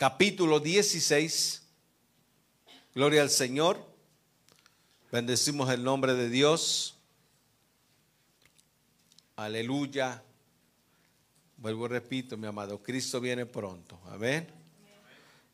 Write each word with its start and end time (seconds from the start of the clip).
Capítulo 0.00 0.60
16. 0.60 1.62
Gloria 2.94 3.20
al 3.20 3.28
Señor. 3.28 3.84
Bendecimos 5.12 5.68
el 5.68 5.84
nombre 5.84 6.14
de 6.14 6.30
Dios. 6.30 6.96
Aleluya. 9.36 10.22
Vuelvo 11.58 11.84
y 11.84 11.88
repito, 11.90 12.38
mi 12.38 12.46
amado, 12.46 12.82
Cristo 12.82 13.20
viene 13.20 13.44
pronto. 13.44 14.00
Amén. 14.06 14.48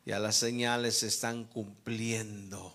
Ya 0.05 0.17
las 0.17 0.37
señales 0.37 0.99
se 0.99 1.07
están 1.07 1.43
cumpliendo. 1.43 2.73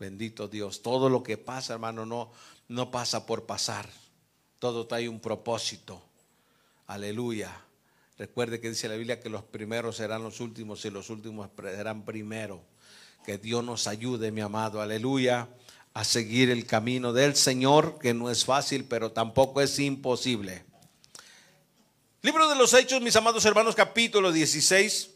Bendito 0.00 0.48
Dios. 0.48 0.82
Todo 0.82 1.08
lo 1.08 1.22
que 1.22 1.38
pasa, 1.38 1.74
hermano, 1.74 2.04
no, 2.04 2.32
no 2.66 2.90
pasa 2.90 3.26
por 3.26 3.46
pasar. 3.46 3.88
Todo 4.58 4.88
trae 4.88 5.08
un 5.08 5.20
propósito. 5.20 6.02
Aleluya. 6.88 7.65
Recuerde 8.18 8.60
que 8.60 8.70
dice 8.70 8.88
la 8.88 8.94
Biblia 8.94 9.20
que 9.20 9.28
los 9.28 9.42
primeros 9.42 9.96
serán 9.96 10.22
los 10.22 10.40
últimos 10.40 10.82
y 10.86 10.90
los 10.90 11.10
últimos 11.10 11.50
serán 11.54 12.02
primero. 12.02 12.64
Que 13.26 13.36
Dios 13.36 13.62
nos 13.62 13.86
ayude, 13.86 14.30
mi 14.30 14.40
amado, 14.40 14.80
aleluya, 14.80 15.48
a 15.92 16.02
seguir 16.02 16.48
el 16.50 16.64
camino 16.64 17.12
del 17.12 17.36
Señor, 17.36 17.98
que 17.98 18.14
no 18.14 18.30
es 18.30 18.46
fácil, 18.46 18.86
pero 18.86 19.12
tampoco 19.12 19.60
es 19.60 19.78
imposible. 19.78 20.64
Libro 22.22 22.48
de 22.48 22.56
los 22.56 22.72
Hechos, 22.72 23.02
mis 23.02 23.16
amados 23.16 23.44
hermanos, 23.44 23.74
capítulo 23.74 24.32
16. 24.32 25.10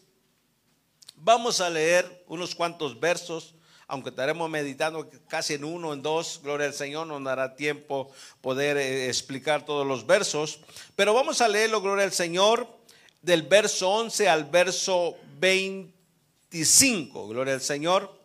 Vamos 1.17 1.63
a 1.63 1.71
leer 1.71 2.25
unos 2.27 2.55
cuantos 2.55 3.01
versos, 3.01 3.55
aunque 3.87 4.11
estaremos 4.11 4.51
meditando 4.51 5.09
casi 5.27 5.55
en 5.55 5.65
uno, 5.65 5.95
en 5.95 6.03
dos. 6.03 6.41
Gloria 6.43 6.67
al 6.67 6.75
Señor, 6.75 7.07
no 7.07 7.19
nos 7.19 7.31
dará 7.31 7.57
tiempo 7.57 8.13
poder 8.43 8.77
eh, 8.77 9.09
explicar 9.09 9.65
todos 9.65 9.87
los 9.87 10.07
versos. 10.07 10.61
Pero 10.97 11.15
vamos 11.15 11.41
a 11.41 11.49
leerlo, 11.49 11.81
gloria 11.81 12.05
al 12.05 12.13
Señor 12.13 12.80
del 13.23 13.43
verso 13.43 13.91
11 13.91 14.29
al 14.29 14.45
verso 14.45 15.17
25. 15.39 17.29
Gloria 17.29 17.55
al 17.55 17.61
Señor. 17.61 18.19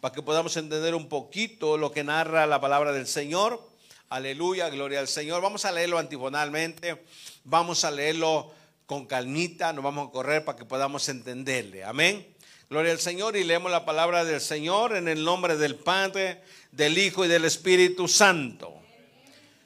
Para 0.00 0.14
que 0.14 0.22
podamos 0.22 0.56
entender 0.56 0.94
un 0.94 1.08
poquito 1.08 1.76
lo 1.76 1.92
que 1.92 2.02
narra 2.02 2.46
la 2.46 2.60
palabra 2.60 2.92
del 2.92 3.06
Señor. 3.06 3.68
Aleluya, 4.08 4.70
gloria 4.70 5.00
al 5.00 5.08
Señor. 5.08 5.42
Vamos 5.42 5.64
a 5.64 5.72
leerlo 5.72 5.98
antifonalmente. 5.98 7.04
Vamos 7.44 7.84
a 7.84 7.90
leerlo 7.90 8.50
con 8.86 9.06
calmita. 9.06 9.72
Nos 9.72 9.84
vamos 9.84 10.08
a 10.08 10.10
correr 10.10 10.44
para 10.44 10.58
que 10.58 10.64
podamos 10.64 11.08
entenderle. 11.08 11.84
Amén. 11.84 12.26
Gloria 12.70 12.92
al 12.92 13.00
Señor 13.00 13.36
y 13.36 13.44
leemos 13.44 13.70
la 13.70 13.84
palabra 13.84 14.24
del 14.24 14.40
Señor 14.40 14.96
en 14.96 15.08
el 15.08 15.24
nombre 15.24 15.56
del 15.56 15.74
Padre, 15.74 16.40
del 16.70 16.96
Hijo 16.98 17.24
y 17.24 17.28
del 17.28 17.44
Espíritu 17.44 18.06
Santo. 18.06 18.80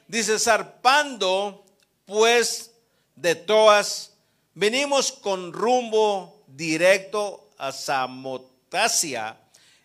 Dice, 0.07 0.39
zarpando 0.39 1.63
pues 2.05 2.71
de 3.15 3.35
todas 3.35 4.14
Venimos 4.57 5.11
con 5.11 5.51
rumbo 5.51 6.45
directo 6.47 7.49
a 7.57 7.73
Samotasia 7.73 9.37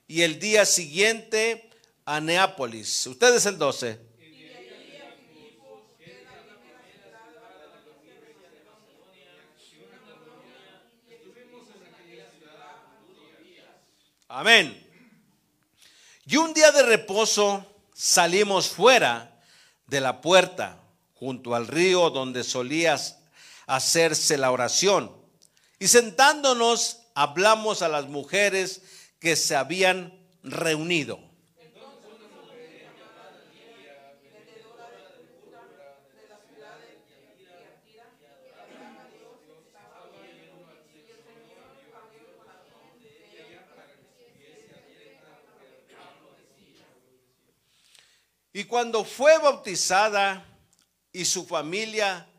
y 0.06 0.22
el 0.22 0.38
día 0.38 0.64
siguiente 0.64 1.68
a 2.04 2.20
Neápolis. 2.20 3.08
Ustedes 3.08 3.46
el 3.46 3.58
12. 3.58 3.98
Amén. 14.28 14.86
Y 16.26 16.36
un 16.36 16.54
día 16.54 16.70
de 16.70 16.84
reposo 16.84 17.66
salimos 17.92 18.68
fuera 18.68 19.36
de 19.88 20.00
la 20.00 20.20
puerta 20.20 20.80
junto 21.14 21.56
al 21.56 21.66
río 21.66 22.10
donde 22.10 22.44
solías 22.44 23.19
hacerse 23.70 24.36
la 24.36 24.50
oración. 24.50 25.14
Y 25.78 25.86
sentándonos 25.86 27.02
hablamos 27.14 27.82
a 27.82 27.88
las 27.88 28.06
mujeres 28.08 28.82
que 29.20 29.36
se 29.36 29.54
habían 29.54 30.26
reunido. 30.42 31.20
Y 48.52 48.64
cuando 48.64 49.04
fue 49.04 49.38
bautizada 49.38 50.44
y 51.12 51.24
su 51.24 51.46
familia 51.46 52.29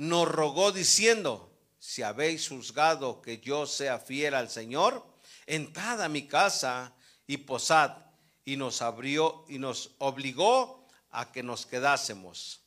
nos 0.00 0.26
rogó 0.26 0.72
diciendo, 0.72 1.52
si 1.78 2.02
habéis 2.02 2.48
juzgado 2.48 3.20
que 3.20 3.38
yo 3.38 3.66
sea 3.66 3.98
fiel 3.98 4.34
al 4.34 4.48
Señor, 4.48 5.04
entrad 5.44 6.00
a 6.00 6.08
mi 6.08 6.26
casa 6.26 6.94
y 7.26 7.36
posad. 7.36 7.98
Y 8.46 8.56
nos 8.56 8.80
abrió 8.80 9.44
y 9.46 9.58
nos 9.58 9.94
obligó 9.98 10.88
a 11.10 11.30
que 11.30 11.42
nos 11.42 11.66
quedásemos. 11.66 12.62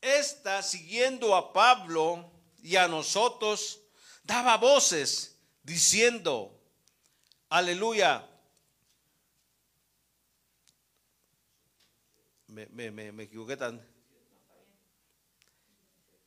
Esta, 0.00 0.62
siguiendo 0.62 1.36
a 1.36 1.52
Pablo 1.52 2.30
y 2.62 2.76
a 2.76 2.88
nosotros, 2.88 3.79
daba 4.30 4.56
voces 4.58 5.36
diciendo, 5.64 6.56
aleluya. 7.48 8.24
Me, 12.46 12.90
me, 12.92 13.24
equivoqué 13.24 13.56
tan. 13.56 13.84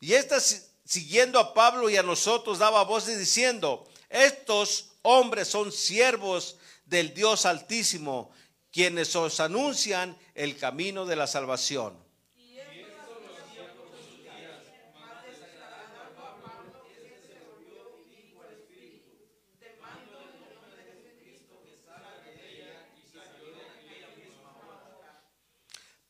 Y 0.01 0.13
esta 0.13 0.41
siguiendo 0.41 1.39
a 1.39 1.53
Pablo 1.53 1.89
y 1.89 1.95
a 1.95 2.03
nosotros 2.03 2.59
daba 2.59 2.83
voces 2.83 3.17
diciendo, 3.17 3.87
estos 4.09 4.95
hombres 5.03 5.47
son 5.47 5.71
siervos 5.71 6.57
del 6.85 7.13
Dios 7.13 7.45
Altísimo, 7.45 8.31
quienes 8.69 9.15
os 9.15 9.39
anuncian 9.39 10.17
el 10.35 10.57
camino 10.57 11.05
de 11.05 11.15
la 11.15 11.27
salvación. 11.27 12.02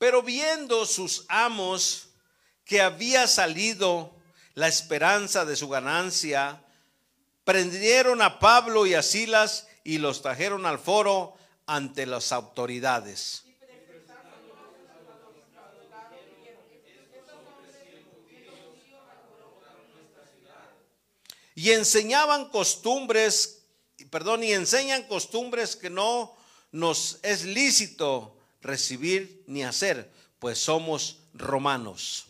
Pero 0.04 0.22
viendo 0.22 0.86
sus 0.86 1.24
amos 1.30 2.10
que 2.66 2.82
había 2.82 3.26
salido 3.26 4.14
la 4.54 4.68
esperanza 4.68 5.46
de 5.46 5.56
su 5.56 5.70
ganancia, 5.70 6.62
prendieron 7.46 8.22
a 8.22 8.38
Pablo 8.38 8.86
y 8.86 8.96
a 8.96 9.02
Silas 9.02 9.66
y 9.86 10.00
los 10.00 10.22
trajeron 10.22 10.66
al 10.66 10.78
foro 10.78 11.38
ante 11.68 12.06
las 12.06 12.34
autoridades. 12.34 13.46
Y 21.56 21.72
enseñaban 21.72 22.50
costumbres, 22.50 23.64
perdón, 24.10 24.44
y 24.44 24.52
enseñan 24.52 25.04
costumbres 25.04 25.78
que 25.78 25.90
no 25.90 26.36
nos 26.74 27.20
es 27.24 27.46
lícito 27.46 28.33
recibir 28.64 29.44
ni 29.46 29.64
hacer, 29.64 30.12
pues 30.40 30.58
somos 30.58 31.20
romanos. 31.34 32.26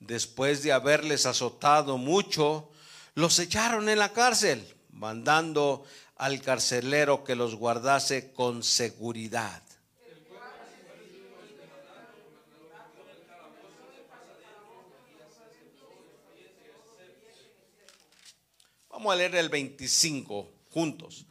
Después 0.00 0.62
de 0.62 0.72
haberles 0.72 1.24
azotado 1.24 1.96
mucho, 1.96 2.70
los 3.14 3.38
echaron 3.38 3.88
en 3.88 3.98
la 3.98 4.12
cárcel, 4.12 4.62
mandando 4.90 5.84
al 6.16 6.42
carcelero 6.42 7.24
que 7.24 7.34
los 7.34 7.54
guardase 7.54 8.32
con 8.32 8.62
seguridad. 8.62 9.63
Vamos 18.94 19.12
a 19.12 19.16
leer 19.16 19.34
el 19.34 19.48
25 19.48 20.48
juntos. 20.70 21.24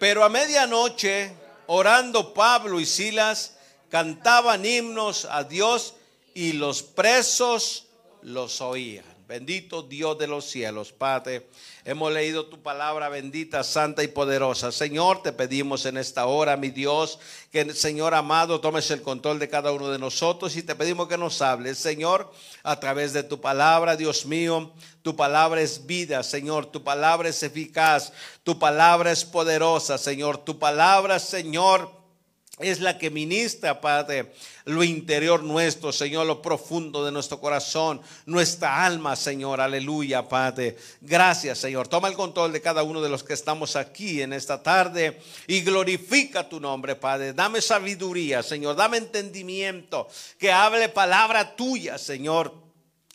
Pero 0.00 0.24
a 0.24 0.30
medianoche, 0.30 1.30
orando 1.66 2.32
Pablo 2.32 2.80
y 2.80 2.86
Silas, 2.86 3.58
cantaban 3.90 4.64
himnos 4.64 5.26
a 5.26 5.44
Dios 5.44 5.92
y 6.32 6.54
los 6.54 6.82
presos 6.82 7.84
los 8.22 8.62
oían. 8.62 9.11
Bendito 9.32 9.82
Dios 9.82 10.18
de 10.18 10.26
los 10.26 10.44
cielos, 10.44 10.92
Padre. 10.92 11.46
Hemos 11.86 12.12
leído 12.12 12.44
tu 12.44 12.60
palabra 12.62 13.08
bendita, 13.08 13.64
santa 13.64 14.02
y 14.02 14.08
poderosa. 14.08 14.70
Señor, 14.70 15.22
te 15.22 15.32
pedimos 15.32 15.86
en 15.86 15.96
esta 15.96 16.26
hora, 16.26 16.58
mi 16.58 16.68
Dios, 16.68 17.18
que 17.50 17.72
Señor 17.72 18.12
amado 18.12 18.60
tomes 18.60 18.90
el 18.90 19.00
control 19.00 19.38
de 19.38 19.48
cada 19.48 19.72
uno 19.72 19.88
de 19.88 19.98
nosotros 19.98 20.54
y 20.54 20.62
te 20.62 20.74
pedimos 20.74 21.08
que 21.08 21.16
nos 21.16 21.40
hables, 21.40 21.78
Señor, 21.78 22.30
a 22.62 22.78
través 22.78 23.14
de 23.14 23.22
tu 23.22 23.40
palabra, 23.40 23.96
Dios 23.96 24.26
mío. 24.26 24.70
Tu 25.00 25.16
palabra 25.16 25.62
es 25.62 25.86
vida, 25.86 26.22
Señor. 26.22 26.66
Tu 26.66 26.84
palabra 26.84 27.30
es 27.30 27.42
eficaz. 27.42 28.12
Tu 28.44 28.58
palabra 28.58 29.12
es 29.12 29.24
poderosa, 29.24 29.96
Señor. 29.96 30.44
Tu 30.44 30.58
palabra, 30.58 31.18
Señor 31.18 32.01
es 32.58 32.80
la 32.80 32.98
que 32.98 33.10
ministra, 33.10 33.80
Padre, 33.80 34.34
lo 34.66 34.84
interior 34.84 35.42
nuestro, 35.42 35.90
Señor, 35.90 36.26
lo 36.26 36.42
profundo 36.42 37.02
de 37.02 37.10
nuestro 37.10 37.40
corazón, 37.40 38.02
nuestra 38.26 38.84
alma, 38.84 39.16
Señor, 39.16 39.60
aleluya, 39.60 40.28
Padre. 40.28 40.76
Gracias, 41.00 41.58
Señor. 41.58 41.88
Toma 41.88 42.08
el 42.08 42.14
control 42.14 42.52
de 42.52 42.60
cada 42.60 42.82
uno 42.82 43.00
de 43.00 43.08
los 43.08 43.24
que 43.24 43.32
estamos 43.32 43.74
aquí 43.74 44.20
en 44.20 44.34
esta 44.34 44.62
tarde 44.62 45.18
y 45.46 45.62
glorifica 45.62 46.46
tu 46.46 46.60
nombre, 46.60 46.94
Padre. 46.94 47.32
Dame 47.32 47.62
sabiduría, 47.62 48.42
Señor, 48.42 48.76
dame 48.76 48.98
entendimiento, 48.98 50.06
que 50.38 50.52
hable 50.52 50.90
palabra 50.90 51.56
tuya, 51.56 51.96
Señor 51.96 52.61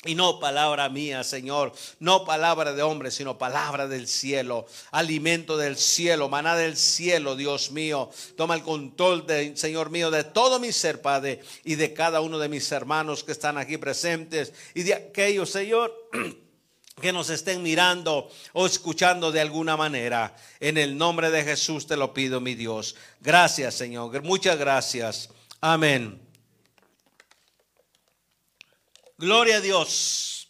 y 0.05 0.13
no 0.13 0.39
palabra 0.39 0.89
mía, 0.89 1.23
Señor, 1.23 1.73
no 1.99 2.23
palabra 2.23 2.73
de 2.73 2.83
hombre, 2.83 3.09
sino 3.09 3.37
palabra 3.37 3.87
del 3.87 4.07
cielo, 4.07 4.67
alimento 4.91 5.57
del 5.57 5.75
cielo, 5.75 6.29
maná 6.29 6.55
del 6.55 6.77
cielo, 6.77 7.35
Dios 7.35 7.71
mío. 7.71 8.09
Toma 8.35 8.53
el 8.55 8.61
control, 8.61 9.25
de, 9.25 9.57
Señor 9.57 9.89
mío, 9.89 10.11
de 10.11 10.23
todo 10.23 10.59
mi 10.59 10.71
ser, 10.71 11.01
Padre, 11.01 11.41
y 11.63 11.75
de 11.75 11.93
cada 11.93 12.21
uno 12.21 12.37
de 12.37 12.47
mis 12.47 12.71
hermanos 12.71 13.23
que 13.23 13.31
están 13.31 13.57
aquí 13.57 13.77
presentes, 13.77 14.53
y 14.75 14.83
de 14.83 14.93
aquellos, 14.93 15.49
Señor, 15.49 15.93
que 17.01 17.11
nos 17.11 17.31
estén 17.31 17.63
mirando 17.63 18.29
o 18.53 18.67
escuchando 18.67 19.31
de 19.31 19.41
alguna 19.41 19.77
manera. 19.77 20.35
En 20.59 20.77
el 20.77 20.95
nombre 20.95 21.31
de 21.31 21.43
Jesús 21.43 21.87
te 21.87 21.97
lo 21.97 22.13
pido, 22.13 22.39
mi 22.39 22.53
Dios. 22.53 22.95
Gracias, 23.19 23.73
Señor. 23.73 24.21
Muchas 24.21 24.57
gracias. 24.59 25.29
Amén. 25.59 26.26
Gloria 29.19 29.57
a 29.57 29.61
Dios. 29.61 30.47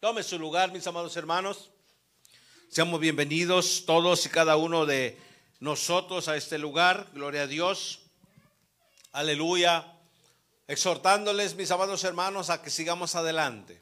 Tome 0.00 0.22
su 0.22 0.38
lugar, 0.38 0.70
mis 0.70 0.86
amados 0.86 1.16
hermanos. 1.16 1.70
Seamos 2.68 3.00
bienvenidos 3.00 3.84
todos 3.86 4.26
y 4.26 4.28
cada 4.28 4.58
uno 4.58 4.84
de 4.84 5.18
nosotros 5.60 6.28
a 6.28 6.36
este 6.36 6.58
lugar. 6.58 7.08
Gloria 7.14 7.44
a 7.44 7.46
Dios. 7.46 8.00
Aleluya. 9.12 9.94
Exhortándoles, 10.68 11.54
mis 11.54 11.70
amados 11.70 12.04
hermanos, 12.04 12.50
a 12.50 12.60
que 12.60 12.68
sigamos 12.68 13.14
adelante. 13.14 13.80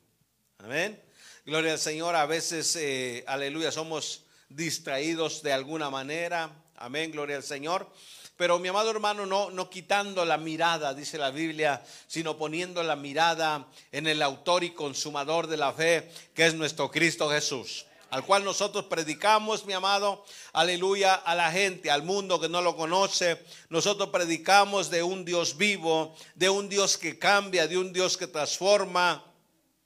Amén. 0.59 1.03
Gloria 1.44 1.73
al 1.73 1.81
Señor. 1.81 2.15
A 2.15 2.27
veces, 2.27 2.77
eh, 2.77 3.25
aleluya, 3.27 3.73
somos 3.73 4.27
distraídos 4.49 5.43
de 5.43 5.53
alguna 5.53 5.91
manera. 5.91 6.53
Amén. 6.77 7.11
Gloria 7.11 7.35
al 7.35 7.43
Señor. 7.43 7.93
Pero 8.38 8.58
mi 8.61 8.69
amado 8.69 8.90
hermano, 8.90 9.26
no, 9.26 9.50
no 9.50 9.69
quitando 9.69 10.25
la 10.25 10.38
mirada, 10.38 10.94
dice 10.94 11.19
la 11.19 11.31
Biblia, 11.31 11.82
sino 12.06 12.38
poniendo 12.38 12.82
la 12.85 12.96
mirada 12.96 13.67
en 13.93 14.06
el 14.06 14.23
autor 14.23 14.62
y 14.64 14.70
consumador 14.70 15.49
de 15.49 15.56
la 15.56 15.73
fe, 15.73 16.11
que 16.35 16.46
es 16.46 16.55
nuestro 16.55 16.90
Cristo 16.90 17.29
Jesús 17.29 17.85
al 18.11 18.25
cual 18.25 18.44
nosotros 18.44 18.87
predicamos, 18.87 19.67
mi 19.67 19.75
amado, 19.75 20.25
aleluya, 20.52 21.14
a 21.14 21.35
la 21.35 21.52
gente, 21.52 21.90
al 21.90 22.02
mundo 22.02 22.40
que 22.40 22.49
no 22.49 22.62
lo 22.62 22.75
conoce. 22.75 23.44
Nosotros 23.69 24.08
predicamos 24.08 24.88
de 24.91 25.02
un 25.02 25.25
Dios 25.25 25.58
vivo, 25.58 26.17
de 26.34 26.49
un 26.49 26.69
Dios 26.69 26.96
que 26.96 27.19
cambia, 27.19 27.69
de 27.69 27.76
un 27.76 27.93
Dios 27.93 28.17
que 28.17 28.26
transforma, 28.26 29.28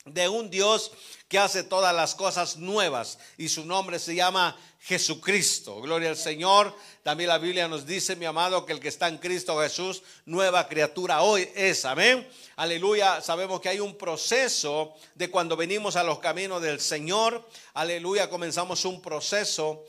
de 0.04 0.28
un 0.28 0.50
Dios 0.50 0.90
que 1.28 1.38
hace 1.38 1.62
todas 1.62 1.94
las 1.94 2.14
cosas 2.14 2.56
nuevas. 2.56 3.18
Y 3.38 3.48
su 3.48 3.64
nombre 3.64 3.98
se 3.98 4.14
llama 4.14 4.56
Jesucristo. 4.80 5.80
Gloria 5.80 6.10
al 6.10 6.16
Señor. 6.16 6.74
También 7.04 7.28
la 7.28 7.38
Biblia 7.38 7.68
nos 7.68 7.86
dice, 7.86 8.16
mi 8.16 8.26
amado, 8.26 8.66
que 8.66 8.72
el 8.72 8.80
que 8.80 8.88
está 8.88 9.08
en 9.08 9.18
Cristo 9.18 9.60
Jesús, 9.60 10.02
nueva 10.26 10.66
criatura 10.66 11.22
hoy 11.22 11.48
es. 11.54 11.84
Amén. 11.84 12.28
Aleluya. 12.56 13.20
Sabemos 13.20 13.60
que 13.60 13.68
hay 13.68 13.78
un 13.78 13.96
proceso 13.96 14.92
de 15.14 15.30
cuando 15.30 15.56
venimos 15.56 15.94
a 15.94 16.02
los 16.02 16.18
caminos 16.18 16.60
del 16.60 16.80
Señor. 16.80 17.48
Aleluya. 17.74 18.28
Comenzamos 18.28 18.84
un 18.84 19.00
proceso. 19.00 19.84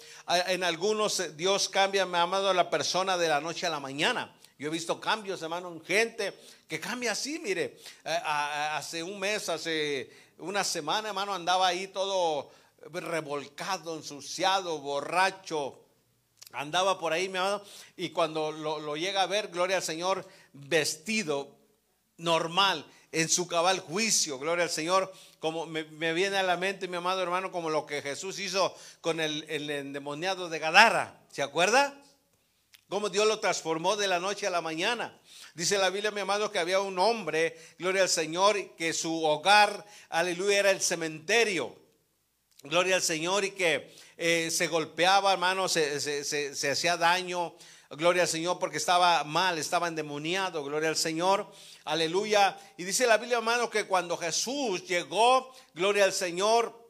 En 0.48 0.64
algunos 0.64 1.20
eh, 1.20 1.32
Dios 1.32 1.70
cambia, 1.70 2.06
mi 2.06 2.18
amado, 2.18 2.54
la 2.54 2.70
persona 2.70 3.18
de 3.18 3.30
la 3.30 3.42
noche 3.42 3.66
a 3.66 3.72
la 3.72 3.80
mañana. 3.80 4.32
Yo 4.64 4.70
he 4.70 4.72
visto 4.72 4.98
cambios, 4.98 5.42
hermano, 5.42 5.74
en 5.74 5.84
gente 5.84 6.34
que 6.70 6.80
cambia 6.80 7.12
así, 7.12 7.38
mire. 7.38 7.78
Eh, 8.06 8.20
hace 8.24 9.04
un 9.04 9.20
mes, 9.20 9.50
hace 9.50 10.10
una 10.38 10.64
semana, 10.64 11.10
hermano, 11.10 11.34
andaba 11.34 11.68
ahí 11.68 11.88
todo 11.88 12.50
revolcado, 12.90 13.98
ensuciado, 13.98 14.78
borracho. 14.78 15.82
Andaba 16.54 16.98
por 16.98 17.12
ahí, 17.12 17.28
mi 17.28 17.40
amado, 17.40 17.66
y 17.98 18.12
cuando 18.12 18.54
lo, 18.54 18.96
llega 18.96 19.24
a 19.24 19.26
ver, 19.26 19.50
gloria 19.50 19.76
al 19.76 19.84
Señor, 19.84 20.26
vestido 20.54 21.58
normal, 22.16 22.86
en 23.12 23.28
su 23.28 23.50
cabal 23.50 23.82
juicio, 23.82 24.40
gloria 24.40 24.64
al 24.64 24.70
Señor, 24.70 25.14
como 25.40 25.66
me, 25.66 25.84
viene 26.14 26.38
a 26.38 26.44
la 26.44 26.56
mente, 26.56 26.88
mi 26.88 26.96
amado 26.96 27.22
hermano, 27.22 27.52
como 27.52 27.70
lo 27.70 27.86
que 27.86 28.02
Jesús 28.02 28.40
hizo 28.40 28.74
con 29.02 29.20
el, 29.20 29.44
el 29.50 29.70
endemoniado 29.70 30.48
de 30.48 30.60
Gadara, 30.60 31.20
¿se 31.30 31.44
acuerda? 31.44 32.00
Cómo 32.90 33.10
Dios 33.10 33.28
lo 33.28 33.40
transformó 33.40 33.96
de 33.96 34.08
la 34.08 34.20
noche 34.20 34.46
a 34.46 34.50
la 34.50 34.62
mañana. 34.62 35.20
Dice 35.56 35.78
la 35.78 35.90
Biblia, 35.90 36.12
mi 36.12 36.22
amado, 36.22 36.52
que 36.52 36.60
había 36.60 36.80
un 36.80 37.00
hombre, 37.00 37.58
gloria 37.80 38.04
al 38.04 38.10
Señor, 38.10 38.76
que 38.76 38.94
su 38.94 39.24
hogar, 39.24 39.86
aleluya, 40.10 40.60
era 40.60 40.72
el 40.72 40.82
cementerio. 40.82 41.76
Gloria 42.64 42.96
al 42.96 43.02
Señor 43.02 43.44
y 43.44 43.52
que 43.52 43.94
eh, 44.16 44.50
se 44.50 44.68
golpeaba, 44.68 45.34
hermano, 45.34 45.68
se, 45.68 46.00
se, 46.00 46.72
hacía 46.72 46.96
daño. 46.96 47.56
Gloria 47.90 48.24
al 48.24 48.28
Señor 48.28 48.58
porque 48.58 48.78
estaba 48.78 49.24
mal, 49.24 49.58
estaba 49.58 49.88
endemoniado. 49.88 50.64
Gloria 50.64 50.90
al 50.90 50.96
Señor. 50.96 51.52
Aleluya. 51.86 52.58
Y 52.78 52.84
dice 52.84 53.06
la 53.06 53.18
Biblia, 53.18 53.38
hermano, 53.38 53.70
que 53.70 53.86
cuando 53.86 54.18
Jesús 54.18 54.86
llegó, 54.88 55.54
gloria 55.74 56.06
al 56.06 56.14
Señor, 56.14 56.90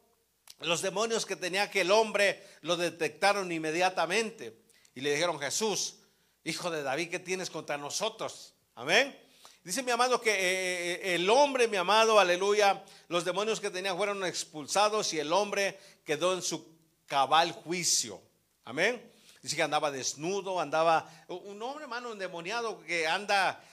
los 0.59 0.81
demonios 0.81 1.25
que 1.25 1.35
tenía 1.35 1.63
aquel 1.63 1.91
hombre 1.91 2.41
lo 2.61 2.77
detectaron 2.77 3.51
inmediatamente. 3.51 4.62
Y 4.95 5.01
le 5.01 5.11
dijeron, 5.11 5.39
Jesús, 5.39 5.95
hijo 6.43 6.69
de 6.69 6.83
David, 6.83 7.09
¿qué 7.09 7.19
tienes 7.19 7.49
contra 7.49 7.77
nosotros? 7.77 8.53
Amén. 8.75 9.17
Dice 9.63 9.81
mi 9.81 9.91
amado 9.91 10.19
que 10.19 10.31
eh, 10.31 10.93
eh, 10.93 11.15
el 11.15 11.29
hombre, 11.29 11.67
mi 11.67 11.77
amado, 11.77 12.19
aleluya, 12.19 12.83
los 13.07 13.23
demonios 13.23 13.61
que 13.61 13.69
tenía 13.69 13.95
fueron 13.95 14.25
expulsados 14.25 15.13
y 15.13 15.19
el 15.19 15.31
hombre 15.31 15.79
quedó 16.03 16.33
en 16.33 16.41
su 16.41 16.67
cabal 17.05 17.53
juicio. 17.53 18.21
Amén. 18.65 19.01
Dice 19.41 19.55
que 19.55 19.63
andaba 19.63 19.89
desnudo, 19.89 20.59
andaba 20.59 21.09
un 21.27 21.61
hombre, 21.61 21.83
hermano, 21.83 22.11
endemoniado 22.11 22.81
que 22.83 23.07
anda 23.07 23.63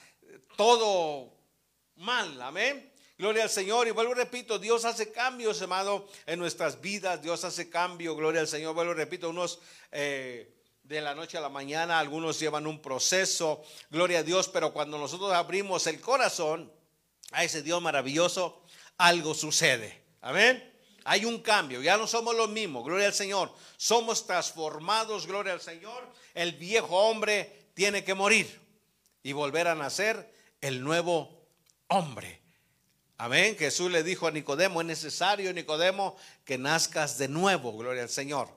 todo 0.55 1.33
mal. 1.97 2.41
Amén. 2.41 2.91
Gloria 3.17 3.43
al 3.43 3.49
Señor. 3.49 3.87
Y 3.87 3.91
vuelvo, 3.91 4.13
repito, 4.13 4.59
Dios 4.59 4.83
hace 4.83 5.11
cambios, 5.11 5.61
hermano, 5.61 6.05
en 6.25 6.39
nuestras 6.39 6.81
vidas. 6.81 7.21
Dios 7.21 7.43
hace 7.43 7.69
cambio. 7.69 8.15
Gloria 8.15 8.41
al 8.41 8.47
Señor. 8.47 8.73
Vuelvo, 8.73 8.93
repito, 8.93 9.29
unos... 9.29 9.59
Eh, 9.91 10.55
de 10.91 11.01
la 11.01 11.15
noche 11.15 11.37
a 11.37 11.41
la 11.41 11.49
mañana, 11.49 11.99
algunos 11.99 12.37
llevan 12.37 12.67
un 12.67 12.81
proceso, 12.81 13.63
gloria 13.89 14.19
a 14.19 14.23
Dios, 14.23 14.49
pero 14.49 14.73
cuando 14.73 14.97
nosotros 14.97 15.31
abrimos 15.31 15.87
el 15.87 16.01
corazón 16.01 16.71
a 17.31 17.45
ese 17.45 17.63
Dios 17.63 17.81
maravilloso, 17.81 18.61
algo 18.97 19.33
sucede. 19.33 20.03
Amén. 20.19 20.69
Hay 21.05 21.23
un 21.23 21.39
cambio, 21.39 21.81
ya 21.81 21.97
no 21.97 22.07
somos 22.07 22.35
los 22.35 22.49
mismos, 22.49 22.83
gloria 22.83 23.07
al 23.07 23.13
Señor. 23.13 23.51
Somos 23.77 24.27
transformados, 24.27 25.25
gloria 25.25 25.53
al 25.53 25.61
Señor. 25.61 26.07
El 26.33 26.51
viejo 26.51 26.95
hombre 27.07 27.69
tiene 27.73 28.03
que 28.03 28.13
morir 28.13 28.59
y 29.23 29.31
volver 29.31 29.69
a 29.69 29.75
nacer 29.75 30.35
el 30.59 30.83
nuevo 30.83 31.47
hombre. 31.87 32.41
Amén. 33.17 33.55
Jesús 33.57 33.89
le 33.89 34.03
dijo 34.03 34.27
a 34.27 34.31
Nicodemo, 34.31 34.81
es 34.81 34.87
necesario, 34.87 35.53
Nicodemo, 35.53 36.17
que 36.43 36.57
nazcas 36.57 37.17
de 37.17 37.29
nuevo, 37.29 37.77
gloria 37.77 38.03
al 38.03 38.09
Señor. 38.09 38.49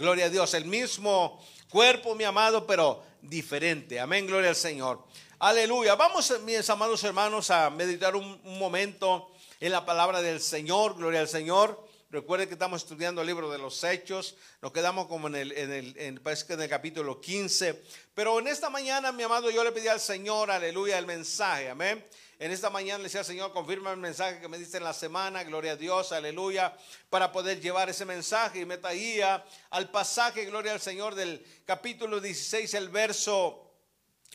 Gloria 0.00 0.26
a 0.26 0.30
Dios, 0.30 0.54
el 0.54 0.64
mismo 0.64 1.44
Cuerpo, 1.70 2.16
mi 2.16 2.24
amado, 2.24 2.66
pero 2.66 3.00
diferente. 3.22 4.00
Amén, 4.00 4.26
gloria 4.26 4.50
al 4.50 4.56
Señor. 4.56 4.98
Aleluya. 5.38 5.94
Vamos, 5.94 6.34
mis 6.44 6.68
amados 6.68 7.04
hermanos, 7.04 7.48
a 7.50 7.70
meditar 7.70 8.16
un, 8.16 8.40
momento 8.58 9.30
en 9.60 9.70
la 9.70 9.86
palabra 9.86 10.20
del 10.20 10.40
Señor. 10.40 10.96
Gloria 10.96 11.20
al 11.20 11.28
Señor. 11.28 11.80
Recuerden 12.12 12.48
que 12.48 12.54
estamos 12.54 12.82
estudiando 12.82 13.20
el 13.20 13.28
libro 13.28 13.48
de 13.52 13.58
los 13.58 13.84
Hechos. 13.84 14.34
Nos 14.60 14.72
quedamos 14.72 15.06
como 15.06 15.28
en 15.28 15.36
el, 15.36 15.52
en 15.52 15.72
el, 15.72 15.96
en, 15.96 16.18
parece 16.18 16.44
que 16.44 16.54
en 16.54 16.62
el 16.62 16.68
capítulo 16.68 17.20
15. 17.20 17.80
Pero 18.14 18.40
en 18.40 18.48
esta 18.48 18.68
mañana, 18.68 19.12
mi 19.12 19.22
amado, 19.22 19.48
yo 19.48 19.62
le 19.62 19.70
pedí 19.70 19.86
al 19.86 20.00
Señor, 20.00 20.50
aleluya, 20.50 20.98
el 20.98 21.06
mensaje. 21.06 21.70
Amén. 21.70 22.04
En 22.40 22.50
esta 22.50 22.68
mañana 22.68 22.98
le 22.98 23.04
decía, 23.04 23.22
Señor, 23.22 23.52
confirma 23.52 23.92
el 23.92 23.98
mensaje 23.98 24.40
que 24.40 24.48
me 24.48 24.58
diste 24.58 24.78
en 24.78 24.84
la 24.84 24.92
semana, 24.92 25.44
gloria 25.44 25.72
a 25.72 25.76
Dios, 25.76 26.10
aleluya, 26.10 26.76
para 27.10 27.30
poder 27.30 27.60
llevar 27.60 27.88
ese 27.88 28.04
mensaje. 28.04 28.58
Y 28.58 28.64
me 28.66 28.78
traía 28.78 29.44
al 29.70 29.88
pasaje, 29.92 30.46
gloria 30.46 30.72
al 30.72 30.80
Señor, 30.80 31.14
del 31.14 31.46
capítulo 31.64 32.20
16, 32.20 32.74
el 32.74 32.88
verso 32.88 33.70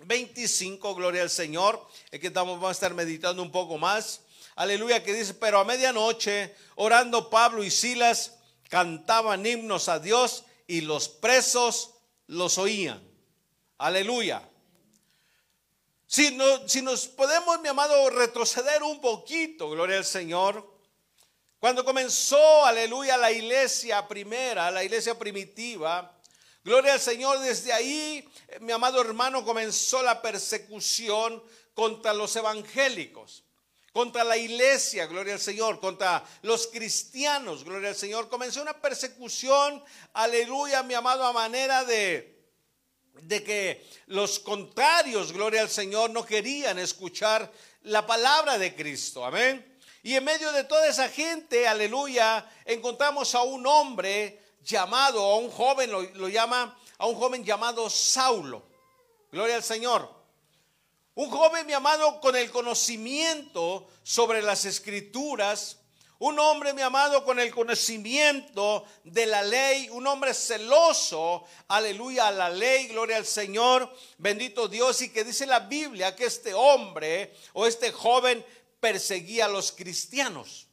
25, 0.05 0.95
gloria 0.95 1.23
al 1.23 1.29
Señor, 1.29 1.85
es 2.09 2.21
que 2.21 2.27
estamos, 2.27 2.55
vamos 2.55 2.69
a 2.69 2.71
estar 2.71 2.93
meditando 2.93 3.41
un 3.41 3.51
poco 3.51 3.77
más. 3.77 4.21
Aleluya, 4.55 5.03
que 5.03 5.13
dice, 5.13 5.33
pero 5.33 5.59
a 5.59 5.65
medianoche, 5.65 6.55
orando 6.75 7.29
Pablo 7.29 7.63
y 7.63 7.71
Silas, 7.71 8.33
cantaban 8.69 9.45
himnos 9.45 9.89
a 9.89 9.99
Dios 9.99 10.43
y 10.67 10.81
los 10.81 11.07
presos 11.07 11.91
los 12.27 12.57
oían. 12.57 13.01
Aleluya. 13.77 14.47
Si, 16.07 16.31
no, 16.35 16.67
si 16.67 16.81
nos 16.81 17.07
podemos, 17.07 17.59
mi 17.61 17.67
amado, 17.67 18.09
retroceder 18.09 18.83
un 18.83 19.01
poquito, 19.01 19.69
gloria 19.69 19.97
al 19.97 20.05
Señor. 20.05 20.75
Cuando 21.59 21.83
comenzó, 21.83 22.63
aleluya, 22.65 23.17
la 23.17 23.31
iglesia 23.31 24.07
primera, 24.07 24.69
la 24.69 24.83
iglesia 24.83 25.17
primitiva, 25.17 26.15
gloria 26.63 26.93
al 26.93 26.99
Señor, 26.99 27.39
desde 27.39 27.73
ahí, 27.73 28.27
mi 28.59 28.71
amado 28.71 29.01
hermano, 29.01 29.43
comenzó 29.43 30.03
la 30.03 30.21
persecución 30.21 31.43
contra 31.73 32.13
los 32.13 32.35
evangélicos, 32.35 33.44
contra 33.95 34.25
la 34.25 34.35
iglesia, 34.35 35.05
gloria 35.05 35.35
al 35.35 35.39
Señor, 35.39 35.79
contra 35.79 36.21
los 36.41 36.67
cristianos, 36.67 37.63
gloria 37.63 37.87
al 37.87 37.95
Señor. 37.95 38.27
Comenzó 38.27 38.61
una 38.61 38.73
persecución, 38.73 39.81
aleluya, 40.11 40.83
mi 40.83 40.93
amado, 40.95 41.23
a 41.23 41.31
manera 41.31 41.85
de 41.85 42.35
de 43.21 43.41
que 43.41 43.89
los 44.07 44.39
contrarios, 44.39 45.31
gloria 45.31 45.61
al 45.61 45.69
Señor, 45.69 46.09
no 46.09 46.25
querían 46.25 46.77
escuchar 46.77 47.49
la 47.83 48.05
palabra 48.05 48.57
de 48.57 48.75
Cristo. 48.75 49.23
Amén. 49.23 49.79
Y 50.03 50.15
en 50.15 50.25
medio 50.25 50.51
de 50.51 50.65
toda 50.65 50.89
esa 50.89 51.07
gente, 51.07 51.65
aleluya, 51.65 52.45
encontramos 52.65 53.33
a 53.33 53.43
un 53.43 53.65
hombre 53.65 54.41
llamado, 54.61 55.23
a 55.23 55.37
un 55.37 55.49
joven, 55.49 55.89
lo, 55.89 56.27
llama, 56.27 56.77
a 56.97 57.05
un 57.05 57.15
joven 57.15 57.45
llamado 57.45 57.89
Saulo. 57.89 58.67
Gloria 59.31 59.55
al 59.55 59.63
Señor. 59.63 60.24
Un 61.15 61.29
joven, 61.29 61.65
mi 61.65 61.71
amado, 61.71 62.19
con 62.19 62.35
el 62.35 62.51
conocimiento 62.51 63.87
sobre 64.03 64.41
las 64.41 64.65
escrituras, 64.65 65.77
un 66.19 66.37
hombre, 66.39 66.73
mi 66.73 66.81
amado, 66.81 67.23
con 67.23 67.39
el 67.39 67.53
conocimiento 67.53 68.83
de 69.05 69.25
la 69.25 69.41
ley, 69.41 69.87
un 69.91 70.07
hombre 70.07 70.33
celoso, 70.33 71.45
aleluya, 71.69 72.27
a 72.27 72.31
la 72.31 72.49
ley, 72.49 72.87
gloria 72.87 73.15
al 73.15 73.25
Señor, 73.25 73.89
bendito 74.17 74.67
Dios, 74.67 75.01
y 75.01 75.09
que 75.09 75.23
dice 75.23 75.45
la 75.45 75.61
Biblia 75.61 76.17
que 76.17 76.25
este 76.25 76.53
hombre 76.53 77.33
o 77.53 77.65
este 77.65 77.93
joven 77.93 78.45
perseguía 78.81 79.45
a 79.45 79.49
los 79.49 79.71
cristianos, 79.71 80.67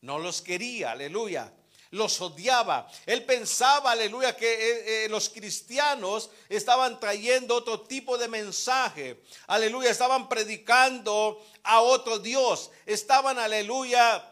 no 0.00 0.18
los 0.18 0.42
quería, 0.42 0.90
aleluya, 0.90 1.52
los 1.90 2.20
odiaba. 2.20 2.88
Él 3.06 3.24
pensaba, 3.24 3.92
aleluya, 3.92 4.36
que 4.36 4.52
eh, 4.52 5.04
eh, 5.04 5.08
los 5.08 5.28
cristianos 5.28 6.30
estaban 6.48 6.98
trayendo 7.00 7.56
otro 7.56 7.80
tipo 7.80 8.18
de 8.18 8.28
mensaje, 8.28 9.22
aleluya, 9.46 9.90
estaban 9.90 10.28
predicando 10.28 11.42
a 11.62 11.80
otro 11.80 12.18
Dios, 12.18 12.70
estaban, 12.86 13.38
aleluya, 13.38 14.24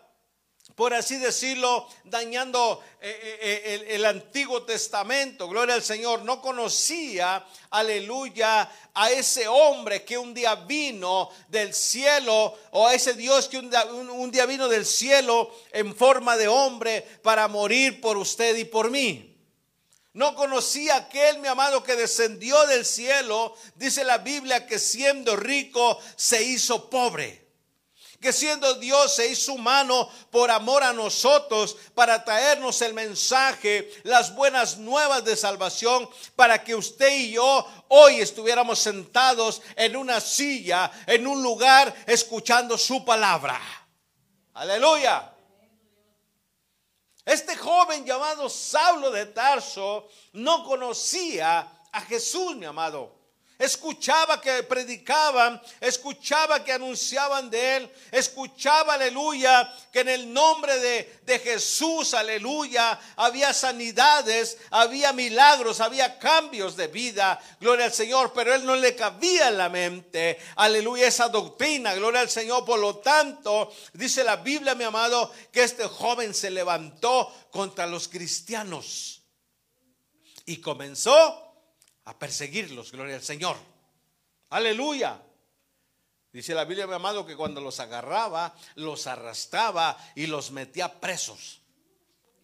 por 0.75 0.93
así 0.93 1.19
decirlo, 1.19 1.89
dañando 2.05 2.83
eh, 3.01 3.19
eh, 3.23 3.63
eh, 3.65 3.87
el, 3.95 4.05
Antiguo 4.05 4.65
Testamento. 4.65 5.49
Gloria 5.49 5.75
al 5.77 5.85
Señor. 5.85 6.23
No 6.23 6.41
conocía, 6.41 7.45
aleluya, 7.71 8.69
a 8.93 9.11
ese 9.11 9.47
hombre 9.47 10.05
que 10.05 10.19
un 10.19 10.35
día 10.35 10.57
vino 10.57 11.31
del 11.49 11.73
cielo, 11.73 12.59
o 12.73 12.89
a 12.89 12.95
ese 12.95 13.15
Dios 13.15 13.49
que 13.49 13.59
un 13.59 14.31
día 14.33 14.47
vino 14.47 14.69
del 14.69 14.85
cielo 14.85 15.55
en 15.71 15.95
forma 15.95 16.37
de 16.37 16.49
hombre 16.49 17.03
para 17.23 17.47
morir 17.47 18.01
por 18.01 18.17
usted 18.17 18.57
y 18.57 18.65
por 18.65 18.91
mí. 18.91 19.31
No 20.13 20.35
conocía 20.35 20.97
aquel, 20.97 21.39
mi 21.39 21.49
amado, 21.49 21.83
que 21.85 21.97
descendió 21.97 22.67
del 22.67 22.85
cielo. 22.85 23.55
Dice 23.77 24.05
la 24.05 24.19
Biblia 24.19 24.67
que 24.67 24.79
siendo 24.79 25.37
rico 25.37 25.99
se 26.17 26.43
hizo 26.43 26.89
pobre 26.89 27.44
que 28.25 28.33
siendo 28.33 28.77
Dios 28.77 29.15
se 29.15 29.29
hizo 29.29 29.53
humano 29.53 30.09
por 30.31 30.51
amor 30.51 30.83
a 30.83 30.95
nosotros 30.95 31.77
para 31.95 32.25
traernos 32.25 32.81
el 32.81 32.95
mensaje, 32.95 33.93
las 34.03 34.35
buenas 34.35 34.79
nuevas 34.79 35.23
de 35.27 35.37
salvación, 35.37 36.09
para 36.35 36.65
que 36.65 36.75
usted 36.75 37.15
y 37.19 37.33
yo 37.33 37.67
hoy 37.89 38.23
estuviéramos 38.23 38.79
sentados 38.79 39.61
en 39.77 39.95
una 39.95 40.23
silla, 40.23 40.91
en 41.07 41.27
un 41.27 41.43
lugar, 41.43 41.95
escuchando 42.07 42.79
su 42.79 43.05
palabra. 43.05 43.61
Aleluya. 44.55 45.31
Este 47.27 47.55
joven 47.57 48.07
llamado 48.07 48.49
Saulo 48.49 49.11
de 49.11 49.27
Tarso 49.27 50.09
no 50.33 50.65
conocía 50.65 51.83
a 51.93 52.01
Jesús, 52.01 52.57
mi 52.57 52.65
amado. 52.65 53.24
Escuchaba 53.65 54.43
que 54.43 54.63
predicaban, 54.63 55.61
escuchaba 55.81 56.63
que 56.63 56.73
anunciaban 56.73 57.49
de 57.49 57.77
Él, 57.77 57.93
escuchaba, 58.13 58.95
aleluya, 58.95 59.73
que 59.91 60.01
en 60.01 60.11
el 60.11 60.33
nombre 60.33 60.79
de, 60.79 61.21
de, 61.25 61.39
Jesús, 61.39 62.13
aleluya, 62.13 63.01
había 63.17 63.55
sanidades, 63.55 64.59
había 64.71 65.15
milagros, 65.15 65.81
había 65.81 66.19
cambios 66.19 66.77
de 66.77 66.89
vida, 66.89 67.41
gloria 67.59 67.87
al 67.87 67.93
Señor, 67.95 68.33
pero 68.35 68.55
Él 68.55 68.67
no 68.67 68.77
le 68.77 68.95
cabía 68.95 69.49
en 69.49 69.57
la 69.57 69.71
mente, 69.71 70.39
aleluya, 70.57 71.07
esa 71.07 71.29
doctrina, 71.29 71.95
gloria 71.95 72.21
al 72.21 72.29
Señor. 72.31 72.67
Por 72.67 72.79
lo 72.79 72.99
tanto, 72.99 73.73
dice 73.95 74.25
la 74.25 74.37
Biblia, 74.37 74.75
mi 74.75 74.85
amado, 74.85 75.33
que 75.51 75.65
este 75.65 75.87
joven 75.87 76.35
se 76.35 76.51
levantó 76.51 77.35
contra 77.51 77.87
los 77.87 78.09
cristianos 78.09 79.23
y 80.45 80.59
comenzó 80.59 81.44
a 82.05 82.19
perseguirlos, 82.19 82.93
gloria 82.93 83.17
al 83.17 83.23
Señor. 83.23 83.57
Aleluya. 84.51 85.21
Dice 86.33 86.55
la 86.55 86.65
Biblia, 86.65 86.87
mi 86.87 86.95
amado, 86.95 87.25
que 87.25 87.37
cuando 87.37 87.61
los 87.61 87.79
agarraba, 87.81 88.55
los 88.75 89.07
arrastraba 89.07 89.97
y 90.17 90.27
los 90.27 90.51
metía 90.51 91.01
presos. 91.01 91.61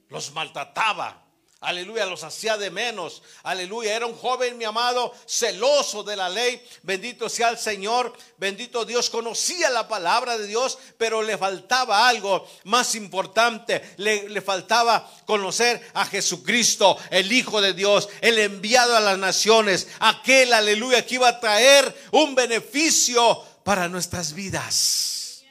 Los 0.08 0.32
maltrataba. 0.32 1.24
Aleluya, 1.62 2.06
los 2.06 2.24
hacía 2.24 2.56
de 2.56 2.70
menos. 2.70 3.22
Aleluya, 3.42 3.94
era 3.94 4.06
un 4.06 4.16
joven, 4.16 4.56
mi 4.56 4.64
amado, 4.64 5.12
celoso 5.26 6.02
de 6.02 6.16
la 6.16 6.30
ley. 6.30 6.58
Bendito 6.82 7.28
sea 7.28 7.50
el 7.50 7.58
Señor. 7.58 8.16
Bendito 8.38 8.86
Dios. 8.86 9.10
Conocía 9.10 9.68
la 9.68 9.86
palabra 9.86 10.38
de 10.38 10.46
Dios, 10.46 10.78
pero 10.96 11.20
le 11.20 11.36
faltaba 11.36 12.08
algo 12.08 12.48
más 12.64 12.94
importante. 12.94 13.94
Le, 13.98 14.30
le 14.30 14.40
faltaba 14.40 15.06
conocer 15.26 15.86
a 15.92 16.06
Jesucristo, 16.06 16.96
el 17.10 17.30
Hijo 17.30 17.60
de 17.60 17.74
Dios, 17.74 18.08
el 18.22 18.38
enviado 18.38 18.96
a 18.96 19.00
las 19.00 19.18
naciones. 19.18 19.88
Aquel, 19.98 20.54
aleluya, 20.54 21.04
que 21.04 21.16
iba 21.16 21.28
a 21.28 21.40
traer 21.40 21.94
un 22.12 22.34
beneficio 22.34 23.44
para 23.64 23.86
nuestras 23.86 24.32
vidas. 24.32 25.44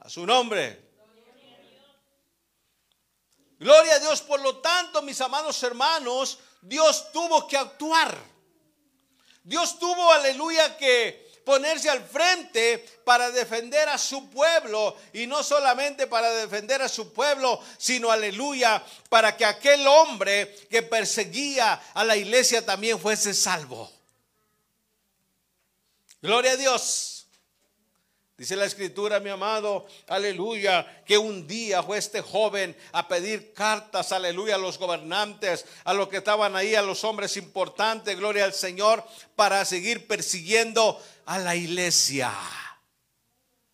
A 0.00 0.10
su 0.10 0.26
nombre. 0.26 0.89
Gloria 3.60 3.96
a 3.96 3.98
Dios, 3.98 4.22
por 4.22 4.40
lo 4.40 4.56
tanto, 4.56 5.02
mis 5.02 5.20
amados 5.20 5.62
hermanos, 5.62 6.38
Dios 6.62 7.12
tuvo 7.12 7.46
que 7.46 7.58
actuar. 7.58 8.16
Dios 9.44 9.78
tuvo, 9.78 10.10
aleluya, 10.12 10.78
que 10.78 11.30
ponerse 11.44 11.90
al 11.90 12.02
frente 12.02 12.78
para 13.04 13.30
defender 13.30 13.86
a 13.90 13.98
su 13.98 14.30
pueblo 14.30 14.96
y 15.12 15.26
no 15.26 15.42
solamente 15.42 16.06
para 16.06 16.30
defender 16.30 16.80
a 16.80 16.88
su 16.88 17.12
pueblo, 17.12 17.60
sino 17.76 18.10
aleluya, 18.10 18.82
para 19.10 19.36
que 19.36 19.44
aquel 19.44 19.86
hombre 19.86 20.54
que 20.70 20.82
perseguía 20.82 21.82
a 21.92 22.02
la 22.02 22.16
iglesia 22.16 22.64
también 22.64 22.98
fuese 22.98 23.34
salvo. 23.34 23.92
Gloria 26.22 26.52
a 26.52 26.56
Dios. 26.56 27.09
Dice 28.40 28.56
la 28.56 28.64
escritura, 28.64 29.20
mi 29.20 29.28
amado, 29.28 29.86
aleluya, 30.08 31.04
que 31.04 31.18
un 31.18 31.46
día 31.46 31.82
fue 31.82 31.98
este 31.98 32.22
joven 32.22 32.74
a 32.90 33.06
pedir 33.06 33.52
cartas, 33.52 34.12
aleluya, 34.12 34.54
a 34.54 34.58
los 34.58 34.78
gobernantes, 34.78 35.66
a 35.84 35.92
los 35.92 36.08
que 36.08 36.16
estaban 36.16 36.56
ahí, 36.56 36.74
a 36.74 36.80
los 36.80 37.04
hombres 37.04 37.36
importantes, 37.36 38.16
gloria 38.16 38.46
al 38.46 38.54
Señor, 38.54 39.04
para 39.36 39.62
seguir 39.66 40.06
persiguiendo 40.06 40.98
a 41.26 41.38
la 41.38 41.54
iglesia. 41.54 42.32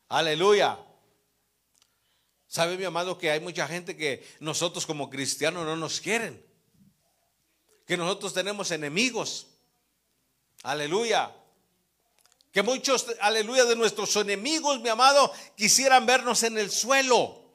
Aleluya. 0.09 0.77
¿Sabe, 2.49 2.77
mi 2.77 2.87
amado, 2.87 3.19
que 3.19 3.31
hay 3.31 3.39
mucha 3.39 3.69
gente 3.69 3.97
que 3.97 4.27
nosotros 4.41 4.85
como 4.85 5.09
cristianos 5.09 5.65
no 5.65 5.77
nos 5.77 6.01
quieren? 6.01 6.45
Que 7.87 7.97
nosotros 7.97 8.35
tenemos 8.35 8.73
enemigos. 8.73 9.47
Aleluya. 10.65 11.33
Que 12.57 12.63
muchos, 12.63 13.05
aleluya, 13.21 13.67
de 13.67 13.77
nuestros 13.77 14.17
enemigos, 14.17 14.81
mi 14.81 14.89
amado, 14.89 15.31
quisieran 15.59 16.07
vernos 16.07 16.43
en 16.43 16.57
el 16.57 16.71
suelo. 16.71 17.53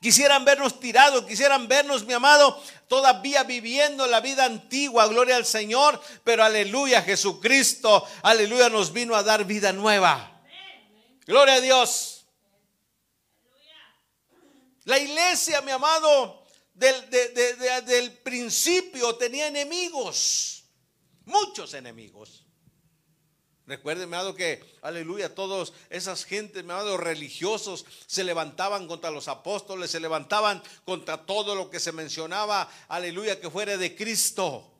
Quisieran 0.00 0.44
vernos 0.44 0.80
tirados, 0.80 1.24
quisieran 1.24 1.68
vernos, 1.68 2.04
mi 2.04 2.12
amado, 2.12 2.60
todavía 2.88 3.44
viviendo 3.44 4.08
la 4.08 4.18
vida 4.20 4.44
antigua, 4.44 5.06
gloria 5.06 5.36
al 5.36 5.46
Señor, 5.46 6.02
pero 6.24 6.42
aleluya, 6.42 7.00
Jesucristo, 7.02 8.04
aleluya, 8.22 8.68
nos 8.70 8.92
vino 8.92 9.14
a 9.14 9.22
dar 9.22 9.44
vida 9.44 9.72
nueva. 9.72 10.42
Gloria 11.24 11.54
a 11.54 11.60
Dios. 11.60 12.26
La 14.82 14.98
iglesia, 14.98 15.60
mi 15.60 15.70
amado, 15.70 16.44
del, 16.74 17.08
del 17.08 18.18
principio 18.18 19.14
tenía 19.14 19.46
enemigos, 19.46 20.64
muchos 21.24 21.72
enemigos. 21.74 22.45
Recuerden, 23.66 24.04
amado, 24.04 24.36
que, 24.36 24.62
aleluya, 24.80 25.34
todos 25.34 25.72
esas 25.90 26.24
gentes, 26.24 26.62
amado, 26.62 26.96
religiosos 26.96 27.84
se 28.06 28.22
levantaban 28.22 28.86
contra 28.86 29.10
los 29.10 29.26
apóstoles, 29.26 29.90
se 29.90 29.98
levantaban 29.98 30.62
contra 30.84 31.26
todo 31.26 31.56
lo 31.56 31.68
que 31.68 31.80
se 31.80 31.90
mencionaba, 31.90 32.70
aleluya, 32.86 33.40
que 33.40 33.50
fuera 33.50 33.76
de 33.76 33.96
Cristo. 33.96 34.72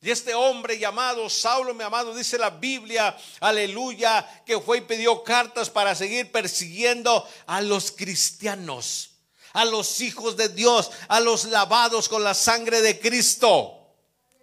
Y 0.00 0.10
este 0.10 0.34
hombre 0.34 0.78
llamado 0.78 1.28
Saulo, 1.28 1.74
mi 1.74 1.84
amado, 1.84 2.14
dice 2.14 2.38
la 2.38 2.48
Biblia, 2.48 3.14
aleluya, 3.40 4.44
que 4.46 4.58
fue 4.58 4.78
y 4.78 4.82
pidió 4.82 5.22
cartas 5.22 5.68
para 5.68 5.94
seguir 5.94 6.32
persiguiendo 6.32 7.28
a 7.46 7.60
los 7.60 7.90
cristianos, 7.92 9.10
a 9.52 9.66
los 9.66 10.00
hijos 10.00 10.36
de 10.38 10.48
Dios, 10.48 10.90
a 11.08 11.20
los 11.20 11.44
lavados 11.44 12.08
con 12.08 12.24
la 12.24 12.32
sangre 12.32 12.80
de 12.80 12.98
Cristo. 12.98 13.96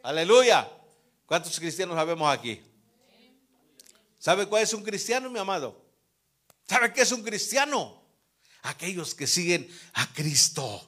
Aleluya. 0.04 0.70
¿Cuántos 1.34 1.60
cristianos 1.60 1.96
sabemos 1.96 2.32
aquí? 2.32 2.62
¿Sabe 4.20 4.46
cuál 4.46 4.62
es 4.62 4.72
un 4.72 4.84
cristiano, 4.84 5.32
mi 5.32 5.40
amado? 5.40 5.84
¿Sabe 6.70 6.94
qué 6.94 7.02
es 7.02 7.12
un 7.12 7.24
cristiano? 7.24 8.04
Aquellos 8.62 9.16
que 9.16 9.26
siguen 9.26 9.68
a 9.96 10.06
Cristo 10.14 10.88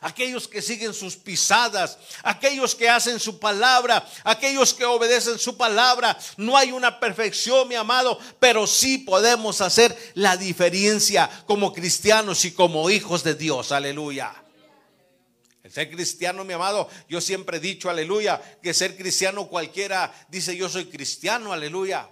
aquellos 0.00 0.46
que 0.48 0.62
siguen 0.62 0.94
sus 0.94 1.16
pisadas, 1.16 1.98
aquellos 2.22 2.74
que 2.76 2.88
hacen 2.88 3.18
su 3.18 3.38
palabra, 3.40 4.08
aquellos 4.24 4.74
que 4.74 4.84
obedecen 4.84 5.38
su 5.38 5.56
palabra. 5.56 6.16
No 6.36 6.56
hay 6.56 6.70
una 6.70 7.00
perfección, 7.00 7.66
mi 7.68 7.76
amado, 7.76 8.18
pero 8.38 8.68
sí 8.68 8.98
podemos 8.98 9.60
hacer 9.60 9.96
la 10.14 10.36
diferencia 10.36 11.28
como 11.46 11.72
cristianos 11.72 12.44
y 12.44 12.52
como 12.52 12.88
hijos 12.90 13.24
de 13.24 13.34
Dios. 13.34 13.72
Aleluya. 13.72 14.41
El 15.62 15.70
ser 15.70 15.90
cristiano, 15.90 16.44
mi 16.44 16.54
amado, 16.54 16.88
yo 17.08 17.20
siempre 17.20 17.58
he 17.58 17.60
dicho, 17.60 17.88
aleluya, 17.88 18.40
que 18.60 18.74
ser 18.74 18.96
cristiano 18.96 19.46
cualquiera 19.46 20.12
dice 20.28 20.56
yo 20.56 20.68
soy 20.68 20.86
cristiano, 20.86 21.52
aleluya. 21.52 22.08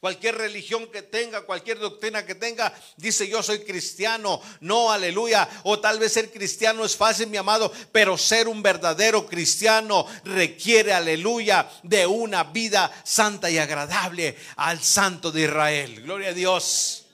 Cualquier 0.00 0.36
religión 0.36 0.86
que 0.90 1.02
tenga, 1.02 1.42
cualquier 1.42 1.78
doctrina 1.78 2.24
que 2.24 2.34
tenga, 2.34 2.72
dice 2.96 3.28
yo 3.28 3.42
soy 3.42 3.60
cristiano. 3.64 4.40
No, 4.60 4.92
aleluya. 4.92 5.48
O 5.64 5.80
tal 5.80 5.98
vez 5.98 6.12
ser 6.12 6.30
cristiano 6.30 6.84
es 6.84 6.96
fácil, 6.96 7.28
mi 7.28 7.38
amado, 7.38 7.72
pero 7.92 8.16
ser 8.16 8.46
un 8.46 8.62
verdadero 8.62 9.26
cristiano 9.26 10.06
requiere, 10.24 10.92
aleluya, 10.92 11.68
de 11.82 12.06
una 12.06 12.44
vida 12.44 12.92
santa 13.04 13.50
y 13.50 13.58
agradable 13.58 14.36
al 14.56 14.82
Santo 14.82 15.32
de 15.32 15.42
Israel. 15.42 16.02
Gloria 16.02 16.28
a 16.28 16.34
Dios. 16.34 17.06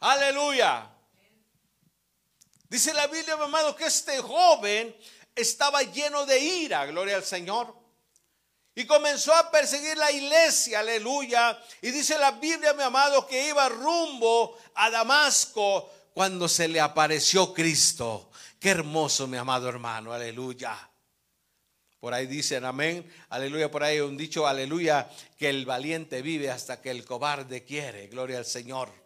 Aleluya. 0.00 0.91
Dice 2.72 2.94
la 2.94 3.06
Biblia, 3.06 3.36
mi 3.36 3.42
amado, 3.42 3.76
que 3.76 3.84
este 3.84 4.18
joven 4.22 4.96
estaba 5.34 5.82
lleno 5.82 6.24
de 6.24 6.38
ira. 6.38 6.86
Gloria 6.86 7.16
al 7.16 7.22
Señor. 7.22 7.76
Y 8.74 8.86
comenzó 8.86 9.34
a 9.34 9.50
perseguir 9.50 9.94
la 9.98 10.10
iglesia, 10.10 10.80
aleluya. 10.80 11.62
Y 11.82 11.90
dice 11.90 12.16
la 12.16 12.30
Biblia, 12.30 12.72
mi 12.72 12.82
amado, 12.82 13.26
que 13.26 13.50
iba 13.50 13.68
rumbo 13.68 14.56
a 14.74 14.88
Damasco 14.88 15.90
cuando 16.14 16.48
se 16.48 16.66
le 16.66 16.80
apareció 16.80 17.52
Cristo. 17.52 18.30
Qué 18.58 18.70
hermoso, 18.70 19.26
mi 19.26 19.36
amado 19.36 19.68
hermano, 19.68 20.14
aleluya. 20.14 20.74
Por 22.00 22.14
ahí 22.14 22.26
dicen 22.26 22.64
amén, 22.64 23.06
aleluya. 23.28 23.70
Por 23.70 23.84
ahí 23.84 24.00
un 24.00 24.16
dicho, 24.16 24.46
aleluya, 24.46 25.10
que 25.36 25.50
el 25.50 25.66
valiente 25.66 26.22
vive 26.22 26.50
hasta 26.50 26.80
que 26.80 26.90
el 26.90 27.04
cobarde 27.04 27.64
quiere. 27.64 28.06
Gloria 28.06 28.38
al 28.38 28.46
Señor. 28.46 29.01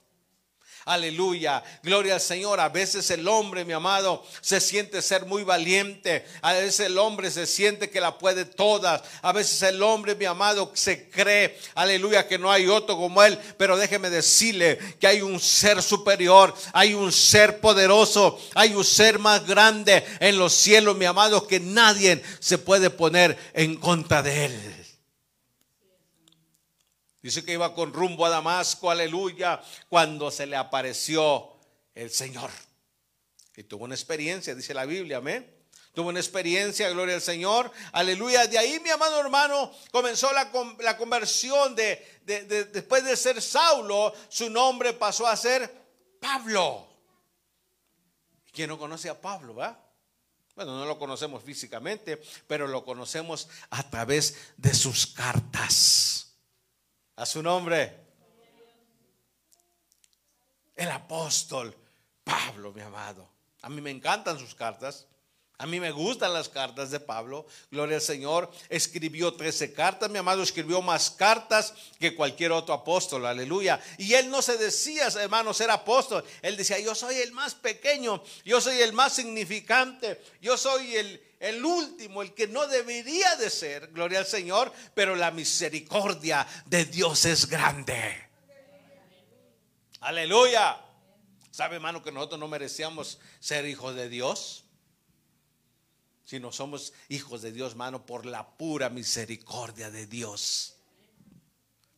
Aleluya. 0.86 1.64
Gloria 1.82 2.14
al 2.14 2.20
Señor. 2.20 2.60
A 2.60 2.68
veces 2.68 3.10
el 3.10 3.26
hombre, 3.26 3.64
mi 3.64 3.72
amado, 3.72 4.24
se 4.40 4.60
siente 4.60 5.02
ser 5.02 5.26
muy 5.26 5.42
valiente. 5.42 6.24
A 6.42 6.52
veces 6.52 6.86
el 6.86 6.96
hombre 6.96 7.28
se 7.32 7.44
siente 7.48 7.90
que 7.90 8.00
la 8.00 8.18
puede 8.18 8.44
todas. 8.44 9.02
A 9.20 9.32
veces 9.32 9.60
el 9.62 9.82
hombre, 9.82 10.14
mi 10.14 10.26
amado, 10.26 10.70
se 10.74 11.10
cree, 11.10 11.58
aleluya, 11.74 12.28
que 12.28 12.38
no 12.38 12.52
hay 12.52 12.68
otro 12.68 12.96
como 12.96 13.20
él. 13.24 13.36
Pero 13.58 13.76
déjeme 13.76 14.10
decirle 14.10 14.78
que 15.00 15.08
hay 15.08 15.22
un 15.22 15.40
ser 15.40 15.82
superior. 15.82 16.54
Hay 16.72 16.94
un 16.94 17.10
ser 17.10 17.58
poderoso. 17.58 18.38
Hay 18.54 18.76
un 18.76 18.84
ser 18.84 19.18
más 19.18 19.44
grande 19.44 20.04
en 20.20 20.38
los 20.38 20.52
cielos, 20.52 20.96
mi 20.96 21.04
amado, 21.04 21.48
que 21.48 21.58
nadie 21.58 22.22
se 22.38 22.58
puede 22.58 22.90
poner 22.90 23.36
en 23.54 23.74
contra 23.74 24.22
de 24.22 24.44
él. 24.44 24.85
Dice 27.26 27.44
que 27.44 27.54
iba 27.54 27.74
con 27.74 27.92
rumbo 27.92 28.24
a 28.24 28.28
Damasco, 28.28 28.88
aleluya, 28.88 29.60
cuando 29.88 30.30
se 30.30 30.46
le 30.46 30.54
apareció 30.54 31.56
el 31.92 32.12
Señor. 32.12 32.52
Y 33.56 33.64
tuvo 33.64 33.82
una 33.82 33.96
experiencia, 33.96 34.54
dice 34.54 34.72
la 34.72 34.84
Biblia, 34.84 35.16
amén. 35.16 35.44
Tuvo 35.92 36.10
una 36.10 36.20
experiencia, 36.20 36.88
gloria 36.88 37.16
al 37.16 37.20
Señor, 37.20 37.72
aleluya. 37.90 38.46
De 38.46 38.56
ahí, 38.58 38.78
mi 38.78 38.90
amado 38.90 39.18
hermano, 39.18 39.72
comenzó 39.90 40.30
la, 40.32 40.52
conversión 40.96 41.74
de, 41.74 42.20
después 42.72 43.04
de 43.04 43.16
ser 43.16 43.42
Saulo, 43.42 44.14
su 44.28 44.48
nombre 44.48 44.92
pasó 44.92 45.26
a 45.26 45.36
ser 45.36 45.68
Pablo. 46.20 46.86
¿Quién 48.52 48.68
no 48.68 48.78
conoce 48.78 49.08
a 49.08 49.20
Pablo, 49.20 49.56
va? 49.56 49.76
Bueno, 50.54 50.78
no 50.78 50.86
lo 50.86 50.96
conocemos 50.96 51.42
físicamente, 51.42 52.22
pero 52.46 52.68
lo 52.68 52.84
conocemos 52.84 53.48
a 53.70 53.82
través 53.90 54.52
de 54.56 54.72
sus 54.72 55.08
cartas. 55.08 56.05
A 57.16 57.24
su 57.24 57.42
nombre. 57.42 58.04
El 60.74 60.90
apóstol 60.90 61.74
Pablo, 62.22 62.72
mi 62.72 62.82
amado. 62.82 63.30
A 63.62 63.70
mí 63.70 63.80
me 63.80 63.90
encantan 63.90 64.38
sus 64.38 64.54
cartas. 64.54 65.06
A 65.58 65.66
mí 65.66 65.80
me 65.80 65.90
gustan 65.90 66.34
las 66.34 66.50
cartas 66.50 66.90
de 66.90 67.00
Pablo. 67.00 67.46
Gloria 67.70 67.96
al 67.96 68.02
Señor. 68.02 68.50
Escribió 68.68 69.32
13 69.32 69.72
cartas, 69.72 70.10
mi 70.10 70.18
amado. 70.18 70.42
Escribió 70.42 70.82
más 70.82 71.10
cartas 71.10 71.72
que 71.98 72.14
cualquier 72.14 72.52
otro 72.52 72.74
apóstol. 72.74 73.24
Aleluya. 73.24 73.80
Y 73.96 74.12
él 74.12 74.28
no 74.28 74.42
se 74.42 74.58
decía, 74.58 75.08
hermano, 75.08 75.54
ser 75.54 75.70
apóstol. 75.70 76.22
Él 76.42 76.58
decía, 76.58 76.78
yo 76.78 76.94
soy 76.94 77.16
el 77.16 77.32
más 77.32 77.54
pequeño. 77.54 78.22
Yo 78.44 78.60
soy 78.60 78.82
el 78.82 78.92
más 78.92 79.14
significante. 79.14 80.20
Yo 80.42 80.58
soy 80.58 80.94
el, 80.94 81.22
el 81.40 81.64
último, 81.64 82.20
el 82.20 82.34
que 82.34 82.48
no 82.48 82.66
debería 82.66 83.36
de 83.36 83.48
ser, 83.48 83.88
gloria 83.92 84.18
al 84.18 84.26
Señor, 84.26 84.70
pero 84.94 85.16
la 85.16 85.30
misericordia 85.30 86.46
de 86.66 86.84
Dios 86.84 87.24
es 87.24 87.46
grande. 87.46 88.28
Aleluya. 90.00 90.82
¿Sabe, 91.50 91.76
hermano, 91.76 92.02
que 92.02 92.12
nosotros 92.12 92.38
no 92.38 92.48
merecíamos 92.48 93.18
ser 93.40 93.64
hijos 93.64 93.94
de 93.94 94.10
Dios? 94.10 94.65
Si 96.26 96.40
no 96.40 96.52
somos 96.52 96.92
hijos 97.08 97.40
de 97.40 97.52
Dios, 97.52 97.70
hermano, 97.70 98.04
por 98.04 98.26
la 98.26 98.58
pura 98.58 98.90
misericordia 98.90 99.90
de 99.90 100.06
Dios 100.06 100.75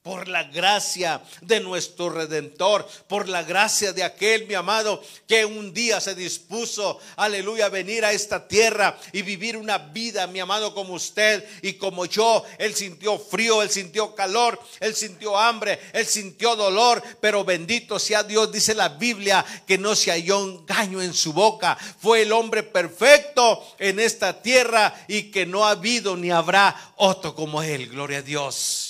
por 0.08 0.26
la 0.26 0.44
gracia 0.44 1.20
de 1.42 1.60
nuestro 1.60 2.08
redentor, 2.08 2.88
por 3.08 3.28
la 3.28 3.42
gracia 3.42 3.92
de 3.92 4.02
aquel, 4.02 4.46
mi 4.46 4.54
amado, 4.54 5.02
que 5.26 5.44
un 5.44 5.74
día 5.74 6.00
se 6.00 6.14
dispuso, 6.14 6.98
aleluya, 7.16 7.66
a 7.66 7.68
venir 7.68 8.06
a 8.06 8.12
esta 8.12 8.48
tierra 8.48 8.98
y 9.12 9.20
vivir 9.20 9.54
una 9.58 9.76
vida, 9.76 10.26
mi 10.26 10.40
amado, 10.40 10.72
como 10.72 10.94
usted 10.94 11.46
y 11.60 11.74
como 11.74 12.06
yo. 12.06 12.42
Él 12.56 12.74
sintió 12.74 13.18
frío, 13.18 13.60
él 13.60 13.68
sintió 13.68 14.14
calor, 14.14 14.58
él 14.80 14.94
sintió 14.94 15.38
hambre, 15.38 15.78
él 15.92 16.06
sintió 16.06 16.56
dolor, 16.56 17.02
pero 17.20 17.44
bendito 17.44 17.98
sea 17.98 18.22
Dios, 18.22 18.50
dice 18.50 18.74
la 18.74 18.88
Biblia, 18.88 19.44
que 19.66 19.76
no 19.76 19.94
se 19.94 20.10
halló 20.10 20.42
engaño 20.42 21.02
en 21.02 21.12
su 21.12 21.34
boca. 21.34 21.76
Fue 22.00 22.22
el 22.22 22.32
hombre 22.32 22.62
perfecto 22.62 23.62
en 23.78 24.00
esta 24.00 24.40
tierra 24.40 25.04
y 25.06 25.24
que 25.24 25.44
no 25.44 25.66
ha 25.66 25.72
habido 25.72 26.16
ni 26.16 26.30
habrá 26.30 26.94
otro 26.96 27.34
como 27.34 27.62
él. 27.62 27.90
Gloria 27.90 28.20
a 28.20 28.22
Dios. 28.22 28.87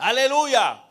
Aleluya. 0.00 0.82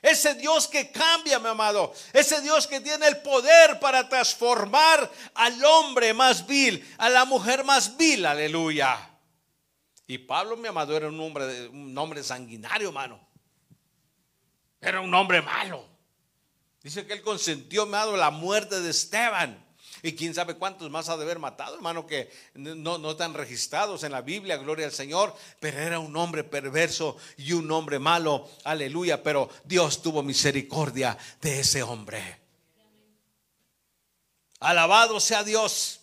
Ese 0.00 0.34
Dios 0.34 0.68
que 0.68 0.90
cambia, 0.90 1.38
mi 1.38 1.48
amado. 1.48 1.92
Ese 2.12 2.40
Dios 2.40 2.66
que 2.66 2.80
tiene 2.80 3.06
el 3.08 3.18
poder 3.18 3.80
para 3.80 4.08
transformar 4.08 5.10
al 5.34 5.64
hombre 5.64 6.14
más 6.14 6.46
vil, 6.46 6.86
a 6.98 7.08
la 7.08 7.24
mujer 7.24 7.64
más 7.64 7.96
vil. 7.96 8.24
Aleluya. 8.24 9.10
Y 10.06 10.18
Pablo, 10.18 10.56
mi 10.56 10.68
amado, 10.68 10.96
era 10.96 11.08
un 11.08 11.20
hombre, 11.20 11.68
un 11.68 12.24
sanguinario, 12.24 12.88
hermano. 12.88 13.20
Era 14.80 15.00
un 15.00 15.12
hombre 15.12 15.42
malo. 15.42 15.84
Dice 16.82 17.06
que 17.06 17.12
él 17.12 17.22
consentió, 17.22 17.84
mi 17.84 17.94
amado, 17.94 18.16
la 18.16 18.30
muerte 18.30 18.80
de 18.80 18.90
Esteban. 18.90 19.67
Y 20.02 20.14
quién 20.14 20.34
sabe 20.34 20.54
cuántos 20.54 20.90
más 20.90 21.08
ha 21.08 21.16
de 21.16 21.24
haber 21.24 21.38
matado, 21.38 21.74
hermano, 21.74 22.06
que 22.06 22.30
no, 22.54 22.98
no 22.98 23.10
están 23.10 23.34
registrados 23.34 24.04
en 24.04 24.12
la 24.12 24.20
Biblia, 24.20 24.56
gloria 24.56 24.86
al 24.86 24.92
Señor. 24.92 25.34
Pero 25.60 25.78
era 25.78 25.98
un 25.98 26.16
hombre 26.16 26.44
perverso 26.44 27.16
y 27.36 27.52
un 27.52 27.70
hombre 27.70 27.98
malo, 27.98 28.48
aleluya. 28.64 29.22
Pero 29.22 29.48
Dios 29.64 30.02
tuvo 30.02 30.22
misericordia 30.22 31.18
de 31.40 31.60
ese 31.60 31.82
hombre. 31.82 32.40
Alabado 34.60 35.20
sea 35.20 35.44
Dios. 35.44 36.00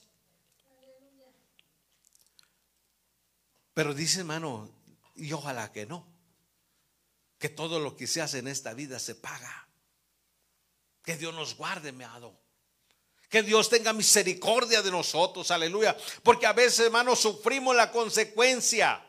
Pero 3.74 3.94
dice, 3.94 4.20
hermano, 4.20 4.70
y 5.16 5.34
ojalá 5.34 5.72
que 5.72 5.86
no, 5.86 6.06
que 7.38 7.50
todo 7.50 7.80
lo 7.80 7.98
que 7.98 8.08
se 8.08 8.22
hace 8.22 8.40
en 8.40 8.48
esta 8.48 8.74
vida 8.74 9.00
se 9.00 9.16
paga. 9.16 9.68
Que 11.04 11.18
Dios 11.18 11.34
nos 11.36 11.56
guarde, 11.56 11.92
me 11.92 12.06
amado 12.06 12.45
Que 13.30 13.44
Dios 13.44 13.70
tenga 13.70 13.94
misericordia 13.94 14.82
de 14.82 14.92
nosotros, 14.92 15.50
aleluya. 15.52 15.96
Porque 16.24 16.46
a 16.46 16.54
veces, 16.54 16.82
hermanos, 16.86 17.20
sufrimos 17.20 17.76
la 17.76 17.92
consecuencia. 17.92 19.04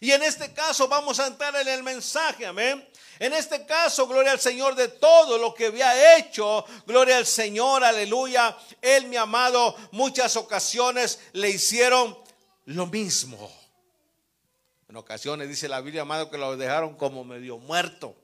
Y 0.00 0.12
en 0.12 0.22
este 0.22 0.52
caso 0.52 0.86
vamos 0.86 1.18
a 1.18 1.26
entrar 1.26 1.56
en 1.56 1.68
el 1.68 1.82
mensaje, 1.82 2.44
amén. 2.44 2.86
En 3.18 3.32
este 3.32 3.64
caso, 3.64 4.06
gloria 4.06 4.32
al 4.32 4.40
Señor 4.40 4.74
de 4.74 4.88
todo 4.88 5.38
lo 5.38 5.54
que 5.54 5.66
había 5.66 6.18
hecho, 6.18 6.64
gloria 6.86 7.16
al 7.16 7.26
Señor, 7.26 7.84
aleluya. 7.84 8.56
Él, 8.82 9.06
mi 9.06 9.16
amado, 9.16 9.74
muchas 9.92 10.36
ocasiones 10.36 11.20
le 11.32 11.50
hicieron 11.50 12.18
lo 12.66 12.86
mismo. 12.86 13.50
En 14.88 14.96
ocasiones 14.96 15.48
dice 15.48 15.68
la 15.68 15.80
Biblia, 15.80 16.02
amado, 16.02 16.30
que 16.30 16.38
lo 16.38 16.56
dejaron 16.56 16.96
como 16.96 17.24
medio 17.24 17.58
muerto 17.58 18.16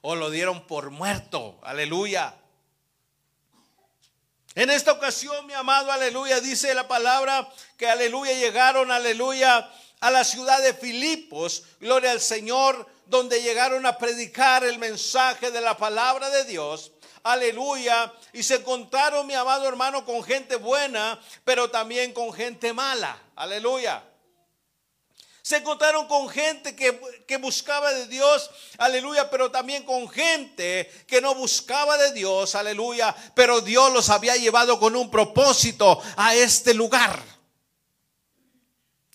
o 0.00 0.16
lo 0.16 0.30
dieron 0.30 0.66
por 0.66 0.90
muerto, 0.90 1.58
aleluya. 1.62 2.34
En 4.54 4.68
esta 4.68 4.92
ocasión, 4.92 5.46
mi 5.46 5.52
amado, 5.52 5.92
aleluya, 5.92 6.40
dice 6.40 6.74
la 6.74 6.88
palabra 6.88 7.48
que 7.76 7.88
aleluya 7.88 8.32
llegaron, 8.32 8.90
aleluya, 8.90 9.70
a 10.00 10.10
la 10.10 10.24
ciudad 10.24 10.60
de 10.62 10.74
Filipos, 10.74 11.62
gloria 11.78 12.10
al 12.10 12.20
Señor, 12.20 12.86
donde 13.06 13.42
llegaron 13.42 13.86
a 13.86 13.96
predicar 13.98 14.64
el 14.64 14.78
mensaje 14.78 15.50
de 15.50 15.60
la 15.60 15.76
palabra 15.76 16.30
de 16.30 16.44
Dios. 16.44 16.90
Aleluya. 17.22 18.12
Y 18.32 18.42
se 18.42 18.56
encontraron, 18.56 19.26
mi 19.26 19.34
amado 19.34 19.68
hermano, 19.68 20.04
con 20.04 20.22
gente 20.24 20.56
buena, 20.56 21.20
pero 21.44 21.70
también 21.70 22.12
con 22.12 22.32
gente 22.32 22.72
mala. 22.72 23.20
Aleluya. 23.36 24.02
Se 25.50 25.56
encontraron 25.56 26.06
con 26.06 26.28
gente 26.28 26.76
que, 26.76 27.36
buscaba 27.38 27.92
de 27.92 28.06
Dios, 28.06 28.52
aleluya, 28.78 29.28
pero 29.30 29.50
también 29.50 29.82
con 29.82 30.08
gente 30.08 30.88
que 31.08 31.20
no 31.20 31.34
buscaba 31.34 31.98
de 31.98 32.12
Dios, 32.12 32.54
aleluya, 32.54 33.12
pero 33.34 33.60
Dios 33.60 33.92
los 33.92 34.10
había 34.10 34.36
llevado 34.36 34.78
con 34.78 34.94
un 34.94 35.10
propósito 35.10 36.00
a 36.16 36.36
este 36.36 36.72
lugar. 36.72 37.20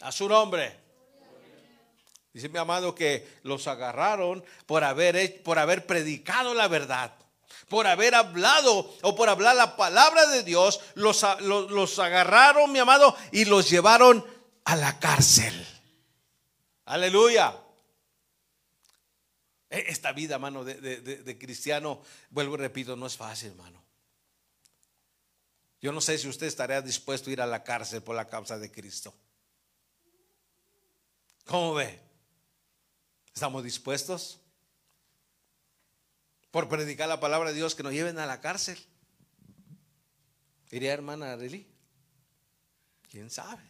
A 0.01 0.11
su 0.11 0.27
nombre. 0.27 0.77
Dice 2.33 2.49
mi 2.49 2.59
amado 2.59 2.93
que 2.93 3.39
los 3.43 3.65
agarraron 3.67 4.43
por 4.65 4.83
haber, 4.83 5.41
por 5.41 5.57
haber 5.57 5.87
predicado 5.87 6.53
la 6.53 6.67
verdad, 6.67 7.13
por 7.69 7.87
haber 7.87 8.13
hablado 8.13 8.93
o 9.03 9.15
por 9.15 9.29
hablar 9.29 9.55
la 9.55 9.77
palabra 9.77 10.25
de 10.25 10.43
Dios. 10.43 10.81
Los, 10.95 11.23
agarraron, 11.23 12.73
mi 12.73 12.79
amado, 12.79 13.15
y 13.31 13.45
los 13.45 13.69
llevaron 13.69 14.25
a 14.65 14.75
la 14.75 14.99
cárcel. 14.99 15.74
Aleluya. 16.85 17.61
E, 19.69 19.85
esta 19.87 20.11
vida, 20.11 20.35
hermano, 20.35 20.63
de, 20.63 20.75
de, 20.79 21.37
cristiano, 21.37 22.01
vuelvo 22.29 22.55
y 22.55 22.57
repito, 22.57 22.95
no 22.95 23.07
es 23.07 23.17
fácil, 23.17 23.49
hermano. 23.49 23.83
Yo 25.81 25.91
no 25.91 26.01
sé 26.01 26.17
si 26.17 26.27
usted 26.27 26.47
estaría 26.47 26.81
dispuesto 26.81 27.29
a 27.29 27.33
ir 27.33 27.41
a 27.41 27.45
la 27.45 27.63
cárcel 27.63 28.01
por 28.01 28.15
la 28.15 28.27
causa 28.27 28.57
de 28.57 28.71
Cristo. 28.71 29.13
¿Cómo 31.45 31.75
ve? 31.75 31.99
¿Estamos 33.33 33.63
dispuestos? 33.63 34.39
Por 36.51 36.69
predicar 36.69 37.07
la 37.07 37.19
palabra 37.19 37.49
de 37.49 37.55
Dios 37.55 37.75
que 37.75 37.83
nos 37.83 37.91
lleven 37.91 38.17
a 38.17 38.25
la 38.25 38.39
cárcel. 38.41 38.79
¿Iría 40.71 40.93
hermana 40.93 41.33
Arely? 41.33 41.67
¿Quién 43.09 43.29
sabe? 43.29 43.63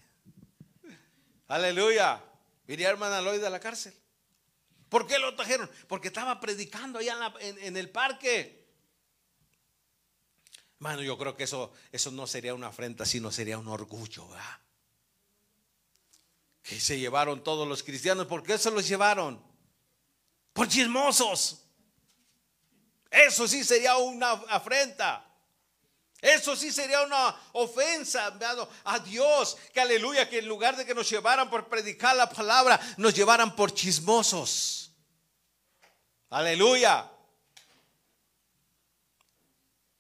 Aleluya. 1.48 2.24
¿Iría 2.68 2.90
hermana 2.90 3.22
Lloyd 3.22 3.44
a 3.44 3.50
la 3.50 3.60
cárcel? 3.60 3.94
¿Por 4.90 5.08
qué 5.08 5.20
lo 5.20 5.36
trajeron? 5.36 5.70
Porque 5.88 6.08
estaba 6.08 6.40
predicando 6.40 7.00
allá 7.00 7.34
en, 7.40 7.78
el 7.78 7.90
parque. 7.90 8.66
Mano, 10.80 11.02
yo 11.02 11.18
creo 11.18 11.36
que 11.36 11.44
eso, 11.44 11.72
eso 11.92 12.12
no 12.12 12.28
sería 12.28 12.54
una 12.54 12.68
afrenta, 12.68 13.06
sino 13.06 13.32
sería 13.32 13.58
un 13.58 13.68
orgullo, 13.68 14.28
¿verdad? 14.28 14.60
que 16.66 16.80
se 16.80 16.98
llevaron 16.98 17.44
todos 17.44 17.68
los 17.68 17.84
cristianos. 17.84 18.26
¿Por 18.26 18.42
qué 18.42 18.58
se 18.58 18.72
los 18.72 18.88
llevaron? 18.88 19.40
Por 20.52 20.68
chismosos. 20.68 21.64
Eso 23.12 23.48
sí 23.48 23.64
sería 23.64 23.98
una 23.98 24.32
afrenta. 24.32 25.25
Eso 26.26 26.56
sí 26.56 26.72
sería 26.72 27.04
una 27.04 27.40
ofensa 27.52 28.36
a 28.84 28.98
Dios. 28.98 29.58
Que 29.72 29.80
aleluya, 29.80 30.28
que 30.28 30.40
en 30.40 30.48
lugar 30.48 30.76
de 30.76 30.84
que 30.84 30.96
nos 30.96 31.08
llevaran 31.08 31.52
por 31.52 31.70
predicar 31.70 32.16
la 32.16 32.28
palabra, 32.28 32.80
nos 32.98 33.14
llevaran 33.14 33.56
por 33.56 33.72
chismosos. 33.72 34.92
Aleluya. 36.32 37.12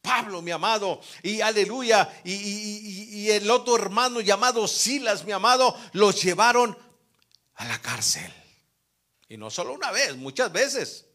Pablo, 0.01 0.41
mi 0.41 0.49
amado, 0.49 0.99
y 1.21 1.41
aleluya, 1.41 2.21
y, 2.23 3.29
el 3.29 3.49
otro 3.51 3.75
hermano 3.75 4.19
llamado 4.19 4.67
Silas, 4.67 5.25
mi 5.25 5.31
amado, 5.31 5.79
los 5.93 6.23
llevaron 6.23 6.75
a 7.53 7.65
la 7.65 7.79
cárcel. 7.79 8.33
Y 9.29 9.37
no 9.37 9.51
solo 9.51 9.73
una 9.73 9.91
vez, 9.91 10.15
muchas 10.15 10.51
veces. 10.51 11.05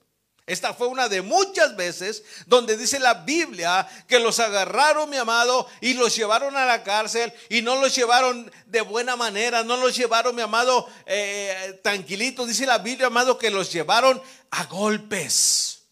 Esta 0.47 0.75
fue 0.75 0.89
una 0.89 1.09
de 1.09 1.23
muchas 1.23 1.77
veces 1.77 2.25
donde 2.47 2.77
dice 2.77 2.99
la 2.99 3.15
Biblia 3.15 3.87
que 4.09 4.19
los 4.19 4.41
agarraron, 4.41 5.09
mi 5.09 5.17
amado, 5.17 5.69
y 5.81 5.95
los 5.95 6.17
llevaron 6.17 6.57
a 6.57 6.65
la 6.65 6.83
cárcel 6.83 7.33
y 7.49 7.63
no 7.63 7.81
los 7.81 7.95
llevaron 7.95 8.51
de 8.67 8.81
buena 8.81 9.15
manera, 9.17 9.63
no 9.63 9.77
los 9.77 9.95
llevaron, 9.97 10.35
mi 10.35 10.43
amado, 10.43 10.89
eh, 11.07 11.79
tranquilitos. 11.83 12.49
Dice 12.49 12.67
la 12.67 12.79
Biblia, 12.79 13.07
amado, 13.07 13.39
que 13.39 13.51
los 13.51 13.73
llevaron 13.73 14.21
a 14.51 14.65
golpes. 14.65 15.83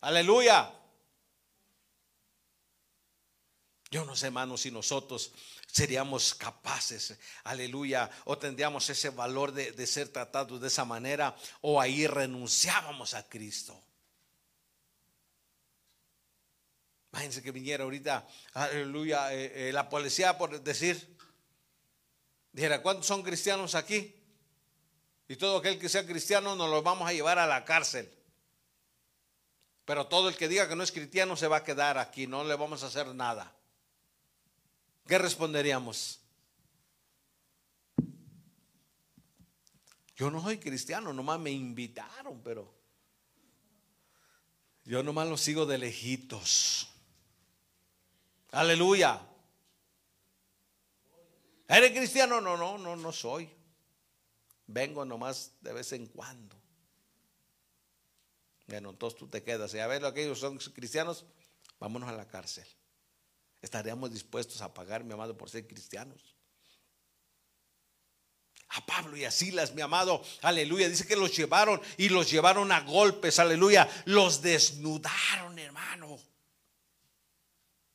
Aleluya. 0.00 0.70
Yo 3.90 4.04
no 4.04 4.16
sé, 4.16 4.26
hermanos, 4.26 4.62
si 4.62 4.72
nosotros 4.72 5.30
seríamos 5.74 6.36
capaces, 6.36 7.18
aleluya, 7.42 8.08
o 8.26 8.38
tendríamos 8.38 8.88
ese 8.90 9.10
valor 9.10 9.50
de, 9.50 9.86
ser 9.88 10.08
tratados 10.08 10.60
de 10.60 10.68
esa 10.68 10.84
manera, 10.84 11.34
o 11.62 11.80
ahí 11.80 12.06
renunciábamos 12.06 13.14
a 13.14 13.28
Cristo. 13.28 13.76
Imagínense 17.10 17.42
que 17.42 17.50
viniera 17.50 17.82
ahorita, 17.82 18.24
aleluya, 18.52 19.34
eh, 19.34 19.68
eh, 19.68 19.72
la 19.72 19.88
policía 19.88 20.38
por 20.38 20.62
decir, 20.62 21.16
dijera, 22.52 22.80
¿cuántos 22.80 23.06
son 23.06 23.24
cristianos 23.24 23.74
aquí? 23.74 24.14
Y 25.26 25.34
todo 25.34 25.58
aquel 25.58 25.80
que 25.80 25.88
sea 25.88 26.06
cristiano 26.06 26.54
nos 26.54 26.70
lo 26.70 26.82
vamos 26.82 27.08
a 27.08 27.12
llevar 27.12 27.40
a 27.40 27.48
la 27.48 27.64
cárcel. 27.64 28.08
Pero 29.84 30.06
todo 30.06 30.28
el 30.28 30.36
que 30.36 30.46
diga 30.46 30.68
que 30.68 30.76
no 30.76 30.84
es 30.84 30.92
cristiano 30.92 31.36
se 31.36 31.48
va 31.48 31.58
a 31.58 31.64
quedar 31.64 31.98
aquí, 31.98 32.28
no 32.28 32.44
le 32.44 32.54
vamos 32.54 32.84
a 32.84 32.86
hacer 32.86 33.08
nada. 33.08 33.52
¿Qué 35.06 35.18
responderíamos? 35.18 36.20
Yo 40.16 40.30
no 40.30 40.40
soy 40.40 40.58
cristiano, 40.58 41.12
nomás 41.12 41.40
me 41.40 41.50
invitaron, 41.50 42.40
pero 42.42 42.72
yo 44.84 45.02
nomás 45.02 45.28
lo 45.28 45.36
sigo 45.36 45.66
de 45.66 45.76
lejitos. 45.76 46.88
Aleluya. 48.52 49.20
¿Eres 51.68 51.90
cristiano? 51.90 52.40
No, 52.40 52.56
no, 52.56 52.78
no, 52.78 52.96
no 52.96 53.12
soy. 53.12 53.50
Vengo 54.66 55.04
nomás 55.04 55.52
de 55.60 55.72
vez 55.72 55.92
en 55.92 56.06
cuando. 56.06 56.56
Bueno, 58.68 58.90
entonces 58.90 59.18
tú 59.18 59.28
te 59.28 59.42
quedas. 59.42 59.74
Y 59.74 59.80
a 59.80 59.86
ver, 59.86 60.04
aquellos 60.04 60.38
son 60.38 60.56
cristianos, 60.58 61.26
vámonos 61.78 62.08
a 62.08 62.12
la 62.12 62.26
cárcel 62.26 62.66
estaríamos 63.64 64.12
dispuestos 64.12 64.60
a 64.60 64.72
pagar, 64.72 65.04
mi 65.04 65.12
amado, 65.12 65.36
por 65.36 65.50
ser 65.50 65.66
cristianos. 65.66 66.34
A 68.68 68.84
Pablo 68.84 69.16
y 69.16 69.24
a 69.24 69.30
Silas, 69.30 69.74
mi 69.74 69.82
amado, 69.82 70.22
aleluya. 70.42 70.88
Dice 70.88 71.06
que 71.06 71.16
los 71.16 71.36
llevaron 71.36 71.80
y 71.96 72.08
los 72.08 72.30
llevaron 72.30 72.72
a 72.72 72.80
golpes, 72.80 73.38
aleluya. 73.38 73.88
Los 74.04 74.42
desnudaron, 74.42 75.58
hermano. 75.58 76.18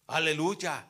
Aleluya. 0.08 0.88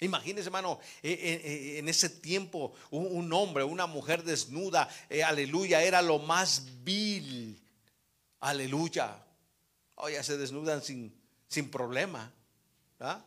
Imagínese, 0.00 0.48
hermano, 0.48 0.80
eh, 1.02 1.12
eh, 1.12 1.40
eh, 1.44 1.78
en 1.78 1.88
ese 1.88 2.08
tiempo 2.08 2.74
un 2.90 3.32
hombre, 3.32 3.62
una 3.62 3.86
mujer 3.86 4.24
desnuda, 4.24 4.88
aleluya, 5.24 5.82
era 5.82 6.02
lo 6.02 6.18
más 6.18 6.66
vil. 6.82 7.62
Aleluya. 8.40 9.24
Oye, 9.94 10.20
se 10.24 10.36
desnudan 10.36 10.82
sin, 10.82 11.14
sin 11.46 11.70
problema. 11.70 12.32
¿ah? 12.98 13.24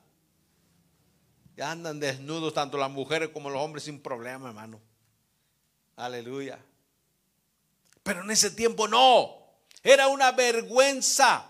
Ya 1.55 1.71
andan 1.71 1.99
desnudos 1.99 2.53
tanto 2.53 2.77
las 2.77 2.91
mujeres 2.91 3.29
como 3.29 3.49
los 3.49 3.61
hombres 3.61 3.85
sin 3.85 4.01
problema, 4.01 4.49
hermano. 4.49 4.81
Aleluya. 5.95 6.59
Pero 8.03 8.23
en 8.23 8.31
ese 8.31 8.51
tiempo 8.51 8.87
no. 8.87 9.45
Era 9.81 10.07
una 10.07 10.31
vergüenza. 10.31 11.49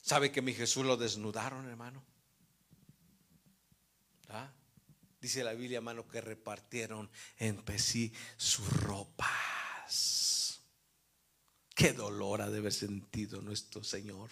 ¿Sabe 0.00 0.32
que 0.32 0.42
mi 0.42 0.52
Jesús 0.52 0.84
lo 0.84 0.96
desnudaron, 0.96 1.68
hermano? 1.68 2.02
¿Ah? 4.28 4.50
Dice 5.20 5.44
la 5.44 5.52
Biblia, 5.52 5.76
hermano, 5.78 6.08
que 6.08 6.20
repartieron 6.20 7.08
en 7.38 7.62
sí 7.78 8.12
sus 8.36 8.68
ropas. 8.82 10.60
Qué 11.74 11.92
dolor 11.92 12.42
ha 12.42 12.50
de 12.50 12.58
haber 12.58 12.72
sentido 12.72 13.40
nuestro 13.40 13.84
Señor. 13.84 14.30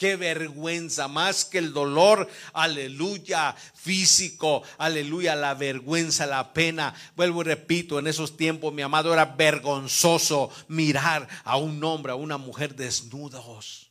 Qué 0.00 0.16
vergüenza, 0.16 1.08
más 1.08 1.44
que 1.44 1.58
el 1.58 1.74
dolor, 1.74 2.26
aleluya, 2.54 3.52
físico, 3.52 4.62
aleluya, 4.78 5.34
la 5.34 5.52
vergüenza, 5.52 6.24
la 6.24 6.54
pena. 6.54 6.94
Vuelvo 7.16 7.42
y 7.42 7.44
repito, 7.44 7.98
en 7.98 8.06
esos 8.06 8.34
tiempos, 8.34 8.72
mi 8.72 8.80
amado, 8.80 9.12
era 9.12 9.26
vergonzoso 9.26 10.50
mirar 10.68 11.28
a 11.44 11.58
un 11.58 11.84
hombre, 11.84 12.12
a 12.12 12.14
una 12.14 12.38
mujer 12.38 12.74
desnudos. 12.76 13.90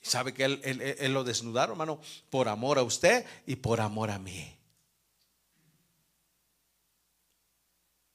¿Sabe 0.00 0.32
que 0.32 0.44
él, 0.44 1.12
lo 1.12 1.22
desnudaron, 1.22 1.72
hermano? 1.72 2.00
Por 2.30 2.48
amor 2.48 2.78
a 2.78 2.82
usted 2.82 3.26
y 3.46 3.56
por 3.56 3.82
amor 3.82 4.10
a 4.10 4.18
mí. 4.18 4.56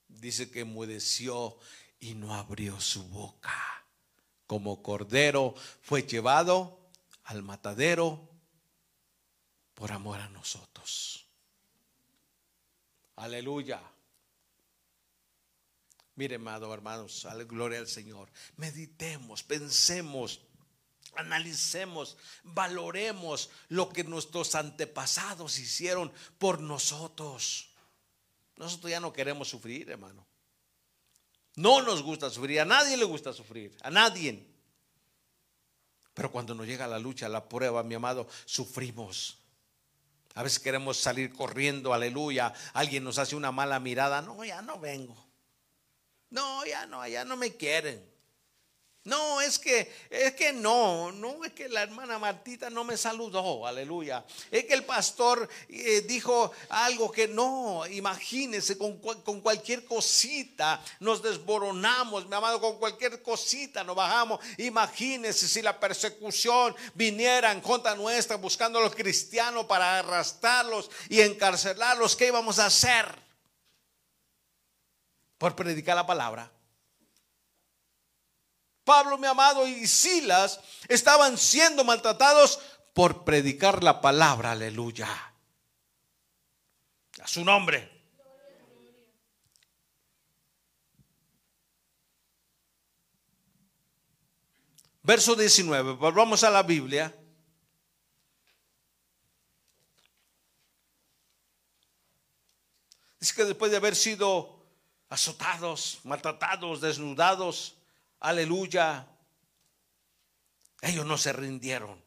Dice 0.08 0.50
que 0.50 0.62
enmudeció 0.62 1.60
y 2.00 2.16
no 2.16 2.34
abrió 2.34 2.82
su 2.82 3.04
boca 3.04 3.76
como 4.48 4.82
cordero 4.82 5.56
fue 5.82 6.04
llevado 6.04 6.80
al 7.24 7.44
matadero 7.44 8.30
por 9.74 9.92
amor 9.92 10.20
a 10.20 10.30
nosotros. 10.30 11.26
Aleluya. 13.16 13.82
Mire, 16.16 16.36
amado 16.36 16.74
hermanos, 16.74 17.28
gloria 17.48 17.80
al 17.80 17.88
Señor. 17.88 18.30
Meditemos, 18.56 19.44
pensemos, 19.44 20.42
analicemos, 21.16 22.18
valoremos 22.44 23.50
lo 23.68 23.90
que 23.90 24.04
nuestros 24.04 24.56
antepasados 24.56 25.60
hicieron 25.60 26.12
por 26.38 26.62
nosotros. 26.62 27.70
Nosotros 28.56 28.92
ya 28.92 29.02
no 29.02 29.12
queremos 29.12 29.50
sufrir, 29.50 29.90
hermano. 29.90 30.26
No 31.56 31.82
nos 31.82 32.04
gusta 32.04 32.30
sufrir, 32.30 32.60
a 32.60 32.66
nadie 32.66 32.98
le 32.98 33.06
gusta 33.06 33.32
sufrir, 33.34 33.76
a 33.82 33.90
nadie. 33.90 34.46
Pero 36.14 36.32
cuando 36.32 36.56
nos 36.56 36.66
llega 36.66 36.88
la 36.88 37.00
lucha, 37.00 37.30
la 37.30 37.48
prueba, 37.48 37.84
mi 37.84 37.96
amado, 37.96 38.28
sufrimos. 38.46 39.38
A 40.34 40.44
veces 40.44 40.60
queremos 40.60 40.98
salir 40.98 41.32
corriendo, 41.32 41.94
aleluya. 41.94 42.54
Alguien 42.74 43.04
nos 43.04 43.20
hace 43.20 43.36
una 43.36 43.52
mala 43.52 43.80
mirada. 43.80 44.22
No, 44.22 44.44
ya 44.44 44.62
no 44.62 44.80
vengo. 44.80 45.16
No, 46.30 46.66
ya 46.66 46.86
no, 46.86 47.08
ya 47.08 47.24
no 47.24 47.38
me 47.38 47.56
quieren. 47.56 48.15
No, 49.06 49.40
es 49.40 49.60
que, 49.60 49.94
es 50.10 50.34
que 50.34 50.52
no, 50.52 51.12
no 51.12 51.46
es 51.46 51.54
que 51.54 51.70
la 51.70 51.84
hermana 51.84 52.18
Martita 52.18 52.72
no 52.72 52.84
me 52.84 52.98
saludó, 52.98 53.68
aleluya. 53.68 54.26
Es 54.50 54.66
que 54.66 54.74
el 54.74 54.84
pastor 54.84 55.48
eh, 55.70 56.02
dijo 56.08 56.52
algo 56.70 57.12
que 57.12 57.28
no, 57.28 57.86
imagínense, 57.86 58.80
con, 58.80 58.98
con, 58.98 59.42
cualquier 59.42 59.86
cosita 59.86 60.84
nos 61.00 61.22
desboronamos, 61.22 62.28
mi 62.28 62.36
amado, 62.36 62.60
con 62.60 62.80
cualquier 62.80 63.22
cosita 63.22 63.84
nos 63.84 63.96
bajamos. 63.96 64.40
Imagínense 64.58 65.48
si 65.48 65.62
la 65.62 65.80
persecución 65.80 66.76
viniera 66.96 67.52
en 67.52 67.62
contra 67.62 67.94
nuestra, 67.94 68.38
buscando 68.38 68.80
a 68.80 68.82
los 68.82 68.96
cristianos 68.96 69.68
para 69.68 70.00
arrastrarlos 70.00 70.90
y 71.10 71.22
encarcelarlos, 71.22 72.16
¿qué 72.16 72.26
íbamos 72.30 72.58
a 72.58 72.66
hacer? 72.66 73.06
Por 75.38 75.56
predicar 75.56 75.96
la 75.96 76.08
palabra. 76.08 76.52
Pablo, 78.86 79.18
mi 79.18 79.28
amado, 79.28 79.68
y 79.68 79.88
Silas 79.88 80.60
estaban 80.88 81.38
siendo 81.38 81.84
maltratados 81.84 82.60
por 82.94 83.26
predicar 83.26 83.84
la 83.84 84.00
palabra, 84.00 84.52
aleluya. 84.52 85.10
A 87.22 87.28
su 87.28 87.44
nombre. 87.44 87.92
Verso 95.02 95.36
19, 95.36 95.94
volvamos 95.94 96.44
a 96.44 96.50
la 96.50 96.64
Biblia. 96.64 97.14
Dice 103.20 103.36
que 103.36 103.46
después 103.46 103.72
de 103.72 103.78
haber 103.78 103.96
sido 103.96 104.64
azotados, 105.10 106.00
maltratados, 106.04 106.82
desnudados, 106.82 107.76
Aleluya. 108.20 109.08
Ellos 110.82 111.06
no 111.06 111.18
se 111.18 111.34
rindieron. 111.34 112.04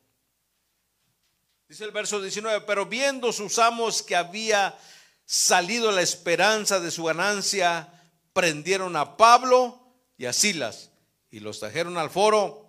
Dice 1.68 1.84
el 1.84 1.90
verso 1.90 2.20
19, 2.20 2.62
pero 2.62 2.86
viendo 2.86 3.32
sus 3.32 3.58
amos 3.58 4.02
que 4.02 4.16
había 4.16 4.78
salido 5.26 5.92
la 5.92 6.00
esperanza 6.00 6.80
de 6.80 6.90
su 6.90 7.04
ganancia, 7.04 7.92
prendieron 8.32 8.96
a 8.96 9.16
Pablo 9.16 9.78
y 10.16 10.24
a 10.24 10.32
Silas 10.32 10.90
y 11.30 11.40
los 11.40 11.60
trajeron 11.60 11.98
al 11.98 12.10
foro 12.10 12.66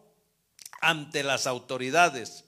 ante 0.82 1.24
las 1.24 1.48
autoridades. 1.48 2.44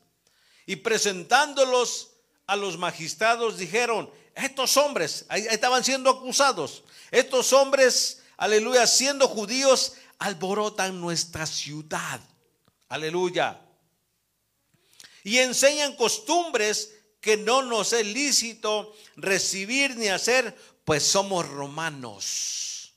Y 0.65 0.77
presentándolos 0.77 2.11
a 2.47 2.55
los 2.55 2.77
magistrados 2.77 3.57
dijeron, 3.57 4.09
estos 4.35 4.77
hombres, 4.77 5.25
ahí 5.29 5.45
estaban 5.49 5.83
siendo 5.83 6.09
acusados, 6.09 6.83
estos 7.11 7.53
hombres, 7.53 8.23
aleluya, 8.37 8.87
siendo 8.87 9.27
judíos, 9.27 9.93
alborotan 10.21 11.01
nuestra 11.01 11.47
ciudad. 11.47 12.21
Aleluya. 12.89 13.59
Y 15.23 15.39
enseñan 15.39 15.95
costumbres 15.95 16.93
que 17.19 17.37
no 17.37 17.63
nos 17.63 17.91
es 17.93 18.05
lícito 18.05 18.95
recibir 19.15 19.97
ni 19.97 20.07
hacer, 20.07 20.55
pues 20.85 21.03
somos 21.03 21.47
romanos. 21.49 22.93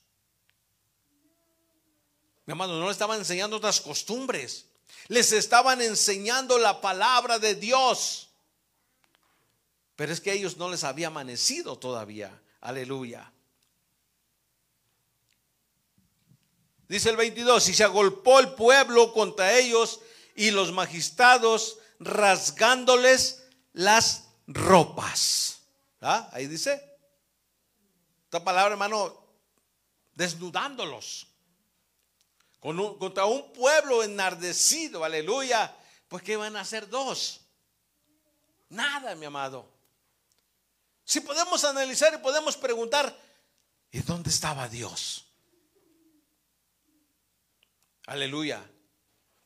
Mi 2.44 2.52
hermano, 2.52 2.78
no 2.78 2.86
le 2.86 2.92
estaban 2.92 3.18
enseñando 3.18 3.56
otras 3.56 3.80
costumbres. 3.80 4.66
Les 5.08 5.32
estaban 5.32 5.80
enseñando 5.80 6.58
la 6.58 6.82
palabra 6.82 7.38
de 7.38 7.54
Dios. 7.54 8.28
Pero 9.96 10.12
es 10.12 10.20
que 10.20 10.32
ellos 10.32 10.58
no 10.58 10.68
les 10.68 10.84
había 10.84 11.06
amanecido 11.06 11.78
todavía. 11.78 12.38
Aleluya. 12.60 13.33
Dice 16.94 17.10
el 17.10 17.16
22, 17.16 17.70
y 17.70 17.74
se 17.74 17.82
agolpó 17.82 18.38
el 18.38 18.54
pueblo 18.54 19.12
contra 19.12 19.58
ellos 19.58 19.98
y 20.36 20.52
los 20.52 20.70
magistrados 20.70 21.78
rasgándoles 21.98 23.42
las 23.72 24.28
ropas. 24.46 25.58
¿Ah? 26.00 26.28
Ahí 26.30 26.46
dice. 26.46 26.80
Esta 28.26 28.44
palabra, 28.44 28.74
hermano, 28.74 29.12
desnudándolos. 30.14 31.26
contra 32.60 33.24
un 33.24 33.52
pueblo 33.52 34.04
enardecido, 34.04 35.02
aleluya. 35.02 35.76
Pues 36.06 36.22
¿qué 36.22 36.36
van 36.36 36.54
a 36.54 36.60
hacer 36.60 36.88
dos? 36.88 37.40
Nada, 38.68 39.16
mi 39.16 39.26
amado. 39.26 39.68
Si 41.04 41.18
podemos 41.18 41.64
analizar 41.64 42.14
y 42.14 42.18
podemos 42.18 42.56
preguntar, 42.56 43.18
¿y 43.90 43.98
dónde 43.98 44.30
estaba 44.30 44.68
Dios? 44.68 45.23
Aleluya. 48.06 48.62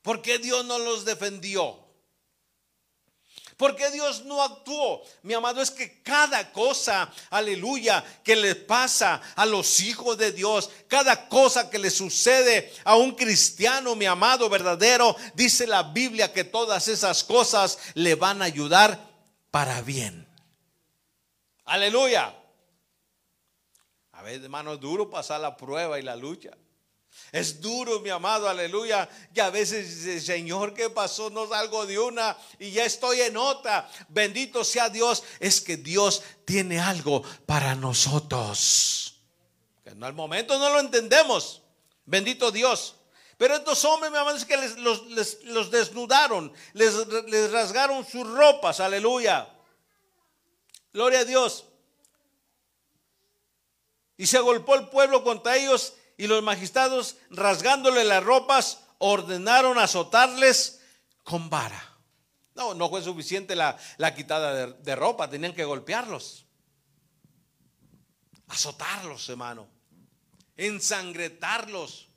¿Por 0.01 0.21
qué 0.21 0.39
Dios 0.39 0.65
no 0.65 0.79
los 0.79 1.05
defendió? 1.05 1.89
¿Por 3.59 3.75
qué 3.75 3.91
Dios 3.91 4.23
no 4.23 4.41
actuó? 4.41 5.01
Mi 5.21 5.33
amado, 5.33 5.61
es 5.61 5.69
que 5.69 6.01
cada 6.01 6.53
cosa, 6.53 7.11
aleluya, 7.29 8.01
que 8.23 8.37
le 8.37 8.55
pasa 8.55 9.21
a 9.35 9.45
los 9.45 9.81
hijos 9.81 10.17
de 10.17 10.31
Dios, 10.31 10.69
cada 10.87 11.27
cosa 11.27 11.69
que 11.69 11.77
le 11.77 11.89
sucede 11.89 12.73
a 12.85 12.95
un 12.95 13.15
cristiano, 13.15 13.97
mi 13.97 14.05
amado 14.05 14.49
verdadero, 14.49 15.13
dice 15.35 15.67
la 15.67 15.83
Biblia 15.83 16.31
que 16.31 16.45
todas 16.45 16.87
esas 16.87 17.25
cosas 17.25 17.79
le 17.95 18.15
van 18.15 18.41
a 18.41 18.45
ayudar 18.45 18.97
para 19.51 19.81
bien. 19.81 20.25
Aleluya. 21.65 22.33
A 24.13 24.21
veces, 24.21 24.43
hermano, 24.43 24.75
es 24.75 24.79
duro 24.79 25.09
pasar 25.09 25.41
la 25.41 25.57
prueba 25.57 25.99
y 25.99 26.01
la 26.01 26.15
lucha. 26.15 26.51
Es 27.31 27.61
duro, 27.61 27.99
mi 27.99 28.09
amado, 28.09 28.49
aleluya. 28.49 29.07
Y 29.33 29.39
a 29.39 29.49
veces 29.49 30.03
dice, 30.03 30.19
Señor, 30.19 30.73
¿qué 30.73 30.89
pasó? 30.89 31.29
No 31.29 31.47
salgo 31.47 31.85
de 31.85 31.99
una 31.99 32.35
y 32.57 32.71
ya 32.71 32.85
estoy 32.85 33.21
en 33.21 33.37
otra. 33.37 33.89
Bendito 34.07 34.63
sea 34.63 34.89
Dios. 34.89 35.23
Es 35.39 35.61
que 35.61 35.77
Dios 35.77 36.23
tiene 36.45 36.79
algo 36.79 37.21
para 37.45 37.75
nosotros. 37.75 39.21
Que 39.83 39.91
al 39.91 40.13
momento 40.13 40.57
no 40.57 40.69
lo 40.69 40.79
entendemos. 40.79 41.61
Bendito 42.05 42.51
Dios. 42.51 42.95
Pero 43.37 43.55
estos 43.55 43.85
hombres, 43.85 44.11
mi 44.11 44.17
amado, 44.17 44.35
es 44.35 44.43
que 44.43 44.57
los, 44.77 45.71
desnudaron, 45.71 46.51
les, 46.73 46.93
les 47.27 47.51
rasgaron 47.51 48.05
sus 48.05 48.27
ropas, 48.27 48.79
aleluya. 48.79 49.47
Gloria 50.91 51.19
a 51.19 51.25
Dios. 51.25 51.65
Y 54.17 54.25
se 54.25 54.35
agolpó 54.35 54.75
el 54.75 54.89
pueblo 54.89 55.23
contra 55.23 55.55
ellos 55.55 55.93
y 56.19 56.27
los 56.27 56.43
magistrados, 56.43 57.15
rasgándole 57.29 58.03
las 58.03 58.21
ropas, 58.21 58.81
ordenaron 58.97 59.79
azotarles 59.79 60.81
con 61.23 61.49
vara. 61.49 61.81
No, 62.55 62.73
no 62.73 62.89
fue 62.89 63.01
suficiente 63.01 63.55
la, 63.55 63.77
quitada 64.17 64.67
de, 64.67 64.95
ropa, 64.97 65.29
tenían 65.29 65.53
que 65.53 65.63
golpearlos. 65.63 66.45
Azotarlos, 68.49 69.29
hermano. 69.29 69.69
Ensangretarlos. 70.57 72.09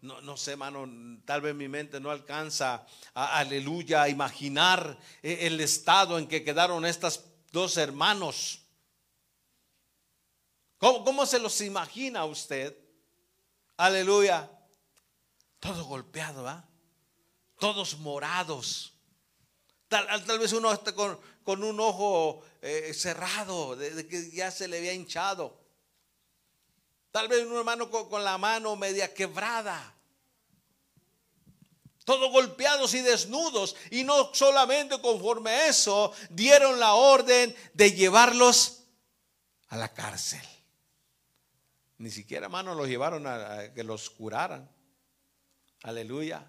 No, 0.00 0.20
no 0.20 0.36
sé, 0.36 0.52
hermano, 0.52 0.84
tal 1.24 1.40
vez 1.40 1.54
mi 1.54 1.68
mente 1.68 2.00
no 2.00 2.10
alcanza, 2.10 2.84
a, 3.14 3.38
aleluya, 3.38 4.02
a 4.02 4.08
imaginar 4.08 4.98
eh, 5.22 5.38
el 5.42 5.60
estado 5.60 6.18
en 6.18 6.26
que 6.26 6.42
quedaron 6.42 6.84
estas 6.84 7.24
dos 7.52 7.76
hermanos. 7.76 8.67
¿Cómo, 10.78 11.26
se 11.26 11.38
los 11.38 11.60
imagina 11.60 12.24
usted? 12.24 12.76
Aleluya. 13.76 14.50
Todo 15.58 15.84
golpeado, 15.84 16.44
¿va? 16.44 16.64
Todos 17.58 17.98
morados. 17.98 18.94
Tal, 19.88 20.24
tal, 20.24 20.38
vez 20.38 20.52
uno 20.52 20.78
con, 20.94 21.18
con 21.42 21.64
un 21.64 21.80
ojo 21.80 22.44
eh, 22.60 22.92
cerrado, 22.94 23.74
de, 23.74 24.06
que 24.06 24.30
ya 24.30 24.50
se 24.50 24.68
le 24.68 24.78
había 24.78 24.92
hinchado. 24.92 25.58
Tal 27.10 27.26
vez 27.26 27.44
un 27.46 27.56
hermano 27.56 27.90
con, 27.90 28.22
la 28.22 28.38
mano 28.38 28.76
media 28.76 29.12
quebrada. 29.12 29.94
Todos 32.04 32.30
golpeados 32.30 32.94
y 32.94 33.00
desnudos. 33.00 33.76
Y 33.90 34.04
no 34.04 34.32
solamente 34.34 35.00
conforme 35.00 35.50
a 35.50 35.68
eso, 35.68 36.12
dieron 36.30 36.78
la 36.78 36.94
orden 36.94 37.56
de 37.74 37.92
llevarlos 37.92 38.84
a 39.68 39.76
la 39.76 39.92
cárcel. 39.92 40.46
Ni 41.98 42.10
siquiera, 42.10 42.46
hermano, 42.46 42.74
los 42.74 42.88
llevaron 42.88 43.26
a 43.26 43.72
que 43.74 43.84
los 43.84 44.10
curaran. 44.10 44.70
Aleluya. 45.82 46.46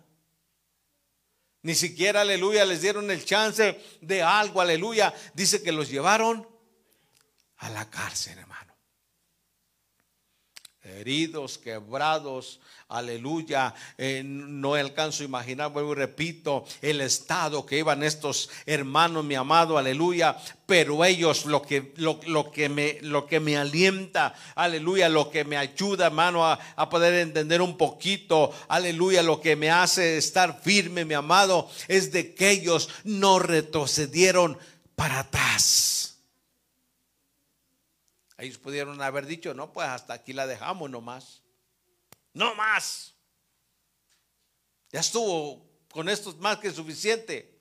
Ni 1.62 1.76
siquiera, 1.76 2.22
aleluya, 2.22 2.66
les 2.66 2.82
dieron 2.82 3.12
el 3.12 3.26
chance 3.26 3.84
de 4.02 4.24
algo, 4.24 4.62
aleluya. 4.62 5.14
Dice 5.34 5.62
que 5.62 5.72
los 5.72 5.90
llevaron 5.90 6.48
a 7.58 7.70
la 7.70 7.90
cárcel, 7.90 8.38
hermano 8.38 8.69
heridos, 10.90 11.58
quebrados, 11.58 12.60
aleluya. 12.90 13.74
Eh, 13.98 14.24
no 14.26 14.74
alcanzo 14.74 15.24
a 15.24 15.26
imaginar, 15.26 15.72
vuelvo 15.72 15.94
y 15.94 15.96
repito, 15.96 16.66
el 16.82 17.02
estado 17.02 17.66
que 17.66 17.78
iban 17.80 18.04
estos 18.04 18.50
hermanos, 18.66 19.24
mi 19.24 19.36
amado, 19.36 19.78
aleluya. 19.78 20.38
Pero 20.66 21.04
ellos 21.06 21.46
lo 21.46 21.62
que, 21.62 21.94
lo, 21.98 22.52
que, 22.52 22.70
me, 22.70 22.98
lo 23.02 23.26
que 23.26 23.40
me 23.40 23.58
alienta, 23.58 24.34
aleluya, 24.56 25.10
lo 25.10 25.30
que 25.30 25.44
me 25.44 25.58
ayuda, 25.58 26.08
hermano, 26.08 26.46
a, 26.46 26.60
a 26.76 26.90
poder 26.90 27.14
entender 27.16 27.62
un 27.62 27.78
poquito, 27.78 28.52
aleluya, 28.68 29.24
lo 29.24 29.40
que 29.42 29.56
me 29.56 29.72
hace 29.72 30.18
estar 30.18 30.62
firme, 30.62 31.06
mi 31.06 31.14
amado, 31.14 31.70
es 31.88 32.12
de 32.12 32.34
que 32.34 32.50
ellos 32.52 32.90
no 33.04 33.40
retrocedieron 33.40 34.58
para 34.96 35.20
atrás. 35.20 35.99
Ellos 38.40 38.58
pudieron 38.58 39.02
haber 39.02 39.26
dicho, 39.26 39.54
no, 39.54 39.74
pues 39.74 39.88
hasta 39.88 40.14
aquí 40.14 40.34
la 40.34 40.48
dejamos 40.48 40.90
nomás. 40.90 41.44
No 42.34 42.56
más. 42.56 43.16
Ya 44.92 45.02
estuvo 45.02 45.70
con 45.92 46.08
esto 46.08 46.36
más 46.38 46.58
que 46.58 46.72
suficiente. 46.72 47.60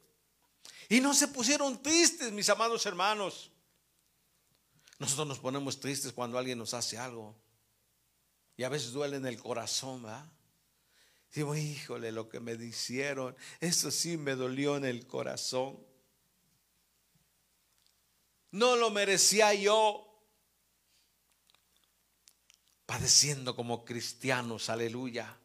Y 0.89 1.01
no 1.01 1.15
se 1.15 1.29
pusieron 1.29 1.83
tristes, 1.83 2.33
mis 2.33 2.49
amados 2.49 2.87
hermanos. 2.87 3.51
Nosotros 4.99 5.27
nos 5.27 5.39
ponemos 5.39 5.81
tristes 5.81 6.13
cuando 6.13 6.39
alguien 6.39 6.59
nos 6.59 6.75
hace 6.75 6.97
algo. 6.97 7.37
Y 8.57 8.65
a 8.65 8.69
veces 8.69 8.93
duele 8.93 9.17
en 9.17 9.27
el 9.27 9.39
corazón, 9.39 10.03
¿verdad? 10.03 10.27
Digo, 11.35 11.55
híjole, 11.55 12.11
lo 12.11 12.29
que 12.29 12.41
me 12.41 12.53
hicieron, 12.55 13.37
eso 13.61 13.91
sí 13.91 14.17
me 14.17 14.35
dolió 14.35 14.77
en 14.77 14.85
el 14.85 15.07
corazón. 15.07 15.79
No 18.51 18.77
lo 18.77 18.91
merecía 18.91 19.53
yo 19.55 20.08
padeciendo 22.89 23.55
como 23.55 23.85
cristianos, 23.85 24.71
aleluya. 24.71 25.37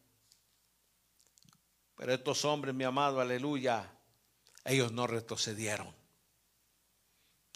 Pero 1.98 2.14
estos 2.14 2.46
hombres, 2.46 2.74
mi 2.74 2.86
amado, 2.86 3.20
aleluya, 3.20 3.86
ellos 4.64 4.94
no 4.94 5.08
retrocedieron, 5.08 5.94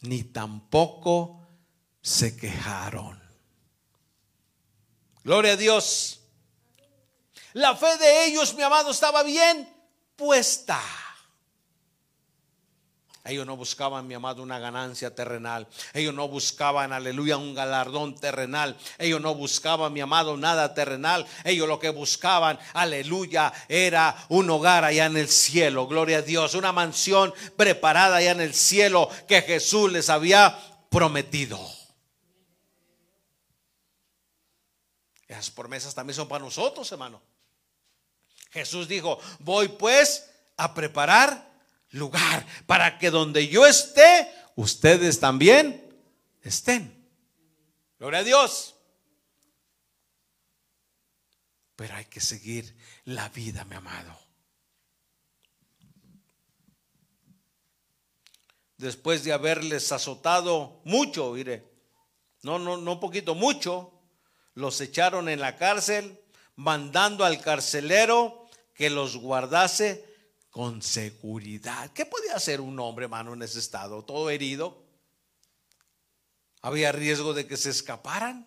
ni 0.02 0.24
tampoco 0.24 1.48
se 2.02 2.36
quejaron. 2.36 3.18
Gloria 5.24 5.54
a 5.54 5.56
Dios. 5.56 6.20
La 7.54 7.74
fe 7.74 7.96
de 7.96 8.26
ellos, 8.26 8.52
mi 8.52 8.62
amado, 8.62 8.90
estaba 8.90 9.22
bien 9.22 9.74
puesta. 10.16 10.82
Ellos 13.24 13.46
no 13.46 13.56
buscaban, 13.56 14.06
mi 14.06 14.14
amado, 14.14 14.42
una 14.42 14.58
ganancia 14.58 15.14
terrenal. 15.14 15.66
Ellos 15.92 16.14
no 16.14 16.28
buscaban, 16.28 16.92
aleluya, 16.92 17.36
un 17.36 17.54
galardón 17.54 18.14
terrenal. 18.14 18.76
Ellos 18.98 19.20
no 19.20 19.34
buscaban, 19.34 19.92
mi 19.92 20.00
amado, 20.00 20.36
nada 20.36 20.72
terrenal. 20.72 21.26
Ellos 21.44 21.68
lo 21.68 21.78
que 21.78 21.90
buscaban, 21.90 22.58
aleluya, 22.72 23.52
era 23.68 24.16
un 24.28 24.48
hogar 24.48 24.84
allá 24.84 25.06
en 25.06 25.16
el 25.16 25.28
cielo. 25.28 25.86
Gloria 25.86 26.18
a 26.18 26.22
Dios. 26.22 26.54
Una 26.54 26.72
mansión 26.72 27.34
preparada 27.56 28.16
allá 28.16 28.30
en 28.30 28.40
el 28.40 28.54
cielo 28.54 29.10
que 29.26 29.42
Jesús 29.42 29.92
les 29.92 30.08
había 30.08 30.58
prometido. 30.88 31.58
Esas 35.26 35.50
promesas 35.50 35.94
también 35.94 36.14
son 36.14 36.28
para 36.28 36.44
nosotros, 36.44 36.90
hermano. 36.90 37.20
Jesús 38.50 38.88
dijo, 38.88 39.20
voy 39.40 39.68
pues 39.68 40.30
a 40.56 40.72
preparar 40.72 41.47
lugar 41.90 42.46
para 42.66 42.98
que 42.98 43.10
donde 43.10 43.48
yo 43.48 43.66
esté, 43.66 44.30
ustedes 44.56 45.20
también 45.20 45.88
estén. 46.42 47.08
Gloria 47.98 48.20
a 48.20 48.24
Dios. 48.24 48.74
Pero 51.76 51.94
hay 51.94 52.06
que 52.06 52.20
seguir 52.20 52.76
la 53.04 53.28
vida, 53.28 53.64
mi 53.64 53.76
amado. 53.76 54.18
Después 58.76 59.24
de 59.24 59.32
haberles 59.32 59.90
azotado 59.90 60.80
mucho, 60.84 61.32
mire, 61.32 61.68
no, 62.42 62.58
no, 62.58 62.76
no 62.76 63.00
poquito, 63.00 63.34
mucho, 63.34 63.92
los 64.54 64.80
echaron 64.80 65.28
en 65.28 65.40
la 65.40 65.56
cárcel, 65.56 66.20
mandando 66.54 67.24
al 67.24 67.40
carcelero 67.40 68.46
que 68.74 68.90
los 68.90 69.16
guardase 69.16 70.07
con 70.58 70.82
seguridad. 70.82 71.92
¿Qué 71.92 72.04
podía 72.04 72.34
hacer 72.34 72.60
un 72.60 72.80
hombre, 72.80 73.04
hermano, 73.04 73.32
en 73.32 73.42
ese 73.42 73.60
estado? 73.60 74.04
Todo 74.04 74.28
herido. 74.28 74.82
¿Había 76.62 76.90
riesgo 76.90 77.32
de 77.32 77.46
que 77.46 77.56
se 77.56 77.70
escaparan? 77.70 78.44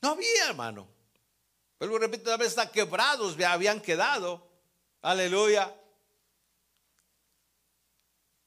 No 0.00 0.12
había, 0.12 0.46
hermano. 0.48 0.88
Pero 1.76 1.98
repito, 1.98 2.38
vez 2.38 2.48
están 2.48 2.70
quebrados, 2.70 3.38
habían 3.42 3.82
quedado. 3.82 4.50
Aleluya. 5.02 5.78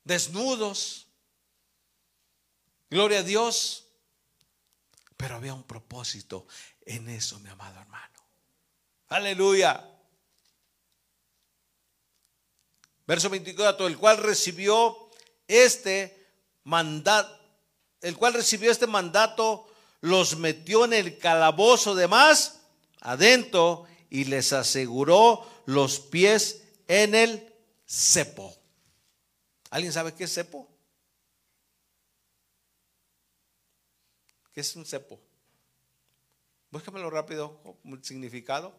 Desnudos. 0.03 1.05
Gloria 2.89 3.19
a 3.19 3.23
Dios. 3.23 3.85
Pero 5.15 5.35
había 5.35 5.53
un 5.53 5.61
propósito 5.61 6.47
en 6.87 7.07
eso, 7.07 7.37
mi 7.37 7.49
amado 7.49 7.79
hermano. 7.79 8.19
Aleluya. 9.09 9.94
Verso 13.07 13.29
24, 13.29 13.87
el 13.87 13.97
cual 13.97 14.17
recibió 14.17 15.09
este 15.47 16.27
mandato, 16.63 17.39
el 18.01 18.17
cual 18.17 18.33
recibió 18.33 18.71
este 18.71 18.87
mandato, 18.87 19.67
los 20.01 20.37
metió 20.37 20.85
en 20.85 20.93
el 20.93 21.17
calabozo 21.17 21.95
de 21.95 22.07
más 22.07 22.61
adentro 23.01 23.85
y 24.09 24.25
les 24.25 24.53
aseguró 24.53 25.47
los 25.65 25.99
pies 25.99 26.63
en 26.87 27.15
el 27.15 27.53
cepo. 27.85 28.55
¿Alguien 29.69 29.93
sabe 29.93 30.13
qué 30.13 30.23
es 30.23 30.33
cepo? 30.33 30.67
¿Qué 34.53 34.61
es 34.61 34.75
un 34.75 34.85
cepo? 34.85 35.19
Búscamelo 36.71 37.09
rápido, 37.09 37.61
significado. 38.01 38.75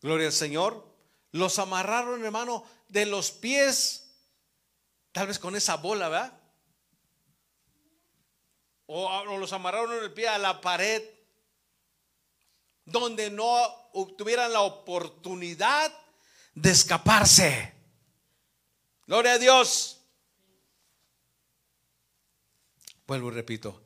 Gloria 0.00 0.26
al 0.26 0.32
Señor. 0.32 0.91
Los 1.32 1.58
amarraron, 1.58 2.24
hermano, 2.24 2.64
de 2.88 3.06
los 3.06 3.30
pies, 3.30 4.10
tal 5.12 5.26
vez 5.26 5.38
con 5.38 5.56
esa 5.56 5.76
bola, 5.76 6.08
¿verdad? 6.10 6.38
O, 8.86 9.24
los 9.38 9.52
amarraron 9.54 9.96
en 9.96 10.04
el 10.04 10.12
pie 10.12 10.28
a 10.28 10.36
la 10.36 10.60
pared, 10.60 11.02
donde 12.84 13.30
no 13.30 13.90
tuvieran 14.18 14.52
la 14.52 14.60
oportunidad 14.60 15.90
de 16.54 16.70
escaparse. 16.70 17.72
Gloria 19.06 19.32
a 19.32 19.38
Dios. 19.38 20.00
Vuelvo 23.06 23.28
y 23.28 23.34
repito, 23.34 23.82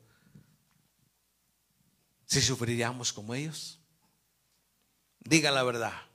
si 2.25 2.41
sufriríamos 2.41 3.13
como 3.13 3.33
ellos, 3.33 3.79
diga 5.19 5.51
la 5.51 5.63
verdad. 5.63 6.06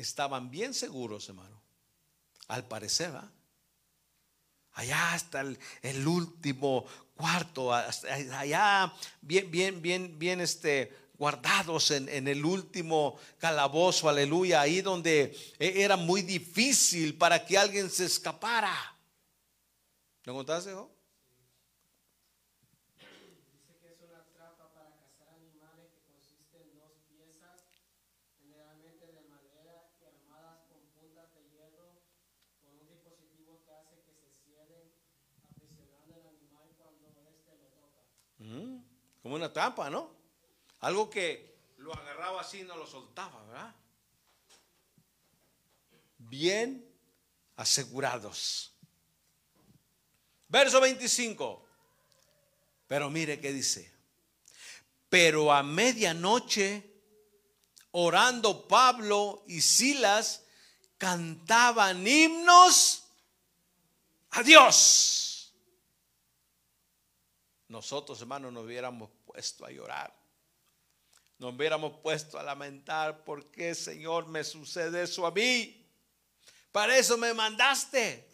Estaban 0.00 0.50
bien 0.50 0.74
seguros, 0.74 1.28
hermano. 1.28 1.60
Al 2.48 2.66
parecer, 2.66 3.12
allá 4.72 5.14
hasta 5.14 5.40
el, 5.82 6.06
último 6.06 6.84
cuarto, 7.14 7.72
allá 7.72 8.92
bien, 9.20 9.50
bien, 9.50 9.82
bien, 9.82 10.18
bien 10.18 10.40
este, 10.40 10.92
guardados 11.16 11.90
en, 11.92 12.08
en, 12.08 12.26
el 12.26 12.44
último 12.44 13.18
calabozo, 13.38 14.08
aleluya, 14.08 14.62
ahí 14.62 14.80
donde 14.80 15.36
e, 15.58 15.82
era 15.82 15.96
muy 15.96 16.22
difícil 16.22 17.16
para 17.16 17.44
que 17.44 17.56
alguien 17.56 17.90
se 17.90 18.06
escapara. 18.06 18.96
¿Lo 20.24 20.34
contaste, 20.34 20.70
hijo? 20.70 20.99
Como 39.22 39.34
una 39.34 39.52
trampa, 39.52 39.90
¿no? 39.90 40.10
Algo 40.80 41.10
que 41.10 41.58
lo 41.78 41.92
agarraba 41.94 42.40
así 42.40 42.60
y 42.60 42.64
no 42.64 42.76
lo 42.76 42.86
soltaba, 42.86 43.42
¿verdad? 43.44 43.74
Bien 46.18 46.86
asegurados. 47.56 48.72
Verso 50.48 50.80
25. 50.80 51.66
Pero 52.86 53.10
mire 53.10 53.40
qué 53.40 53.52
dice. 53.52 53.92
Pero 55.08 55.52
a 55.52 55.62
medianoche, 55.62 56.90
orando 57.92 58.66
Pablo 58.66 59.44
y 59.46 59.60
Silas, 59.60 60.44
cantaban 60.98 62.06
himnos 62.06 63.04
a 64.30 64.42
Dios 64.42 65.19
nosotros, 67.70 68.20
hermanos, 68.20 68.52
nos 68.52 68.64
hubiéramos 68.64 69.08
puesto 69.24 69.64
a 69.64 69.70
llorar. 69.70 70.12
Nos 71.38 71.54
hubiéramos 71.54 71.98
puesto 71.98 72.36
a 72.36 72.42
lamentar, 72.42 73.22
¿por 73.22 73.48
qué, 73.52 73.76
Señor, 73.76 74.26
me 74.26 74.42
sucede 74.42 75.04
eso 75.04 75.24
a 75.24 75.30
mí? 75.30 75.88
Para 76.72 76.98
eso 76.98 77.16
me 77.16 77.32
mandaste. 77.32 78.28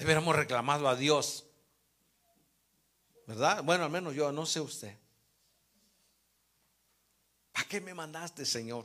Hubiéramos 0.00 0.34
reclamado 0.34 0.88
a 0.88 0.96
Dios. 0.96 1.44
¿Verdad? 3.28 3.62
Bueno, 3.62 3.84
al 3.84 3.90
menos 3.90 4.12
yo, 4.12 4.32
no 4.32 4.44
sé 4.44 4.60
usted. 4.60 4.98
¿Para 7.52 7.68
qué 7.68 7.80
me 7.80 7.94
mandaste, 7.94 8.44
Señor? 8.44 8.84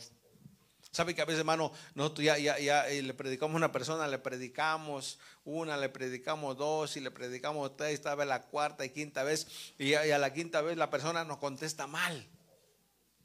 ¿Sabe 0.91 1.13
que 1.13 1.21
a 1.21 1.25
veces, 1.25 1.39
hermano, 1.39 1.71
nosotros 1.95 2.25
ya, 2.25 2.37
ya, 2.37 2.57
ya 2.59 2.85
le 2.87 3.13
predicamos 3.13 3.53
a 3.53 3.57
una 3.57 3.71
persona, 3.71 4.07
le 4.07 4.17
predicamos 4.17 5.19
una, 5.43 5.77
le 5.77 5.89
predicamos 5.89 6.57
dos 6.57 6.97
y 6.97 7.01
le 7.01 7.11
predicamos 7.11 7.75
tres, 7.77 7.93
esta 7.93 8.15
vez 8.15 8.27
la 8.27 8.43
cuarta 8.43 8.85
y 8.85 8.89
quinta 8.89 9.23
vez, 9.23 9.47
y, 9.77 9.93
a 9.93 10.17
la 10.17 10.33
quinta 10.33 10.61
vez 10.61 10.77
la 10.77 10.89
persona 10.89 11.23
nos 11.23 11.37
contesta 11.37 11.87
mal. 11.87 12.27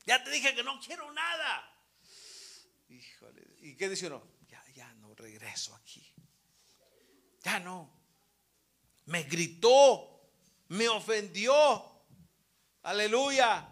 Ya 0.04 0.22
te 0.22 0.30
dije 0.30 0.54
que 0.54 0.62
no 0.62 0.80
quiero 0.80 1.10
nada. 1.12 1.72
Híjole, 2.88 3.42
¿y 3.60 3.76
qué 3.76 3.88
dice 3.88 4.08
uno? 4.08 4.22
Ya, 4.48 4.62
ya 4.74 4.92
no 4.94 5.14
regreso 5.14 5.74
aquí. 5.74 6.12
Ya 7.42 7.60
no. 7.60 7.90
Me 9.06 9.22
gritó, 9.24 10.30
me 10.68 10.88
ofendió. 10.88 12.04
Aleluya. 12.82 13.68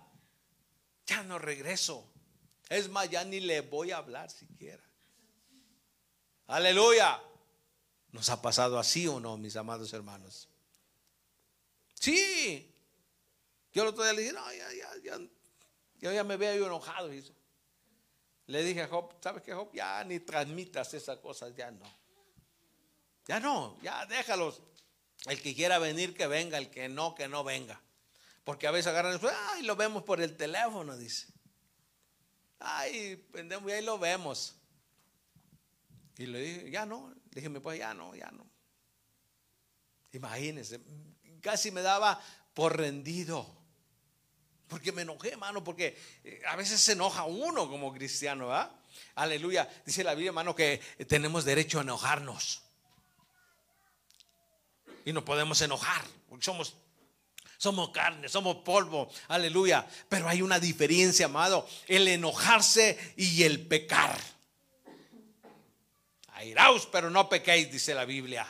Ya 1.07 1.23
no 1.25 1.39
regreso. 1.39 2.10
Es 2.71 2.89
más, 2.89 3.11
ya 3.11 3.25
ni 3.25 3.41
le 3.41 3.63
voy 3.63 3.91
a 3.91 3.97
hablar 3.97 4.31
siquiera. 4.31 4.83
Aleluya. 6.47 7.21
¿Nos 8.13 8.31
ha 8.31 8.41
pasado 8.41 8.79
así 8.79 9.09
o 9.09 9.19
no, 9.19 9.37
mis 9.37 9.57
amados 9.57 9.93
hermanos? 9.93 10.49
Sí. 11.95 12.73
Yo 13.73 13.83
el 13.83 13.89
otro 13.89 14.05
día 14.05 14.13
le 14.13 14.23
dije, 14.23 14.33
no, 14.33 14.53
ya, 14.53 14.73
ya, 14.73 14.89
ya, 15.03 15.19
yo 15.99 16.13
ya 16.13 16.23
me 16.23 16.37
veo 16.37 16.67
enojado. 16.67 17.11
Le 18.47 18.63
dije 18.63 18.83
a 18.83 18.89
Job, 18.89 19.15
¿sabes 19.21 19.43
qué, 19.43 19.53
Job? 19.53 19.73
Ya 19.75 20.03
ni 20.05 20.21
transmitas 20.21 20.95
esas 20.95 21.19
cosas, 21.19 21.55
ya 21.57 21.73
no. 21.73 21.87
Ya 23.27 23.41
no, 23.41 23.77
ya 23.83 24.07
déjalos. 24.07 24.63
El 25.27 25.43
que 25.43 25.57
quiera 25.57 25.81
venir, 25.81 26.17
que 26.17 26.29
venga, 26.29 26.57
el 26.57 26.71
que 26.71 26.89
no, 26.89 27.17
que 27.17 27.27
no 27.27 27.43
venga. 27.43 27.81
Porque 28.45 28.69
a 28.69 28.71
veces 28.71 28.89
agarran, 28.89 29.21
ay, 29.51 29.63
lo 29.63 29.75
vemos 29.75 30.05
por 30.05 30.21
el 30.21 30.37
teléfono, 30.37 30.97
dice. 30.97 31.30
Ay, 32.61 33.17
prendemos 33.33 33.71
y 33.71 33.73
ahí 33.73 33.85
lo 33.85 33.99
vemos. 33.99 34.55
Y 36.19 36.27
le 36.27 36.41
dije, 36.41 36.71
ya 36.71 36.85
no. 36.85 37.09
Le 37.33 37.41
dije, 37.41 37.61
pues 37.61 37.79
ya 37.79 37.95
no, 37.95 38.15
ya 38.15 38.31
no. 38.31 38.47
Imagínense, 40.13 40.81
casi 41.41 41.71
me 41.71 41.81
daba 41.81 42.23
por 42.53 42.77
rendido. 42.77 43.47
Porque 44.69 44.93
me 44.93 45.03
enojé, 45.03 45.31
hermano, 45.31 45.65
porque 45.65 45.99
eh, 46.23 46.43
a 46.47 46.55
veces 46.55 46.81
se 46.81 46.93
enoja 46.93 47.25
uno 47.25 47.69
como 47.69 47.93
cristiano, 47.93 48.49
¿verdad? 48.49 48.71
Aleluya. 49.15 49.69
Dice 49.85 50.05
la 50.05 50.13
Biblia, 50.13 50.29
hermano, 50.29 50.55
que 50.55 50.81
tenemos 51.09 51.45
derecho 51.45 51.79
a 51.79 51.83
enojarnos. 51.83 52.63
Y 55.05 55.13
no 55.13 55.25
podemos 55.25 55.61
enojar, 55.63 56.05
porque 56.29 56.45
somos 56.45 56.77
somos 57.61 57.91
carne, 57.91 58.27
somos 58.31 58.57
polvo, 58.57 59.11
aleluya. 59.29 59.87
Pero 60.09 60.27
hay 60.27 60.41
una 60.41 60.59
diferencia, 60.59 61.27
amado, 61.27 61.69
el 61.89 62.09
enojarse 62.09 63.15
y 63.17 63.43
el 63.43 63.67
pecar. 63.67 64.19
Airaos, 66.33 66.87
pero 66.87 67.11
no 67.11 67.29
pequéis, 67.29 67.71
dice 67.71 67.93
la 67.93 68.07
Biblia. 68.07 68.47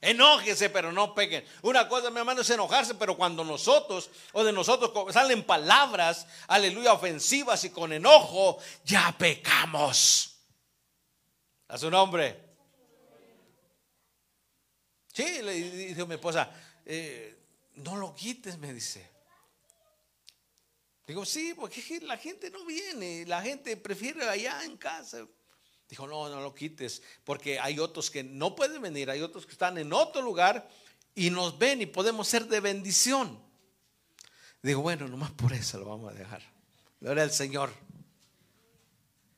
Enójese, 0.00 0.70
pero 0.70 0.92
no 0.92 1.16
pequen. 1.16 1.44
Una 1.62 1.88
cosa, 1.88 2.10
mi 2.10 2.18
hermano, 2.20 2.42
es 2.42 2.50
enojarse, 2.50 2.94
pero 2.94 3.16
cuando 3.16 3.42
nosotros 3.42 4.08
o 4.30 4.44
de 4.44 4.52
nosotros 4.52 5.12
salen 5.12 5.42
palabras, 5.42 6.28
aleluya, 6.46 6.92
ofensivas 6.92 7.64
y 7.64 7.70
con 7.70 7.92
enojo, 7.92 8.58
ya 8.84 9.12
pecamos. 9.18 10.36
A 11.66 11.76
su 11.76 11.90
nombre. 11.90 12.40
Sí, 15.12 15.42
le 15.42 15.54
dijo 15.54 16.06
mi 16.06 16.14
esposa, 16.14 16.48
eh, 16.86 17.37
no 17.78 17.96
lo 17.96 18.14
quites, 18.14 18.58
me 18.58 18.72
dice. 18.72 19.10
Digo, 21.06 21.24
sí, 21.24 21.54
porque 21.54 21.82
la 22.02 22.18
gente 22.18 22.50
no 22.50 22.64
viene, 22.66 23.24
la 23.26 23.40
gente 23.40 23.76
prefiere 23.76 24.28
allá 24.28 24.62
en 24.64 24.76
casa. 24.76 25.26
Dijo, 25.88 26.06
no, 26.06 26.28
no 26.28 26.42
lo 26.42 26.54
quites, 26.54 27.02
porque 27.24 27.58
hay 27.58 27.78
otros 27.78 28.10
que 28.10 28.22
no 28.22 28.54
pueden 28.54 28.82
venir, 28.82 29.08
hay 29.08 29.22
otros 29.22 29.46
que 29.46 29.52
están 29.52 29.78
en 29.78 29.92
otro 29.92 30.20
lugar 30.20 30.68
y 31.14 31.30
nos 31.30 31.58
ven 31.58 31.80
y 31.80 31.86
podemos 31.86 32.28
ser 32.28 32.46
de 32.46 32.60
bendición. 32.60 33.42
Digo, 34.62 34.82
bueno, 34.82 35.08
nomás 35.08 35.30
por 35.30 35.52
eso 35.54 35.78
lo 35.78 35.86
vamos 35.86 36.12
a 36.12 36.14
dejar. 36.14 36.42
Gloria 37.00 37.22
al 37.22 37.32
Señor. 37.32 37.72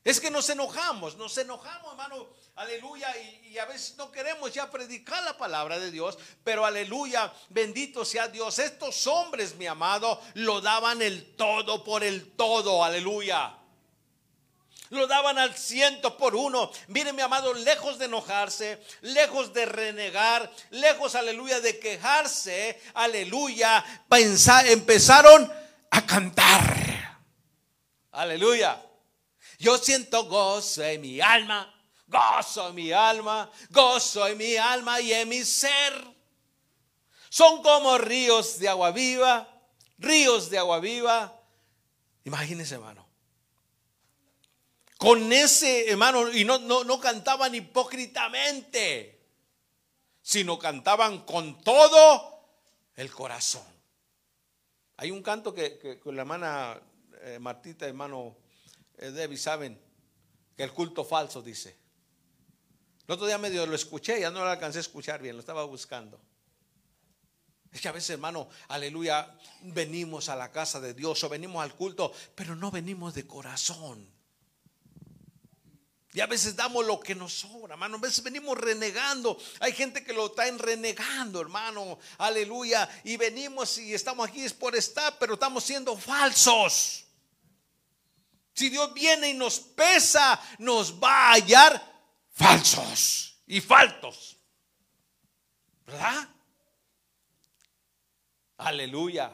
Es 0.03 0.19
que 0.19 0.29
nos 0.29 0.49
enojamos, 0.49 1.15
nos 1.15 1.37
enojamos, 1.37 1.91
hermano 1.91 2.27
aleluya, 2.61 3.07
y, 3.43 3.57
a 3.57 3.65
veces 3.65 3.95
no 3.97 4.11
queremos 4.11 4.53
ya 4.53 4.69
predicar 4.69 5.23
la 5.23 5.37
palabra 5.37 5.79
de 5.79 5.91
Dios, 5.91 6.17
pero 6.43 6.65
aleluya, 6.65 7.33
bendito 7.49 8.05
sea 8.05 8.27
Dios. 8.27 8.59
Estos 8.59 9.07
hombres, 9.07 9.55
mi 9.55 9.67
amado, 9.67 10.21
lo 10.35 10.61
daban 10.61 11.01
el 11.01 11.35
todo 11.35 11.83
por 11.83 12.03
el 12.03 12.31
todo, 12.31 12.83
aleluya. 12.83 13.57
Lo 14.89 15.07
daban 15.07 15.37
al 15.37 15.55
ciento 15.55 16.17
por 16.17 16.35
uno. 16.35 16.71
Mire, 16.87 17.13
mi 17.13 17.21
amado, 17.21 17.53
lejos 17.53 17.97
de 17.97 18.05
enojarse, 18.05 18.81
lejos 19.01 19.53
de 19.53 19.65
renegar, 19.65 20.51
lejos, 20.69 21.15
aleluya, 21.15 21.61
de 21.61 21.79
quejarse, 21.79 22.81
aleluya, 22.93 23.83
empezaron 24.65 25.51
a 25.89 26.05
cantar. 26.05 27.19
Aleluya. 28.11 28.81
Yo 29.59 29.77
siento 29.77 30.25
gozo 30.25 30.83
en 30.83 31.01
mi 31.01 31.21
alma 31.21 31.80
Gozo 32.11 32.67
en 32.67 32.75
mi 32.75 32.91
alma, 32.91 33.49
gozo 33.69 34.27
en 34.27 34.37
mi 34.37 34.57
alma 34.57 34.99
y 34.99 35.13
en 35.13 35.29
mi 35.29 35.45
ser. 35.45 35.93
Son 37.29 37.63
como 37.63 37.97
ríos 37.97 38.59
de 38.59 38.67
agua 38.67 38.91
viva, 38.91 39.47
ríos 39.97 40.49
de 40.49 40.57
agua 40.57 40.81
viva. 40.81 41.41
Imagínense, 42.25 42.75
hermano. 42.75 43.07
Con 44.97 45.31
ese, 45.31 45.89
hermano, 45.89 46.29
y 46.31 46.43
no, 46.43 46.59
no, 46.59 46.83
no 46.83 46.99
cantaban 46.99 47.55
hipócritamente, 47.55 49.25
sino 50.21 50.59
cantaban 50.59 51.25
con 51.25 51.63
todo 51.63 52.45
el 52.97 53.09
corazón. 53.09 53.65
Hay 54.97 55.11
un 55.11 55.23
canto 55.23 55.53
que, 55.53 55.99
con 56.03 56.17
la 56.17 56.23
hermana 56.23 56.79
eh, 57.21 57.39
Martita, 57.39 57.87
hermano 57.87 58.35
eh, 58.97 59.11
Debbie, 59.11 59.37
saben 59.37 59.81
que 60.57 60.63
el 60.63 60.73
culto 60.73 61.05
falso 61.05 61.41
dice. 61.41 61.80
El 63.11 63.15
otro 63.15 63.27
día 63.27 63.37
medio 63.37 63.65
lo 63.65 63.75
escuché, 63.75 64.21
ya 64.21 64.31
no 64.31 64.39
lo 64.39 64.49
alcancé 64.49 64.77
a 64.77 64.79
escuchar 64.79 65.21
bien, 65.21 65.35
lo 65.35 65.41
estaba 65.41 65.65
buscando. 65.65 66.17
Es 67.69 67.81
que 67.81 67.89
a 67.89 67.91
veces, 67.91 68.11
hermano, 68.11 68.47
aleluya, 68.69 69.37
venimos 69.63 70.29
a 70.29 70.35
la 70.37 70.49
casa 70.49 70.79
de 70.79 70.93
Dios 70.93 71.21
o 71.25 71.27
venimos 71.27 71.61
al 71.61 71.75
culto, 71.75 72.13
pero 72.35 72.55
no 72.55 72.71
venimos 72.71 73.13
de 73.13 73.27
corazón. 73.27 74.09
Y 76.13 76.21
a 76.21 76.25
veces 76.25 76.55
damos 76.55 76.85
lo 76.85 77.01
que 77.01 77.13
nos 77.13 77.33
sobra, 77.33 77.73
hermano. 77.73 77.97
A 77.97 77.99
veces 77.99 78.23
venimos 78.23 78.57
renegando. 78.57 79.37
Hay 79.59 79.73
gente 79.73 80.05
que 80.05 80.13
lo 80.13 80.27
está 80.27 80.47
en 80.47 80.57
renegando, 80.57 81.41
hermano. 81.41 81.99
Aleluya. 82.17 82.87
Y 83.03 83.17
venimos 83.17 83.77
y 83.77 83.93
estamos 83.93 84.29
aquí 84.29 84.41
es 84.45 84.53
por 84.53 84.73
estar, 84.73 85.19
pero 85.19 85.33
estamos 85.33 85.65
siendo 85.65 85.97
falsos. 85.97 87.03
Si 88.53 88.69
Dios 88.69 88.93
viene 88.93 89.31
y 89.31 89.33
nos 89.33 89.59
pesa, 89.59 90.41
nos 90.59 90.93
va 90.93 91.27
a 91.27 91.33
hallar 91.33 91.90
falsos 92.31 93.41
y 93.47 93.61
faltos. 93.61 94.37
¿Verdad? 95.85 96.29
Aleluya. 98.57 99.31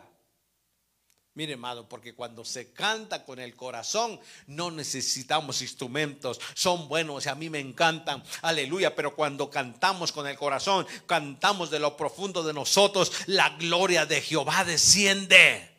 Mire, 1.38 1.54
amado, 1.54 1.88
porque 1.88 2.16
cuando 2.16 2.43
se 2.43 2.74
canta 2.74 3.24
con 3.24 3.38
el 3.38 3.56
corazón, 3.56 4.20
no 4.48 4.72
necesitamos 4.72 5.62
instrumentos. 5.62 6.39
Son 6.56 6.88
buenos 6.88 7.28
a 7.28 7.36
mí 7.36 7.48
me 7.48 7.60
encantan. 7.60 8.24
Aleluya. 8.41 8.95
Pero 8.95 9.16
cuando 9.16 9.48
cantamos 9.52 10.12
con 10.12 10.26
el 10.26 10.36
corazón, 10.36 10.88
cantamos 11.06 11.70
de 11.70 11.78
lo 11.78 11.95
profundo 11.95 12.41
de 12.41 12.54
nosotros, 12.54 13.12
la 13.28 13.50
gloria 13.52 14.08
de 14.08 14.20
Jehová 14.20 14.64
desciende. 14.64 15.78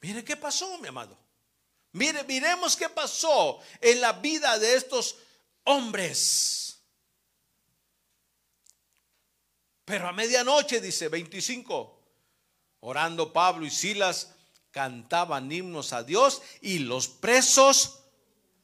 Mire 0.00 0.24
qué 0.24 0.36
pasó, 0.36 0.76
mi 0.78 0.88
amado. 0.88 1.27
Mire, 1.92 2.24
miremos 2.24 2.76
qué 2.76 2.88
pasó 2.88 3.60
en 3.80 4.00
la 4.00 4.12
vida 4.12 4.58
de 4.58 4.74
estos 4.74 5.16
hombres. 5.64 6.78
Pero 9.84 10.06
a 10.06 10.12
medianoche, 10.12 10.80
dice 10.80 11.08
25 11.08 11.98
Orando 12.80 13.32
Pablo 13.32 13.66
y 13.66 13.70
Silas 13.70 14.34
cantaban 14.70 15.50
himnos 15.50 15.92
a 15.92 16.02
Dios 16.02 16.42
y 16.60 16.80
los 16.80 17.08
presos 17.08 18.00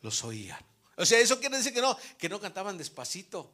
los 0.00 0.22
oían. 0.22 0.62
O 0.96 1.04
sea, 1.04 1.18
eso 1.18 1.40
quiere 1.40 1.56
decir 1.56 1.72
que 1.72 1.80
no, 1.80 1.96
que 2.18 2.28
no 2.28 2.40
cantaban 2.40 2.78
despacito. 2.78 3.50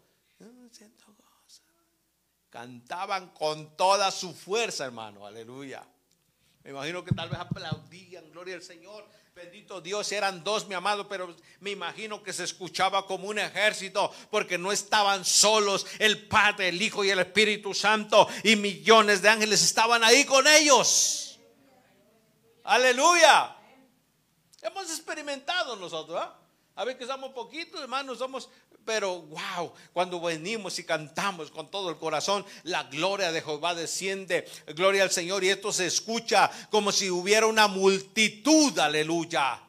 Cantaban 2.51 3.31
con 3.31 3.77
toda 3.77 4.11
su 4.11 4.35
fuerza, 4.35 4.85
hermano. 4.85 5.25
Aleluya. 5.25 5.87
Me 6.64 6.71
imagino 6.71 7.05
que 7.05 7.12
tal 7.12 7.31
vez 7.31 7.39
aplaudían, 7.39 8.31
gloria 8.31 8.57
al 8.57 8.62
Señor. 8.62 9.09
Bendito 9.35 9.81
Dios, 9.81 10.11
eran 10.11 10.43
dos, 10.43 10.66
mi 10.66 10.74
amado, 10.74 11.09
pero 11.09 11.35
me 11.61 11.70
imagino 11.70 12.22
que 12.22 12.33
se 12.33 12.45
escuchaba 12.45 13.07
como 13.07 13.28
un 13.28 13.39
ejército, 13.39 14.12
porque 14.28 14.59
no 14.59 14.72
estaban 14.72 15.24
solos 15.24 15.87
el 15.99 16.26
Padre, 16.26 16.68
el 16.68 16.83
Hijo 16.83 17.05
y 17.05 17.11
el 17.11 17.20
Espíritu 17.20 17.72
Santo, 17.72 18.28
y 18.43 18.57
millones 18.57 19.22
de 19.22 19.28
ángeles 19.28 19.62
estaban 19.62 20.03
ahí 20.03 20.24
con 20.24 20.47
ellos. 20.49 21.39
Aleluya. 22.64 23.57
Hemos 24.62 24.91
experimentado 24.91 25.76
nosotros, 25.76 26.20
¿ah? 26.20 26.39
A 26.81 26.85
ver 26.87 26.97
que 26.97 27.05
somos 27.05 27.33
poquitos, 27.33 27.78
hermanos, 27.78 28.16
somos 28.16 28.49
pero 28.87 29.20
wow, 29.20 29.70
cuando 29.93 30.18
venimos 30.18 30.78
y 30.78 30.85
cantamos 30.85 31.51
con 31.51 31.70
todo 31.70 31.91
el 31.91 31.99
corazón, 31.99 32.43
la 32.62 32.85
gloria 32.85 33.31
de 33.33 33.43
Jehová 33.43 33.74
desciende, 33.74 34.49
gloria 34.68 35.03
al 35.03 35.11
Señor, 35.11 35.45
y 35.45 35.51
esto 35.51 35.74
se 35.74 35.87
escucha 35.87 36.51
como 36.70 36.91
si 36.91 37.11
hubiera 37.11 37.47
una 37.47 37.68
multitud, 37.68 38.78
aleluya. 38.78 39.61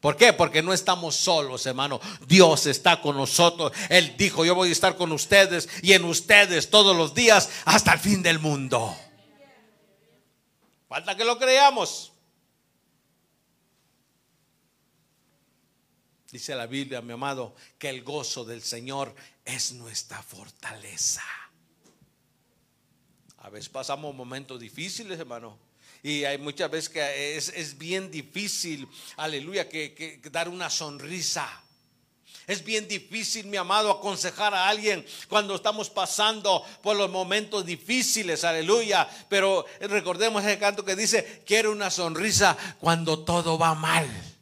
¿Por 0.00 0.16
qué? 0.16 0.32
Porque 0.32 0.64
no 0.64 0.72
estamos 0.72 1.14
solos, 1.14 1.64
hermano. 1.64 2.00
Dios 2.26 2.66
está 2.66 3.00
con 3.00 3.16
nosotros. 3.16 3.70
Él 3.88 4.16
dijo, 4.18 4.44
yo 4.44 4.56
voy 4.56 4.70
a 4.70 4.72
estar 4.72 4.96
con 4.96 5.12
ustedes 5.12 5.68
y 5.80 5.92
en 5.92 6.04
ustedes 6.04 6.70
todos 6.70 6.96
los 6.96 7.14
días 7.14 7.48
hasta 7.66 7.92
el 7.92 8.00
fin 8.00 8.24
del 8.24 8.40
mundo. 8.40 8.96
Falta 10.88 11.16
que 11.16 11.24
lo 11.24 11.38
creamos. 11.38 12.10
Dice 16.36 16.54
la 16.54 16.66
Biblia, 16.66 17.00
mi 17.00 17.14
amado, 17.14 17.54
que 17.78 17.88
el 17.88 18.02
gozo 18.02 18.44
del 18.44 18.60
Señor 18.60 19.14
es 19.42 19.72
nuestra 19.72 20.22
fortaleza. 20.22 21.22
A 23.38 23.48
veces 23.48 23.70
pasamos 23.70 24.14
momentos 24.14 24.60
difíciles, 24.60 25.18
hermano. 25.18 25.58
Y 26.02 26.24
hay 26.24 26.36
muchas 26.36 26.70
veces 26.70 26.90
que 26.90 27.38
es, 27.38 27.78
bien 27.78 28.10
difícil, 28.10 28.86
aleluya, 29.16 29.66
que, 29.66 30.20
dar 30.30 30.50
una 30.50 30.68
sonrisa. 30.68 31.48
Es 32.46 32.62
bien 32.62 32.86
difícil, 32.86 33.46
mi 33.46 33.56
amado, 33.56 33.90
aconsejar 33.90 34.52
a 34.52 34.68
alguien 34.68 35.06
cuando 35.30 35.54
estamos 35.54 35.88
pasando 35.88 36.62
por 36.82 36.96
los 36.96 37.10
momentos 37.10 37.64
difíciles, 37.64 38.44
aleluya. 38.44 39.08
Pero 39.30 39.64
recordemos 39.80 40.44
ese 40.44 40.58
canto 40.58 40.84
que 40.84 40.96
dice, 40.96 41.42
quiero 41.46 41.72
una 41.72 41.90
sonrisa 41.90 42.58
cuando 42.78 43.20
todo 43.20 43.56
va 43.56 43.74
mal. 43.74 44.35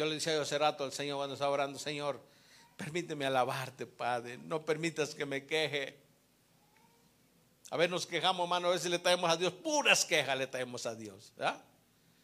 Yo 0.00 0.06
le 0.06 0.14
decía 0.14 0.32
yo 0.32 0.40
hace 0.40 0.56
rato 0.56 0.82
al 0.82 0.94
Señor 0.94 1.18
cuando 1.18 1.34
estaba 1.34 1.50
orando, 1.50 1.78
Señor, 1.78 2.18
permíteme 2.74 3.26
alabarte, 3.26 3.84
Padre. 3.84 4.38
No 4.38 4.64
permitas 4.64 5.14
que 5.14 5.26
me 5.26 5.44
queje. 5.44 5.94
A 7.68 7.76
ver, 7.76 7.90
nos 7.90 8.06
quejamos, 8.06 8.44
hermano, 8.44 8.68
a 8.68 8.70
veces 8.70 8.90
le 8.90 8.98
traemos 8.98 9.30
a 9.30 9.36
Dios, 9.36 9.52
puras 9.52 10.06
quejas 10.06 10.38
le 10.38 10.46
traemos 10.46 10.86
a 10.86 10.94
Dios. 10.94 11.34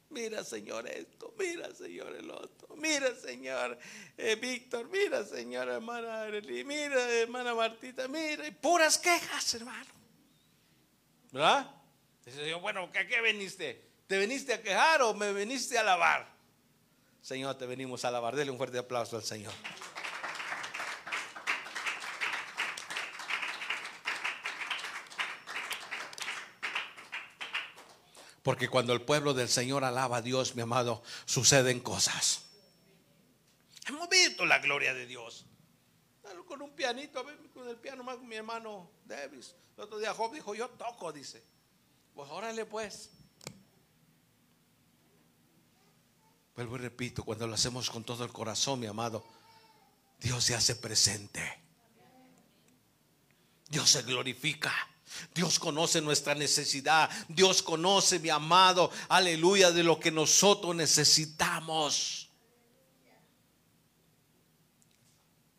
Mira, 0.09 0.43
Señor, 0.43 0.89
esto, 0.89 1.35
mira, 1.39 1.71
Señor, 1.75 2.17
el 2.17 2.31
otro, 2.31 2.75
mira, 2.77 3.15
Señor, 3.15 3.79
eh, 4.17 4.37
Víctor, 4.37 4.89
mira, 4.89 5.23
Señor, 5.25 5.69
hermana 5.69 6.23
Arely, 6.23 6.65
mira, 6.65 7.11
hermana 7.11 7.55
Martita, 7.55 8.09
mira, 8.09 8.45
puras 8.59 8.97
quejas, 8.97 9.53
hermano. 9.53 9.93
¿Verdad? 11.31 11.71
Dice 12.25 12.49
yo, 12.49 12.59
bueno, 12.59 12.85
¿a 12.85 13.07
qué 13.07 13.21
veniste? 13.21 13.85
¿Te 14.07 14.17
veniste 14.17 14.55
a 14.55 14.63
quejar 14.63 15.03
o 15.03 15.13
me 15.13 15.31
veniste 15.35 15.77
a 15.77 15.83
alabar? 15.83 16.36
Señor, 17.27 17.59
te 17.59 17.67
venimos 17.67 18.05
a 18.05 18.09
alabar. 18.09 18.37
Dele 18.37 18.53
un 18.53 18.57
fuerte 18.57 18.79
aplauso 18.79 19.17
al 19.17 19.25
Señor. 19.25 19.53
Porque 28.45 28.69
cuando 28.69 28.93
el 28.93 29.03
pueblo 29.03 29.35
del 29.35 29.49
Señor 29.49 29.83
alaba 29.83 30.19
a 30.19 30.23
Dios, 30.23 30.55
mi 30.55 30.63
amado, 30.63 31.03
suceden 31.25 31.81
cosas. 31.81 32.45
Hemos 33.89 34.09
visto 34.09 34.47
la 34.47 34.61
gloria 34.61 34.95
de 34.95 35.07
Dios. 35.07 35.47
Con 36.47 36.63
un 36.63 36.77
pianito, 36.77 37.25
con 37.53 37.69
el 37.69 37.77
piano 37.79 38.05
más 38.05 38.19
con 38.19 38.29
mi 38.29 38.37
hermano 38.37 38.89
Davis. 39.05 39.57
El 39.77 39.83
otro 39.83 39.99
día 39.99 40.15
Job 40.15 40.33
dijo, 40.33 40.55
yo 40.55 40.69
toco, 40.71 41.13
dice. 41.13 41.43
Pues 42.15 42.31
órale 42.31 42.67
pues. 42.67 43.11
Vuelvo 46.57 46.77
y 46.77 46.79
repito, 46.79 47.23
cuando 47.23 47.47
lo 47.47 47.55
hacemos 47.55 47.91
con 47.91 48.03
todo 48.03 48.25
el 48.25 48.33
corazón, 48.33 48.81
mi 48.81 48.87
amado, 48.87 49.23
Dios 50.19 50.43
se 50.43 50.55
hace 50.55 50.75
presente. 50.75 51.61
Dios 53.69 53.91
se 53.91 54.03
glorifica. 54.03 54.73
Dios 55.35 55.59
conoce 55.59 56.01
nuestra 56.01 56.35
necesidad. 56.35 57.11
Dios 57.29 57.63
conoce, 57.63 58.19
mi 58.19 58.31
amado, 58.31 58.91
aleluya, 59.09 59.71
de 59.71 59.83
lo 59.83 60.01
que 60.01 60.11
nosotros 60.11 60.75
necesitamos. 60.75 62.31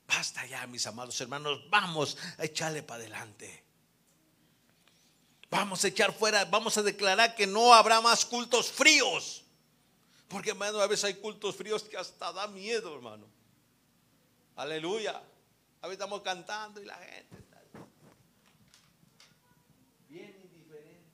Basta 0.08 0.48
ya, 0.48 0.66
mis 0.66 0.88
amados 0.88 1.20
hermanos. 1.22 1.60
Vamos 1.70 2.18
a 2.40 2.46
echarle 2.46 2.82
para 2.82 3.02
adelante. 3.02 3.66
Vamos 5.52 5.84
a 5.84 5.90
echar 5.90 6.12
fuera, 6.12 6.44
vamos 6.46 6.76
a 6.78 6.82
declarar 6.82 7.36
que 7.36 7.46
no 7.46 7.74
habrá 7.74 8.02
más 8.02 8.26
cultos 8.26 8.72
fríos. 8.72 9.44
Porque, 10.28 10.52
hermano, 10.52 10.80
a 10.80 10.88
veces 10.88 11.06
hay 11.06 11.14
cultos 11.16 11.56
fríos 11.56 11.84
que 11.84 11.98
hasta 11.98 12.32
da 12.34 12.48
miedo, 12.48 12.94
hermano. 12.96 13.26
Aleluya. 14.56 15.22
A 15.82 15.88
veces 15.88 16.00
estamos 16.00 16.22
cantando 16.22 16.82
y 16.82 16.86
la 16.86 16.96
gente 16.96 17.38
está 17.38 17.62
bien 20.10 20.36
indiferente. 20.44 21.06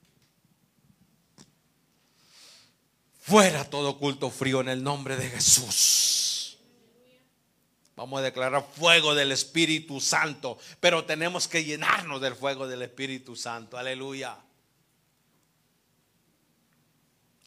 Fuera 3.19 3.69
todo 3.69 3.99
culto 3.99 4.29
frío 4.29 4.61
en 4.61 4.69
el 4.69 4.81
nombre 4.81 5.17
de 5.17 5.29
Jesús. 5.29 6.57
Vamos 7.95 8.19
a 8.19 8.23
declarar 8.23 8.65
fuego 8.75 9.13
del 9.13 9.31
Espíritu 9.31 10.01
Santo, 10.01 10.57
pero 10.79 11.05
tenemos 11.05 11.47
que 11.47 11.63
llenarnos 11.63 12.21
del 12.21 12.35
fuego 12.35 12.67
del 12.67 12.81
Espíritu 12.81 13.35
Santo. 13.35 13.77
Aleluya. 13.77 14.35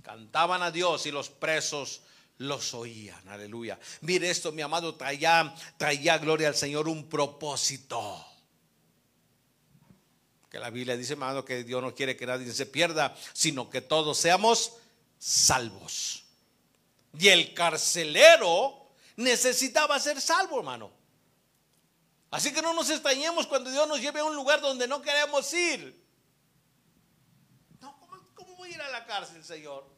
Cantaban 0.06 0.62
a 0.62 0.70
Dios 0.70 1.04
y 1.06 1.10
los 1.10 1.30
presos 1.30 2.02
los 2.38 2.74
oían. 2.74 3.28
Aleluya. 3.28 3.76
Mire 4.02 4.30
esto, 4.30 4.52
mi 4.52 4.62
amado, 4.62 4.94
traía, 4.94 5.52
traía 5.76 6.16
gloria 6.18 6.46
al 6.46 6.54
Señor 6.54 6.86
un 6.86 7.08
propósito. 7.08 8.24
Que 10.48 10.60
la 10.60 10.70
Biblia 10.70 10.96
dice, 10.96 11.14
amado, 11.14 11.44
que 11.44 11.64
Dios 11.64 11.82
no 11.82 11.92
quiere 11.92 12.16
que 12.16 12.24
nadie 12.24 12.52
se 12.52 12.66
pierda, 12.66 13.16
sino 13.32 13.68
que 13.68 13.80
todos 13.80 14.16
seamos 14.16 14.74
salvos. 15.18 16.22
Y 17.18 17.26
el 17.26 17.52
carcelero 17.52 18.92
necesitaba 19.16 19.98
ser 19.98 20.20
salvo, 20.20 20.60
hermano. 20.60 20.92
Así 22.30 22.52
que 22.52 22.62
no 22.62 22.72
nos 22.74 22.88
extrañemos 22.90 23.48
cuando 23.48 23.72
Dios 23.72 23.88
nos 23.88 24.00
lleve 24.00 24.20
a 24.20 24.24
un 24.24 24.36
lugar 24.36 24.60
donde 24.60 24.86
no 24.86 25.02
queremos 25.02 25.52
ir. 25.52 26.00
No, 27.80 27.98
¿cómo, 27.98 28.16
cómo 28.36 28.54
voy 28.54 28.70
a 28.70 28.74
ir 28.76 28.82
a 28.82 28.90
la 28.90 29.04
cárcel, 29.04 29.42
Señor? 29.42 29.95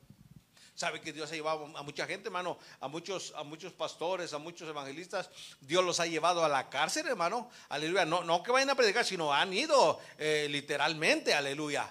Sabe 0.79 1.01
que 1.01 1.13
Dios 1.13 1.29
ha 1.33 1.35
llevado 1.35 1.77
a 1.77 1.83
mucha 1.83 2.07
gente, 2.07 2.29
hermano, 2.29 2.57
a 2.79 2.87
muchos, 2.87 3.35
a 3.37 3.43
muchos 3.43 3.73
pastores, 3.73 4.33
a 4.33 4.39
muchos 4.39 4.69
evangelistas. 4.69 5.29
Dios 5.61 5.85
los 5.85 5.99
ha 5.99 6.07
llevado 6.07 6.45
a 6.45 6.49
la 6.49 6.71
cárcel, 6.71 7.09
hermano. 7.09 7.51
Aleluya. 7.69 8.05
No, 8.05 8.23
no 8.23 8.45
que 8.45 8.53
vayan 8.53 8.71
a 8.71 8.77
predicar, 8.77 9.05
sino 9.05 9.35
han 9.35 9.53
ido 9.53 9.99
eh, 10.19 10.47
literalmente, 10.49 11.35
aleluya. 11.35 11.91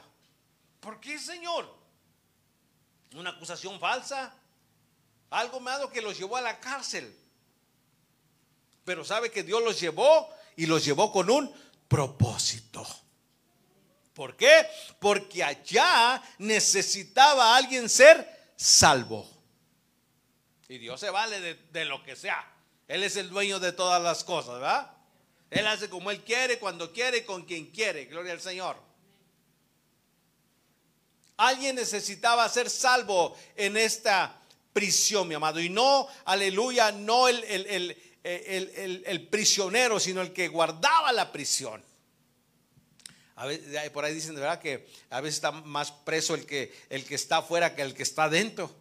¿Por 0.80 1.02
qué, 1.02 1.20
Señor? 1.20 1.70
Una 3.16 3.32
acusación 3.32 3.78
falsa. 3.78 4.34
Algo 5.32 5.60
malo 5.60 5.90
que 5.90 6.02
los 6.02 6.18
llevó 6.18 6.38
a 6.38 6.42
la 6.42 6.58
cárcel. 6.58 7.14
Pero 8.86 9.04
sabe 9.04 9.30
que 9.30 9.44
Dios 9.44 9.62
los 9.62 9.78
llevó 9.82 10.30
y 10.56 10.66
los 10.66 10.86
llevó 10.86 11.12
con 11.12 11.30
un 11.30 11.54
propósito. 11.90 12.88
¿Por 14.14 14.38
qué? 14.38 14.66
Porque 14.98 15.44
allá 15.44 16.24
necesitaba 16.38 17.54
alguien 17.58 17.90
ser 17.90 18.37
salvo. 18.58 19.30
Y 20.68 20.80
Dios 20.80 21.00
se 21.00 21.10
vale 21.10 21.56
de, 21.56 21.86
lo 21.86 22.04
que 22.04 22.18
sea. 22.18 22.46
Él 22.90 23.04
es 23.04 23.16
el 23.16 23.30
dueño 23.30 23.60
de 23.60 23.72
todas 23.72 24.02
las 24.02 24.26
cosas, 24.26 24.56
¿verdad? 24.56 24.92
Él 25.50 25.66
hace 25.66 25.90
como 25.90 26.12
Él 26.12 26.22
quiere, 26.24 26.60
cuando 26.60 26.92
quiere, 26.92 27.24
con 27.24 27.46
quien 27.46 27.68
quiere. 27.68 28.06
Gloria 28.06 28.34
al 28.34 28.42
Señor. 28.42 28.76
Alguien 31.38 31.76
necesitaba 31.76 32.50
ser 32.50 32.70
salvo 32.70 33.38
en 33.56 33.78
esta 33.78 34.42
prisión, 34.74 35.28
mi 35.28 35.36
amado. 35.36 35.62
Y 35.62 35.70
no, 35.70 36.08
aleluya, 36.26 36.92
no 36.92 37.30
el, 37.30 37.44
el 38.24 39.28
prisionero, 39.30 40.00
sino 40.00 40.22
el 40.22 40.34
que 40.34 40.50
guardaba 40.50 41.14
la 41.14 41.32
prisión. 41.32 41.82
A 43.38 43.46
veces, 43.46 43.90
por 43.92 44.04
ahí 44.04 44.16
dicen 44.16 44.34
de 44.34 44.42
verdad 44.42 44.60
que 44.60 44.88
a 45.12 45.22
veces 45.22 45.36
está 45.36 45.52
más 45.52 45.92
preso 45.92 46.34
el 46.34 46.48
que, 46.48 46.76
el 46.90 47.06
que 47.06 47.14
está 47.14 47.38
afuera 47.38 47.76
que 47.76 47.84
el 47.84 47.94
que 47.94 48.02
está 48.02 48.30
dentro. 48.30 48.76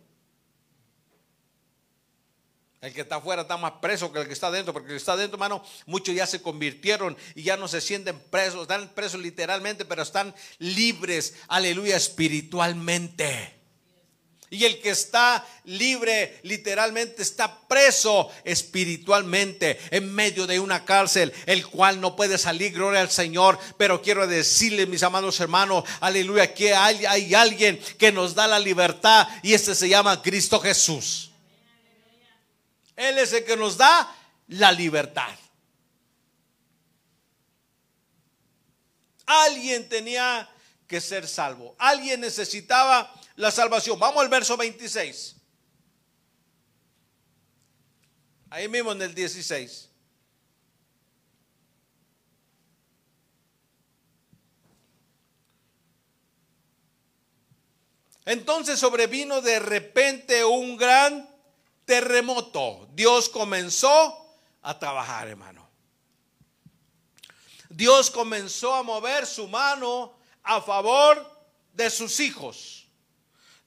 El 2.80 2.94
que 2.94 3.02
está 3.02 3.16
afuera 3.16 3.42
está 3.42 3.58
más 3.58 3.72
preso 3.82 4.10
que 4.12 4.20
el 4.20 4.26
que 4.26 4.32
está 4.32 4.50
dentro, 4.50 4.72
porque 4.72 4.86
el 4.86 4.94
que 4.94 4.98
está 4.98 5.14
dentro, 5.14 5.36
hermano, 5.36 5.62
muchos 5.84 6.14
ya 6.14 6.26
se 6.26 6.40
convirtieron 6.40 7.18
y 7.34 7.42
ya 7.42 7.58
no 7.58 7.68
se 7.68 7.82
sienten 7.82 8.18
presos, 8.18 8.62
están 8.62 8.88
presos 8.94 9.20
literalmente, 9.20 9.84
pero 9.84 10.02
están 10.02 10.34
libres, 10.58 11.34
aleluya, 11.48 11.96
espiritualmente. 11.96 13.55
Y 14.48 14.64
el 14.64 14.80
que 14.80 14.90
está 14.90 15.44
libre 15.64 16.38
literalmente 16.44 17.22
está 17.22 17.66
preso 17.66 18.30
espiritualmente 18.44 19.78
en 19.90 20.14
medio 20.14 20.46
de 20.46 20.60
una 20.60 20.84
cárcel, 20.84 21.32
el 21.46 21.66
cual 21.66 22.00
no 22.00 22.14
puede 22.14 22.38
salir, 22.38 22.72
gloria 22.72 23.00
al 23.00 23.10
Señor. 23.10 23.58
Pero 23.76 24.00
quiero 24.00 24.26
decirles, 24.26 24.86
mis 24.88 25.02
amados 25.02 25.40
hermanos, 25.40 25.84
aleluya, 26.00 26.54
que 26.54 26.74
hay, 26.74 27.04
hay 27.06 27.34
alguien 27.34 27.80
que 27.98 28.12
nos 28.12 28.34
da 28.34 28.46
la 28.46 28.60
libertad 28.60 29.26
y 29.42 29.52
este 29.52 29.74
se 29.74 29.88
llama 29.88 30.22
Cristo 30.22 30.60
Jesús. 30.60 31.32
Él 32.94 33.18
es 33.18 33.32
el 33.32 33.44
que 33.44 33.56
nos 33.56 33.76
da 33.76 34.14
la 34.48 34.70
libertad. 34.70 35.34
Alguien 39.26 39.88
tenía 39.88 40.48
que 40.86 41.00
ser 41.00 41.26
salvo. 41.26 41.74
Alguien 41.78 42.20
necesitaba 42.20 43.12
la 43.36 43.50
salvación. 43.50 43.98
Vamos 43.98 44.22
al 44.22 44.28
verso 44.28 44.56
26. 44.56 45.36
Ahí 48.50 48.68
mismo 48.68 48.92
en 48.92 49.02
el 49.02 49.14
16. 49.14 49.90
Entonces 58.24 58.80
sobrevino 58.80 59.40
de 59.40 59.60
repente 59.60 60.44
un 60.44 60.76
gran 60.76 61.30
terremoto. 61.84 62.88
Dios 62.92 63.28
comenzó 63.28 64.34
a 64.62 64.78
trabajar, 64.78 65.28
hermano. 65.28 65.66
Dios 67.68 68.10
comenzó 68.10 68.74
a 68.74 68.82
mover 68.82 69.26
su 69.26 69.46
mano 69.46 70.12
a 70.42 70.60
favor 70.60 71.30
de 71.72 71.88
sus 71.88 72.18
hijos. 72.18 72.75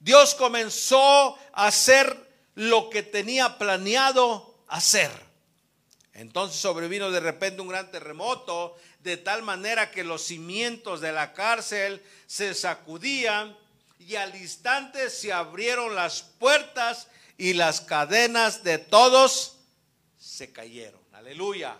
Dios 0.00 0.34
comenzó 0.34 1.38
a 1.52 1.66
hacer 1.66 2.28
lo 2.54 2.90
que 2.90 3.02
tenía 3.02 3.58
planeado 3.58 4.58
hacer. 4.66 5.10
Entonces 6.14 6.60
sobrevino 6.60 7.10
de 7.10 7.20
repente 7.20 7.62
un 7.62 7.68
gran 7.68 7.90
terremoto, 7.90 8.76
de 9.00 9.16
tal 9.16 9.42
manera 9.42 9.90
que 9.90 10.04
los 10.04 10.22
cimientos 10.22 11.00
de 11.00 11.12
la 11.12 11.32
cárcel 11.32 12.02
se 12.26 12.54
sacudían 12.54 13.56
y 13.98 14.16
al 14.16 14.34
instante 14.34 15.10
se 15.10 15.32
abrieron 15.32 15.94
las 15.94 16.22
puertas 16.22 17.08
y 17.38 17.52
las 17.52 17.80
cadenas 17.80 18.64
de 18.64 18.78
todos 18.78 19.58
se 20.18 20.52
cayeron. 20.52 21.00
Aleluya. 21.12 21.76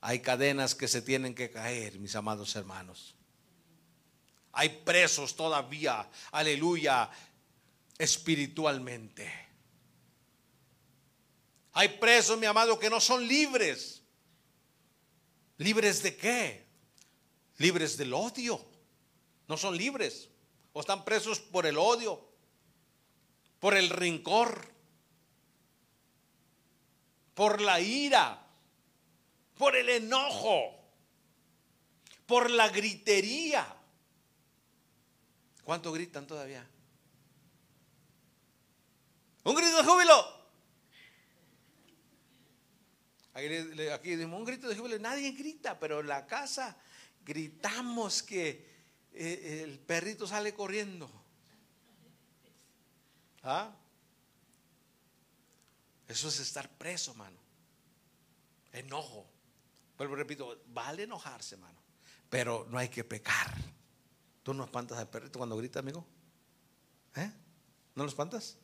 Hay 0.00 0.20
cadenas 0.20 0.74
que 0.74 0.88
se 0.88 1.00
tienen 1.00 1.34
que 1.34 1.50
caer, 1.50 1.98
mis 1.98 2.14
amados 2.14 2.54
hermanos. 2.56 3.13
Hay 4.54 4.68
presos 4.68 5.34
todavía, 5.34 6.08
aleluya, 6.30 7.10
espiritualmente. 7.98 9.30
Hay 11.72 11.88
presos, 11.88 12.38
mi 12.38 12.46
amado, 12.46 12.78
que 12.78 12.88
no 12.88 13.00
son 13.00 13.26
libres. 13.26 14.02
¿Libres 15.58 16.02
de 16.04 16.16
qué? 16.16 16.64
Libres 17.58 17.96
del 17.96 18.14
odio. 18.14 18.64
No 19.48 19.56
son 19.56 19.76
libres. 19.76 20.28
O 20.72 20.80
están 20.80 21.04
presos 21.04 21.40
por 21.40 21.66
el 21.66 21.76
odio, 21.76 22.24
por 23.58 23.76
el 23.76 23.90
rencor, 23.90 24.72
por 27.34 27.60
la 27.60 27.80
ira, 27.80 28.46
por 29.58 29.74
el 29.76 29.88
enojo, 29.88 30.76
por 32.26 32.50
la 32.50 32.68
gritería. 32.68 33.66
¿Cuánto 35.64 35.92
gritan 35.92 36.26
todavía? 36.26 36.66
Un 39.44 39.54
grito 39.54 39.76
de 39.78 39.84
júbilo. 39.84 40.44
Aquí 43.34 44.10
decimos 44.10 44.38
un 44.38 44.44
grito 44.44 44.68
de 44.68 44.76
júbilo. 44.76 44.98
Nadie 44.98 45.32
grita, 45.32 45.78
pero 45.78 46.00
en 46.00 46.08
la 46.08 46.26
casa 46.26 46.76
gritamos 47.24 48.22
que 48.22 48.74
eh, 49.12 49.62
el 49.64 49.78
perrito 49.78 50.26
sale 50.26 50.54
corriendo. 50.54 51.10
¿Ah? 53.42 53.74
Eso 56.06 56.28
es 56.28 56.40
estar 56.40 56.68
preso, 56.70 57.14
mano. 57.14 57.38
Enojo. 58.72 59.26
Pero 59.96 60.14
repito, 60.14 60.62
vale 60.66 61.04
enojarse, 61.04 61.56
mano. 61.56 61.80
Pero 62.28 62.66
no 62.70 62.78
hay 62.78 62.88
que 62.88 63.04
pecar. 63.04 63.73
¿Tú 64.44 64.52
no 64.52 64.64
espantas 64.64 64.98
al 64.98 65.08
perrito 65.08 65.38
cuando 65.38 65.56
grita, 65.56 65.78
amigo? 65.78 66.04
¿Eh? 67.16 67.32
¿No 67.94 68.02
lo 68.02 68.08
espantas? 68.10 68.58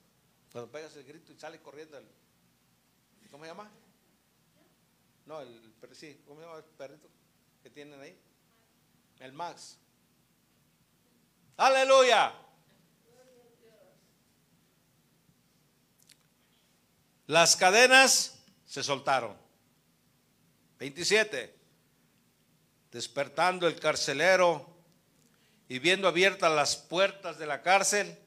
Cuando 0.52 0.70
pegas 0.70 0.94
el 0.96 1.04
grito 1.04 1.32
y 1.32 1.36
sale 1.36 1.58
corriendo 1.60 1.96
el... 1.96 2.06
¿Cómo 3.30 3.44
se 3.44 3.50
llama? 3.50 3.70
No, 5.24 5.40
el, 5.40 5.72
sí, 5.92 6.20
¿cómo 6.26 6.40
se 6.40 6.46
llama 6.46 6.58
el 6.58 6.64
perrito 6.64 7.08
que 7.62 7.70
tienen 7.70 7.98
ahí? 7.98 8.14
El 9.20 9.32
Max. 9.32 9.78
Aleluya. 11.56 12.34
Las 17.26 17.56
cadenas 17.56 18.38
se 18.66 18.82
soltaron. 18.82 19.34
27. 20.78 21.54
Despertando 22.90 23.66
el 23.66 23.80
carcelero 23.80 24.69
y 25.70 25.78
viendo 25.78 26.08
abiertas 26.08 26.50
las 26.50 26.74
puertas 26.74 27.38
de 27.38 27.46
la 27.46 27.62
cárcel, 27.62 28.18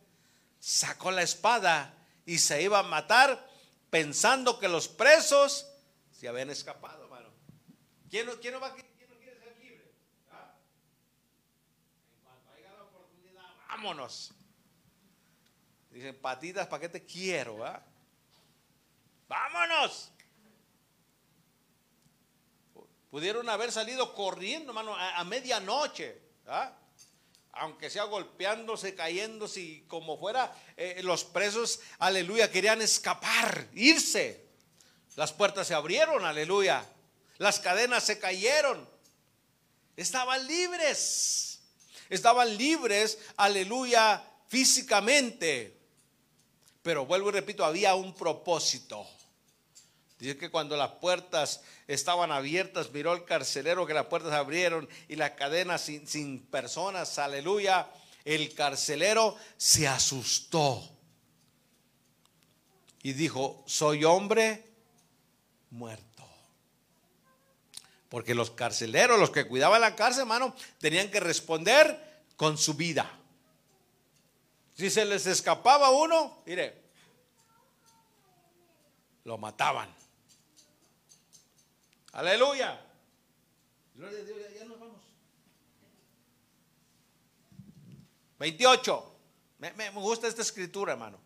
sacó 0.61 1.11
la 1.11 1.23
espada 1.23 1.93
y 2.25 2.37
se 2.37 2.61
iba 2.61 2.79
a 2.79 2.83
matar 2.83 3.49
pensando 3.89 4.59
que 4.59 4.69
los 4.69 4.87
presos 4.87 5.67
se 6.09 6.29
habían 6.29 6.49
escapado, 6.49 7.03
hermano. 7.03 7.27
¿Quién 8.09 8.29
quién 8.39 8.53
no, 8.53 8.61
va? 8.61 8.73
¿Ah? 10.31 10.55
Oportunidad, 12.81 13.43
vámonos. 13.67 14.31
Dicen, 15.91 16.17
patitas, 16.21 16.65
¿para 16.67 16.79
qué 16.79 16.87
te 16.87 17.05
quiero? 17.05 17.65
¿ah? 17.65 17.83
Vámonos. 19.27 20.13
Pudieron 23.11 23.49
haber 23.49 23.69
salido 23.73 24.15
corriendo, 24.15 24.71
hermano, 24.71 24.95
a, 24.95 25.17
a 25.17 25.23
medianoche. 25.25 26.21
¿ah? 26.47 26.73
Aunque 27.53 27.89
sea 27.89 28.03
golpeándose, 28.05 28.95
cayéndose 28.95 29.61
y 29.61 29.81
como 29.81 30.17
fuera, 30.17 30.55
eh, 30.75 31.01
los 31.03 31.23
presos, 31.23 31.79
aleluya, 31.99 32.51
querían 32.51 32.81
escapar, 32.81 33.67
irse. 33.73 34.43
Las 35.15 35.31
puertas 35.31 35.67
se 35.67 35.75
abrieron, 35.75 36.25
aleluya. 36.25 36.83
Las 37.37 37.59
cadenas 37.59 38.03
se 38.03 38.17
cayeron. 38.17 38.89
Estaban 39.95 40.47
libres. 40.47 41.61
Estaban 42.09 42.57
libres, 42.57 43.19
aleluya, 43.37 44.23
físicamente. 44.47 45.77
Pero 46.81 47.05
vuelvo 47.05 47.29
y 47.29 47.33
repito, 47.33 47.63
había 47.63 47.93
un 47.93 48.15
propósito. 48.15 49.07
Dice 50.23 50.37
que 50.37 50.49
cuando 50.49 50.77
las 50.77 50.91
puertas 50.91 51.63
estaban 51.85 52.31
abiertas, 52.31 52.91
miró 52.93 53.11
el 53.11 53.25
carcelero 53.25 53.85
que 53.85 53.93
las 53.93 54.05
puertas 54.05 54.31
abrieron 54.31 54.87
y 55.09 55.17
las 55.17 55.31
cadenas 55.31 55.81
sin, 55.81 56.07
sin 56.07 56.39
personas, 56.45 57.19
aleluya. 57.19 57.89
El 58.23 58.53
carcelero 58.53 59.35
se 59.57 59.85
asustó 59.85 60.81
y 63.01 63.11
dijo, 63.11 63.65
soy 63.67 64.05
hombre 64.05 64.65
muerto. 65.71 66.23
Porque 68.07 68.33
los 68.33 68.49
carceleros, 68.49 69.19
los 69.19 69.31
que 69.31 69.45
cuidaban 69.45 69.81
la 69.81 69.97
cárcel, 69.97 70.21
hermano, 70.21 70.55
tenían 70.79 71.11
que 71.11 71.19
responder 71.19 72.23
con 72.37 72.57
su 72.57 72.75
vida. 72.75 73.11
Si 74.73 74.89
se 74.89 75.03
les 75.03 75.27
escapaba 75.27 75.89
uno, 75.89 76.41
mire, 76.45 76.81
lo 79.25 79.37
mataban. 79.37 80.02
Aleluya. 82.13 82.79
Gloria 83.95 84.19
a 84.19 84.23
Dios, 84.23 84.37
ya, 84.57 84.65
nos 84.65 84.79
vamos. 84.79 85.01
28. 88.39 89.11
me 89.57 89.89
gusta 89.91 90.27
esta 90.27 90.41
escritura, 90.41 90.93
hermano. 90.93 91.19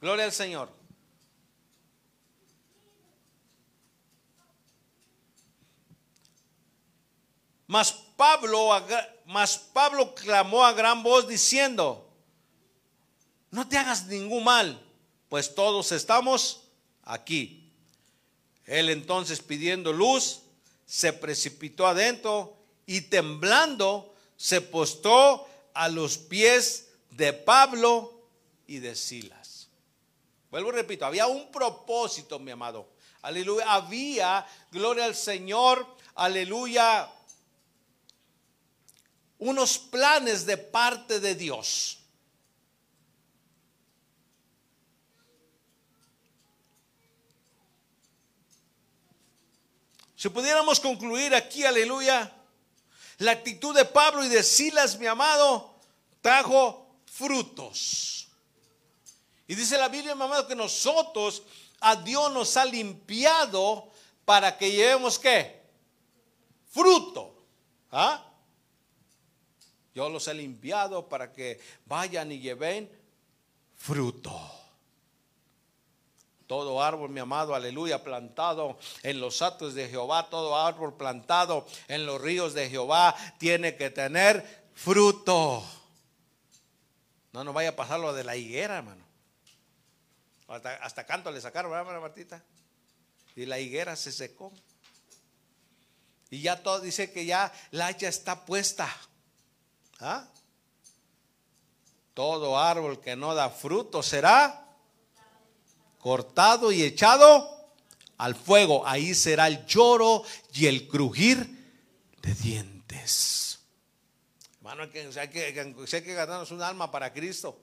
Gloria 0.00 0.24
al 0.24 0.32
Señor. 0.32 0.70
Mas 7.66 7.92
Pablo, 8.16 8.68
mas 9.26 9.56
Pablo 9.56 10.14
clamó 10.14 10.64
a 10.64 10.72
gran 10.72 11.04
voz 11.04 11.28
diciendo, 11.28 12.04
no 13.50 13.68
te 13.68 13.78
hagas 13.78 14.06
ningún 14.06 14.42
mal, 14.42 14.84
pues 15.28 15.54
todos 15.54 15.92
estamos 15.92 16.68
aquí. 17.04 17.59
Él 18.70 18.88
entonces 18.88 19.40
pidiendo 19.40 19.92
luz, 19.92 20.42
se 20.86 21.12
precipitó 21.12 21.88
adentro 21.88 22.56
y 22.86 23.00
temblando 23.00 24.14
se 24.36 24.60
postó 24.60 25.48
a 25.74 25.88
los 25.88 26.16
pies 26.18 26.88
de 27.10 27.32
Pablo 27.32 28.28
y 28.68 28.78
de 28.78 28.94
Sila. 28.94 29.40
Vuelvo 30.50 30.70
y 30.70 30.72
repito, 30.72 31.06
había 31.06 31.26
un 31.26 31.50
propósito, 31.50 32.38
mi 32.38 32.50
amado. 32.50 32.88
Aleluya. 33.22 33.72
Había, 33.72 34.46
gloria 34.70 35.04
al 35.04 35.14
Señor, 35.14 35.86
aleluya, 36.14 37.08
unos 39.38 39.78
planes 39.78 40.44
de 40.46 40.56
parte 40.56 41.20
de 41.20 41.34
Dios. 41.34 41.99
Si 50.20 50.28
pudiéramos 50.28 50.78
concluir 50.78 51.34
aquí, 51.34 51.64
aleluya, 51.64 52.30
la 53.20 53.30
actitud 53.30 53.74
de 53.74 53.86
Pablo 53.86 54.22
y 54.22 54.28
de 54.28 54.42
Silas, 54.42 54.98
mi 54.98 55.06
amado, 55.06 55.74
trajo 56.20 56.94
frutos. 57.06 58.28
Y 59.48 59.54
dice 59.54 59.78
la 59.78 59.88
Biblia, 59.88 60.14
mamá, 60.14 60.46
que 60.46 60.54
nosotros 60.54 61.42
a 61.80 61.96
Dios 61.96 62.30
nos 62.32 62.54
ha 62.58 62.66
limpiado 62.66 63.90
para 64.26 64.58
que 64.58 64.70
llevemos 64.70 65.18
qué? 65.18 65.62
Fruto. 66.68 67.42
¿Ah? 67.90 68.22
Yo 69.94 70.10
los 70.10 70.28
he 70.28 70.34
limpiado 70.34 71.08
para 71.08 71.32
que 71.32 71.58
vayan 71.86 72.30
y 72.30 72.40
lleven 72.40 72.90
fruto. 73.74 74.59
Todo 76.50 76.82
árbol, 76.82 77.10
mi 77.10 77.20
amado, 77.20 77.54
aleluya, 77.54 78.02
plantado 78.02 78.76
en 79.04 79.20
los 79.20 79.40
atos 79.40 79.72
de 79.74 79.88
Jehová, 79.88 80.30
todo 80.30 80.56
árbol 80.56 80.96
plantado 80.96 81.64
en 81.86 82.04
los 82.06 82.20
ríos 82.20 82.54
de 82.54 82.68
Jehová 82.68 83.14
tiene 83.38 83.76
que 83.76 83.88
tener 83.88 84.64
fruto. 84.74 85.64
No 87.32 87.44
nos 87.44 87.54
vaya 87.54 87.68
a 87.68 87.76
pasar 87.76 88.00
lo 88.00 88.12
de 88.12 88.24
la 88.24 88.34
higuera, 88.34 88.78
hermano. 88.78 89.04
Hasta, 90.48 91.06
canto 91.06 91.30
le 91.30 91.40
sacaron, 91.40 91.70
¿verdad, 91.70 92.00
Martita? 92.00 92.42
Y 93.36 93.46
la 93.46 93.60
higuera 93.60 93.94
se 93.94 94.10
secó. 94.10 94.52
Y 96.30 96.42
ya 96.42 96.64
todo 96.64 96.80
dice 96.80 97.12
que 97.12 97.26
ya 97.26 97.52
la 97.70 97.86
hacha 97.86 98.08
está 98.08 98.44
puesta. 98.44 98.92
¿Ah? 100.00 100.26
Todo 102.12 102.58
árbol 102.58 103.00
que 103.00 103.14
no 103.14 103.36
da 103.36 103.50
fruto 103.50 104.02
será 104.02 104.59
cortado 106.00 106.72
y 106.72 106.82
echado 106.82 107.60
al 108.18 108.34
fuego. 108.34 108.86
Ahí 108.86 109.14
será 109.14 109.46
el 109.46 109.64
lloro 109.66 110.24
y 110.52 110.66
el 110.66 110.88
crujir 110.88 111.38
de 112.22 112.34
dientes. 112.34 113.60
Hermano, 114.56 114.82
hay 114.82 114.90
que, 114.90 115.00
hay 115.20 116.02
que, 116.02 116.14
ganarnos 116.14 116.50
un 116.50 116.62
alma 116.62 116.90
para 116.90 117.12
Cristo. 117.12 117.58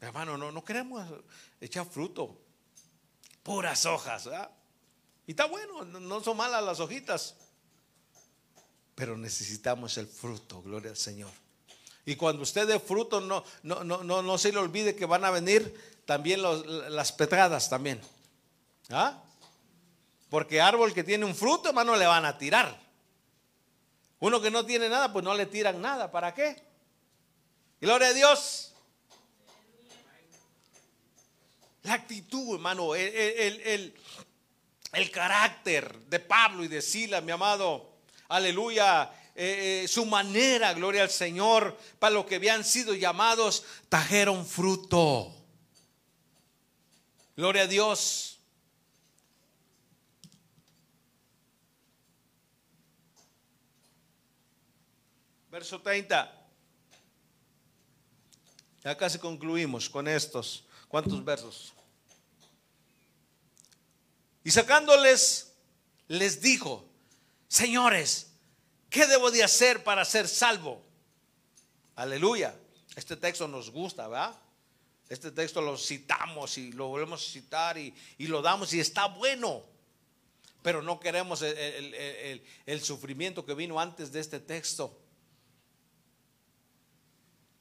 Hermano, 0.00 0.36
no, 0.36 0.52
no 0.52 0.64
queremos 0.64 1.04
echar 1.60 1.86
fruto, 1.86 2.38
puras 3.42 3.84
hojas. 3.86 4.28
Y 5.26 5.32
está 5.32 5.46
bueno, 5.46 5.84
no 5.84 6.22
son 6.22 6.36
malas 6.36 6.62
las 6.62 6.78
hojitas, 6.78 7.34
pero 8.94 9.16
necesitamos 9.16 9.96
el 9.98 10.06
fruto, 10.06 10.62
gloria 10.62 10.90
al 10.90 10.96
Señor. 10.96 11.30
Y 12.08 12.16
cuando 12.16 12.42
usted 12.42 12.66
dé 12.66 12.80
fruto, 12.80 13.20
no, 13.20 13.44
no, 13.62 13.84
no, 13.84 14.02
no, 14.02 14.38
se 14.38 14.50
le 14.50 14.56
olvide 14.56 14.96
que 14.96 15.04
van 15.04 15.26
a 15.26 15.30
venir 15.30 16.00
también 16.06 16.40
las 16.42 17.12
petradas 17.12 17.68
también. 17.68 18.00
¿Ah? 18.88 19.22
Porque 20.30 20.58
árbol 20.58 20.94
que 20.94 21.04
tiene 21.04 21.26
un 21.26 21.34
fruto, 21.34 21.68
hermano, 21.68 21.96
le 21.96 22.06
van 22.06 22.24
a 22.24 22.38
tirar. 22.38 22.80
Uno 24.20 24.40
que 24.40 24.50
no 24.50 24.64
tiene 24.64 24.88
nada, 24.88 25.12
pues 25.12 25.22
no 25.22 25.34
le 25.34 25.44
tiran 25.44 25.82
nada. 25.82 26.10
¿Para 26.10 26.32
qué? 26.32 26.56
Gloria 27.78 28.08
a 28.08 28.14
Dios. 28.14 28.72
La 31.82 31.92
actitud, 31.92 32.54
hermano, 32.54 32.94
el, 32.94 33.92
carácter 35.12 35.94
de 36.06 36.20
Pablo 36.20 36.64
y 36.64 36.68
de 36.68 36.80
Sila, 36.80 37.20
mi 37.20 37.32
amado. 37.32 37.98
Aleluya. 38.28 39.12
Eh, 39.40 39.84
eh, 39.84 39.88
su 39.88 40.04
manera, 40.04 40.74
gloria 40.74 41.04
al 41.04 41.10
Señor, 41.10 41.78
para 42.00 42.12
lo 42.12 42.26
que 42.26 42.34
habían 42.34 42.64
sido 42.64 42.92
llamados, 42.92 43.62
trajeron 43.88 44.44
fruto. 44.44 45.32
Gloria 47.36 47.62
a 47.62 47.66
Dios. 47.68 48.40
Verso 55.52 55.80
30. 55.82 56.48
Ya 58.82 58.96
casi 58.96 59.20
concluimos 59.20 59.88
con 59.88 60.08
estos. 60.08 60.64
¿Cuántos 60.88 61.24
versos? 61.24 61.72
Y 64.42 64.50
sacándoles, 64.50 65.52
les 66.08 66.40
dijo, 66.40 66.88
señores, 67.46 68.27
¿qué 68.90 69.06
debo 69.06 69.30
de 69.30 69.42
hacer 69.42 69.84
para 69.84 70.04
ser 70.04 70.28
salvo? 70.28 70.82
Aleluya. 71.96 72.54
Este 72.96 73.16
texto 73.16 73.46
nos 73.46 73.70
gusta, 73.70 74.08
¿verdad? 74.08 74.36
Este 75.08 75.30
texto 75.30 75.62
lo 75.62 75.78
citamos 75.78 76.58
y 76.58 76.72
lo 76.72 76.88
volvemos 76.88 77.26
a 77.26 77.32
citar 77.32 77.78
y, 77.78 77.94
lo 78.18 78.42
damos 78.42 78.72
y 78.74 78.80
está 78.80 79.06
bueno. 79.06 79.64
Pero 80.62 80.82
no 80.82 81.00
queremos 81.00 81.40
el, 81.42 82.42
el 82.66 82.80
sufrimiento 82.82 83.46
que 83.46 83.54
vino 83.54 83.80
antes 83.80 84.12
de 84.12 84.20
este 84.20 84.40
texto. 84.40 84.98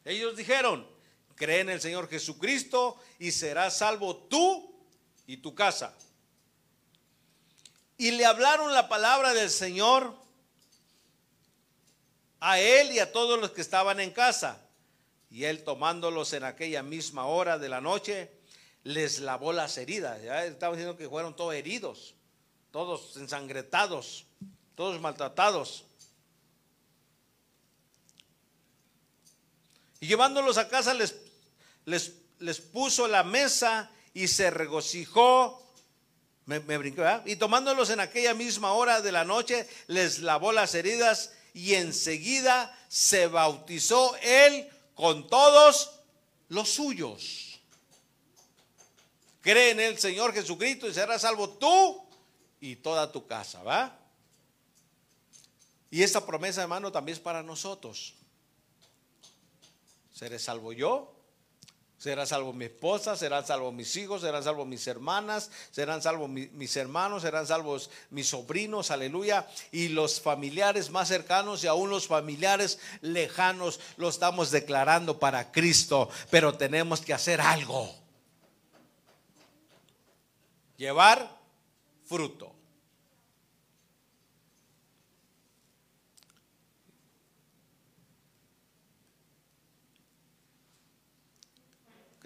Ellos 0.03 0.35
dijeron, 0.35 0.87
cree 1.35 1.61
en 1.61 1.69
el 1.69 1.79
Señor 1.79 2.09
Jesucristo 2.09 2.99
y 3.19 3.31
serás 3.31 3.77
salvo 3.77 4.15
tú 4.15 4.75
y 5.25 5.37
tu 5.37 5.53
casa. 5.55 5.95
Y 7.97 8.11
le 8.11 8.25
hablaron 8.25 8.73
la 8.73 8.89
palabra 8.89 9.33
del 9.33 9.49
Señor 9.49 10.15
a 12.39 12.59
él 12.59 12.91
y 12.91 12.99
a 12.99 13.11
todos 13.11 13.39
los 13.39 13.51
que 13.51 13.61
estaban 13.61 13.99
en 13.99 14.11
casa. 14.11 14.61
Y 15.29 15.43
él 15.43 15.63
tomándolos 15.63 16.33
en 16.33 16.43
aquella 16.43 16.83
misma 16.83 17.25
hora 17.25 17.57
de 17.57 17.69
la 17.69 17.81
noche, 17.81 18.31
les 18.83 19.19
lavó 19.19 19.53
las 19.53 19.77
heridas. 19.77 20.21
Ya 20.23 20.45
estaba 20.45 20.75
diciendo 20.75 20.97
que 20.97 21.09
fueron 21.09 21.35
todos 21.35 21.53
heridos, 21.53 22.15
todos 22.71 23.17
ensangretados, 23.17 24.25
todos 24.75 24.99
maltratados. 25.01 25.85
Y 29.99 30.07
llevándolos 30.07 30.57
a 30.57 30.69
casa 30.69 30.93
les, 30.93 31.15
les, 31.85 32.13
les 32.39 32.61
puso 32.61 33.07
la 33.07 33.23
mesa 33.23 33.91
y 34.13 34.27
se 34.27 34.49
regocijó 34.49 35.67
me, 36.47 36.59
brinqué, 36.59 37.03
Y 37.25 37.35
tomándolos 37.35 37.89
en 37.89 37.99
aquella 37.99 38.33
misma 38.33 38.71
hora 38.71 39.01
de 39.01 39.11
la 39.11 39.25
noche, 39.25 39.67
les 39.87 40.19
lavó 40.19 40.53
las 40.53 40.75
heridas 40.75 41.33
y 41.57 41.73
enseguida 41.73 42.77
se 42.87 43.25
bautizó 43.25 44.15
él 44.17 44.69
con 44.93 45.27
todos 45.27 46.01
los 46.49 46.69
suyos. 46.69 47.59
Cree 49.41 49.71
en 49.71 49.79
el 49.79 49.97
Señor 49.97 50.33
Jesucristo 50.33 50.87
y 50.87 50.93
serás 50.93 51.21
salvo 51.23 51.49
tú 51.49 52.07
y 52.61 52.75
toda 52.75 53.11
tu 53.11 53.25
casa, 53.25 53.63
¿va? 53.63 53.97
Y 55.89 56.03
esta 56.03 56.23
promesa, 56.23 56.61
hermano, 56.61 56.91
también 56.91 57.15
es 57.15 57.19
para 57.19 57.41
nosotros. 57.41 58.13
Seré 60.13 60.37
salvo 60.37 60.73
yo, 60.73 61.11
será 61.97 62.25
salvo 62.25 62.53
mi 62.53 62.65
esposa, 62.65 63.15
serán 63.15 63.45
salvos 63.45 63.73
mis 63.73 63.95
hijos, 63.95 64.21
serán 64.21 64.43
salvos 64.43 64.67
mis 64.67 64.85
hermanas, 64.85 65.49
serán 65.71 66.01
salvos 66.01 66.29
mis 66.29 66.75
hermanos, 66.75 67.23
serán 67.23 67.47
salvos 67.47 67.89
mis 68.11 68.27
sobrinos, 68.27 68.91
aleluya. 68.91 69.47
Y 69.71 69.89
los 69.89 70.21
familiares 70.21 70.91
más 70.91 71.07
cercanos 71.07 71.63
y 71.63 71.67
aún 71.67 71.89
los 71.89 72.07
familiares 72.07 72.79
lejanos 73.01 73.79
lo 73.97 74.09
estamos 74.09 74.51
declarando 74.51 75.19
para 75.19 75.51
Cristo. 75.51 76.09
Pero 76.29 76.55
tenemos 76.55 77.01
que 77.01 77.13
hacer 77.13 77.41
algo. 77.41 77.93
Llevar 80.77 81.35
fruto. 82.05 82.56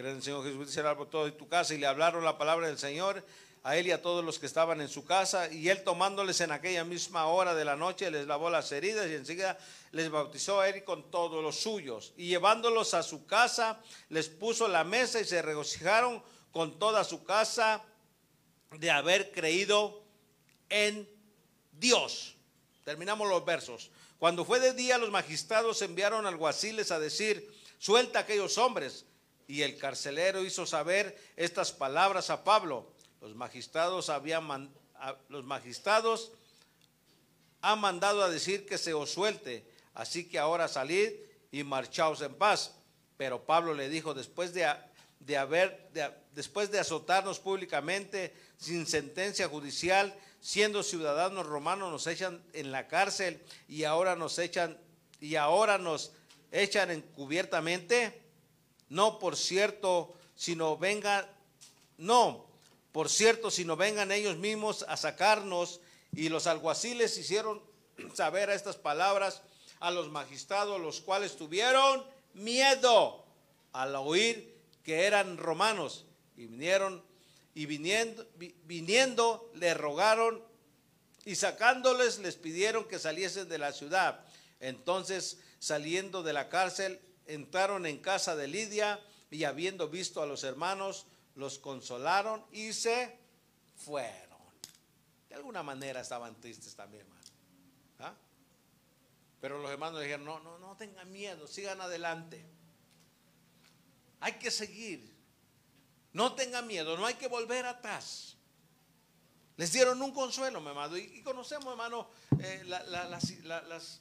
Creen 0.02 0.14
en 0.14 0.18
el 0.18 0.24
Señor 0.24 0.44
Jesús, 0.44 0.72
será 0.72 0.98
por 0.98 1.10
todo 1.10 1.32
tu 1.34 1.48
casa. 1.48 1.74
Y 1.74 1.78
le 1.78 1.88
hablaron 1.88 2.26
la 2.26 2.38
palabra 2.38 2.68
del 2.68 2.78
Señor 2.78 3.24
a 3.64 3.78
él 3.78 3.88
y 3.88 3.92
a 3.92 4.02
todos 4.02 4.26
los 4.26 4.40
que 4.40 4.46
estaban 4.46 4.82
en 4.82 4.90
su 4.90 5.06
casa. 5.06 5.52
Y 5.52 5.70
él 5.70 5.84
tomándoles 5.84 6.42
en 6.42 6.52
aquella 6.52 6.84
misma 6.84 7.28
hora 7.28 7.54
de 7.54 7.66
la 7.66 7.76
noche, 7.76 8.10
les 8.12 8.28
lavó 8.28 8.50
las 8.50 8.72
heridas 8.72 9.10
y 9.10 9.16
enseguida 9.16 9.58
les 9.92 10.10
bautizó 10.10 10.60
a 10.60 10.70
él 10.70 10.84
con 10.84 11.10
todos 11.12 11.44
los 11.44 11.58
suyos. 11.58 12.14
Y 12.18 12.28
llevándolos 12.28 12.94
a 12.94 13.04
su 13.04 13.26
casa, 13.26 13.80
les 14.10 14.28
puso 14.30 14.68
la 14.68 14.84
mesa 14.84 15.20
y 15.20 15.26
se 15.26 15.42
regocijaron 15.42 16.24
con 16.52 16.80
toda 16.80 17.04
su 17.04 17.24
casa 17.24 17.84
de 18.72 18.90
haber 18.90 19.32
creído 19.32 20.02
en 20.70 21.08
Dios. 21.72 22.36
Terminamos 22.84 23.30
los 23.30 23.46
versos. 23.46 23.92
Cuando 24.18 24.46
fue 24.46 24.60
de 24.60 24.74
día, 24.74 24.98
los 24.98 25.12
magistrados 25.12 25.82
enviaron 25.82 26.26
alguaciles 26.26 26.92
a 26.92 27.00
decir, 27.00 27.52
suelta 27.80 28.20
a 28.20 28.22
aquellos 28.24 28.58
hombres 28.58 29.06
y 29.48 29.62
el 29.64 29.78
carcelero 29.78 30.44
hizo 30.44 30.66
saber 30.66 31.18
estas 31.36 31.72
palabras 31.72 32.30
a 32.30 32.44
Pablo. 32.44 32.92
Los 33.22 33.36
magistrados 33.36 34.10
habían 34.10 34.72
los 35.30 35.44
magistrados 35.44 36.32
han 37.62 37.80
mandado 37.80 38.24
a 38.24 38.30
decir 38.30 38.66
que 38.66 38.78
se 38.78 38.94
os 38.94 39.12
suelte, 39.12 39.64
así 39.94 40.28
que 40.28 40.40
ahora 40.40 40.68
salid 40.68 41.12
y 41.52 41.64
marchaos 41.64 42.22
en 42.22 42.34
paz. 42.34 42.74
Pero 43.18 43.46
Pablo 43.46 43.74
le 43.74 43.88
dijo, 43.88 44.14
después 44.14 44.54
de, 44.54 44.68
de 45.20 45.38
haber, 45.38 45.90
después 46.34 46.72
de 46.72 46.80
azotarnos 46.80 47.40
públicamente, 47.40 48.34
sin 48.58 48.88
sentencia 48.88 49.48
judicial, 49.48 50.16
siendo 50.40 50.82
ciudadanos 50.82 51.46
romanos, 51.46 51.92
nos 51.92 52.08
echan 52.08 52.44
en 52.54 52.72
la 52.72 52.88
cárcel 52.88 53.40
y 53.68 53.84
ahora 53.84 54.16
nos 54.16 54.40
echan, 54.40 54.78
y 55.20 55.36
ahora 55.36 55.78
nos 55.78 56.14
echan 56.52 56.90
encubiertamente 56.90 58.21
no 58.92 59.20
por 59.20 59.38
cierto, 59.38 60.14
sino 60.36 60.78
vengan, 60.78 61.26
no, 61.98 62.46
por 62.92 63.08
cierto, 63.08 63.50
sino 63.50 63.78
vengan 63.78 64.12
ellos 64.12 64.36
mismos 64.36 64.84
a 64.86 64.98
sacarnos. 64.98 65.80
Y 66.14 66.28
los 66.28 66.46
alguaciles 66.46 67.18
hicieron 67.18 67.64
saber 68.14 68.50
a 68.50 68.54
estas 68.54 68.76
palabras 68.76 69.44
a 69.80 69.92
los 69.92 70.10
magistrados, 70.10 70.82
los 70.82 71.00
cuales 71.00 71.38
tuvieron 71.38 72.06
miedo 72.34 73.24
al 73.72 73.96
oír 73.96 74.58
que 74.84 75.06
eran 75.06 75.38
romanos. 75.38 76.06
Y 76.36 76.48
vinieron, 76.48 77.02
y 77.56 77.68
viniendo, 77.68 78.28
viniendo 78.66 79.50
le 79.56 79.74
rogaron 79.74 80.44
y 81.24 81.36
sacándoles 81.36 82.20
les 82.20 82.36
pidieron 82.36 82.84
que 82.90 83.00
saliesen 83.00 83.48
de 83.48 83.58
la 83.58 83.72
ciudad. 83.72 84.26
Entonces, 84.60 85.38
saliendo 85.60 86.24
de 86.24 86.34
la 86.34 86.50
cárcel, 86.50 87.00
entraron 87.26 87.86
en 87.86 88.00
casa 88.00 88.36
de 88.36 88.48
Lidia 88.48 89.00
y 89.30 89.44
habiendo 89.44 89.88
visto 89.90 90.22
a 90.22 90.26
los 90.26 90.44
hermanos, 90.44 91.06
los 91.36 91.60
consolaron 91.60 92.46
y 92.52 92.74
se 92.74 93.18
fueron. 93.76 94.40
De 95.30 95.36
alguna 95.36 95.64
manera 95.64 96.02
estaban 96.02 96.36
tristes 96.42 96.76
también, 96.76 97.04
hermano. 97.04 97.22
¿Ah? 98.00 98.14
Pero 99.40 99.60
los 99.60 99.72
hermanos 99.72 100.02
dijeron, 100.02 100.26
no, 100.26 100.40
no, 100.42 100.60
no 100.60 100.76
tengan 100.76 101.12
miedo, 101.12 101.48
sigan 101.48 101.80
adelante. 101.82 102.46
Hay 104.20 104.34
que 104.34 104.52
seguir. 104.52 105.12
No 106.14 106.36
tengan 106.36 106.68
miedo, 106.68 106.98
no 106.98 107.06
hay 107.06 107.14
que 107.16 107.28
volver 107.28 107.66
atrás. 107.66 108.36
Les 109.56 109.72
dieron 109.72 110.02
un 110.02 110.12
consuelo, 110.12 110.60
mi 110.60 110.68
hermano. 110.68 110.98
Y, 110.98 111.22
conocemos, 111.24 111.68
hermano, 111.68 112.10
eh, 112.40 112.64
las 112.66 114.01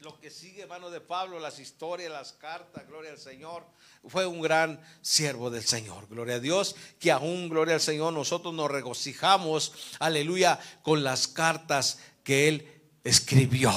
lo 0.00 0.18
que 0.18 0.30
sigue, 0.30 0.62
hermano 0.62 0.90
de 0.90 1.00
Pablo, 1.00 1.38
las 1.38 1.58
historias, 1.58 2.10
las 2.10 2.32
cartas, 2.32 2.86
gloria 2.88 3.10
al 3.10 3.18
Señor. 3.18 3.66
Fue 4.06 4.26
un 4.26 4.40
gran 4.40 4.80
siervo 5.02 5.50
del 5.50 5.62
Señor, 5.62 6.08
gloria 6.08 6.36
a 6.36 6.40
Dios, 6.40 6.74
que 6.98 7.12
aún, 7.12 7.50
gloria 7.50 7.74
al 7.74 7.82
Señor, 7.82 8.14
nosotros 8.14 8.54
nos 8.54 8.70
regocijamos, 8.70 9.72
aleluya, 9.98 10.58
con 10.82 11.04
las 11.04 11.28
cartas 11.28 11.98
que 12.24 12.48
él 12.48 12.82
escribió. 13.04 13.72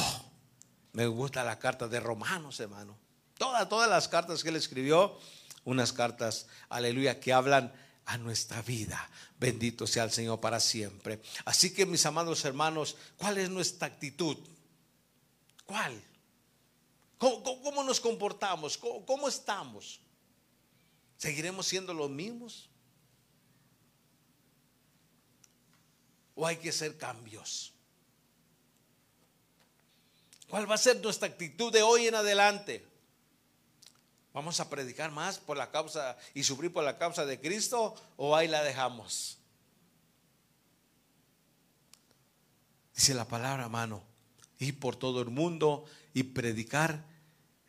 Me 0.94 1.08
gusta 1.08 1.44
la 1.44 1.60
carta 1.60 1.90
de 1.90 2.00
Romanos, 2.00 2.58
hermano. 2.62 2.98
Todas, 3.38 3.68
todas 3.68 3.90
las 3.90 4.08
cartas 4.08 4.44
que 4.44 4.50
él 4.50 4.56
escribió, 4.56 5.20
unas 5.66 5.92
cartas, 5.92 6.48
aleluya, 6.70 7.20
que 7.20 7.34
hablan 7.34 7.74
a 8.06 8.18
nuestra 8.18 8.62
vida. 8.62 9.10
Bendito 9.38 9.86
sea 9.88 10.06
el 10.06 10.12
Señor 10.12 10.40
para 10.40 10.62
siempre. 10.62 11.22
Así 11.44 11.74
que 11.74 11.86
mis 11.86 12.06
amados 12.06 12.46
hermanos, 12.46 12.96
¿cuál 13.18 13.40
es 13.40 13.50
nuestra 13.50 13.88
actitud? 13.88 14.38
¿Cuál? 15.66 16.02
¿Cómo, 17.24 17.84
nos 17.86 18.02
comportamos? 18.02 18.78
¿Cómo, 18.78 19.30
estamos? 19.30 20.02
¿Seguiremos 21.18 21.66
siendo 21.66 21.94
los 21.94 22.10
mismos? 22.10 22.70
¿O 26.36 26.46
hay 26.46 26.58
que 26.58 26.68
hacer 26.68 26.98
cambios? 26.98 27.72
¿Cuál 30.50 30.70
va 30.70 30.76
a 30.76 30.78
ser 30.78 31.02
nuestra 31.02 31.30
actitud 31.30 31.72
de 31.72 31.82
hoy 31.82 32.08
en 32.08 32.16
adelante? 32.16 32.86
¿Vamos 34.34 34.60
a 34.60 34.70
predicar 34.70 35.10
más 35.10 35.38
por 35.40 35.56
la 35.56 35.72
causa 35.72 36.18
y 36.34 36.44
sufrir 36.44 36.74
por 36.74 36.84
la 36.84 36.98
causa 36.98 37.26
de 37.26 37.40
Cristo 37.40 37.96
o 38.18 38.36
ahí 38.36 38.50
la 38.50 38.64
dejamos? 38.64 39.38
Dice 42.94 43.14
la 43.14 43.26
palabra, 43.26 43.70
mano, 43.70 44.04
ir 44.60 44.78
por 44.78 44.98
todo 44.98 45.22
el 45.22 45.30
mundo 45.30 45.86
y 46.14 46.24
predicar 46.24 47.13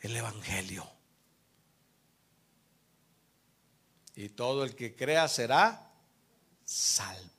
el 0.04 0.16
Evangelio. 0.16 0.86
Y 4.14 4.28
todo 4.28 4.64
el 4.64 4.76
que 4.76 4.94
crea 4.94 5.26
será 5.28 5.90
salvo. 6.64 7.30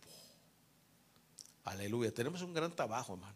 Aleluya. 1.63 2.11
Tenemos 2.11 2.41
un 2.41 2.53
gran 2.53 2.75
trabajo, 2.75 3.13
hermano. 3.13 3.35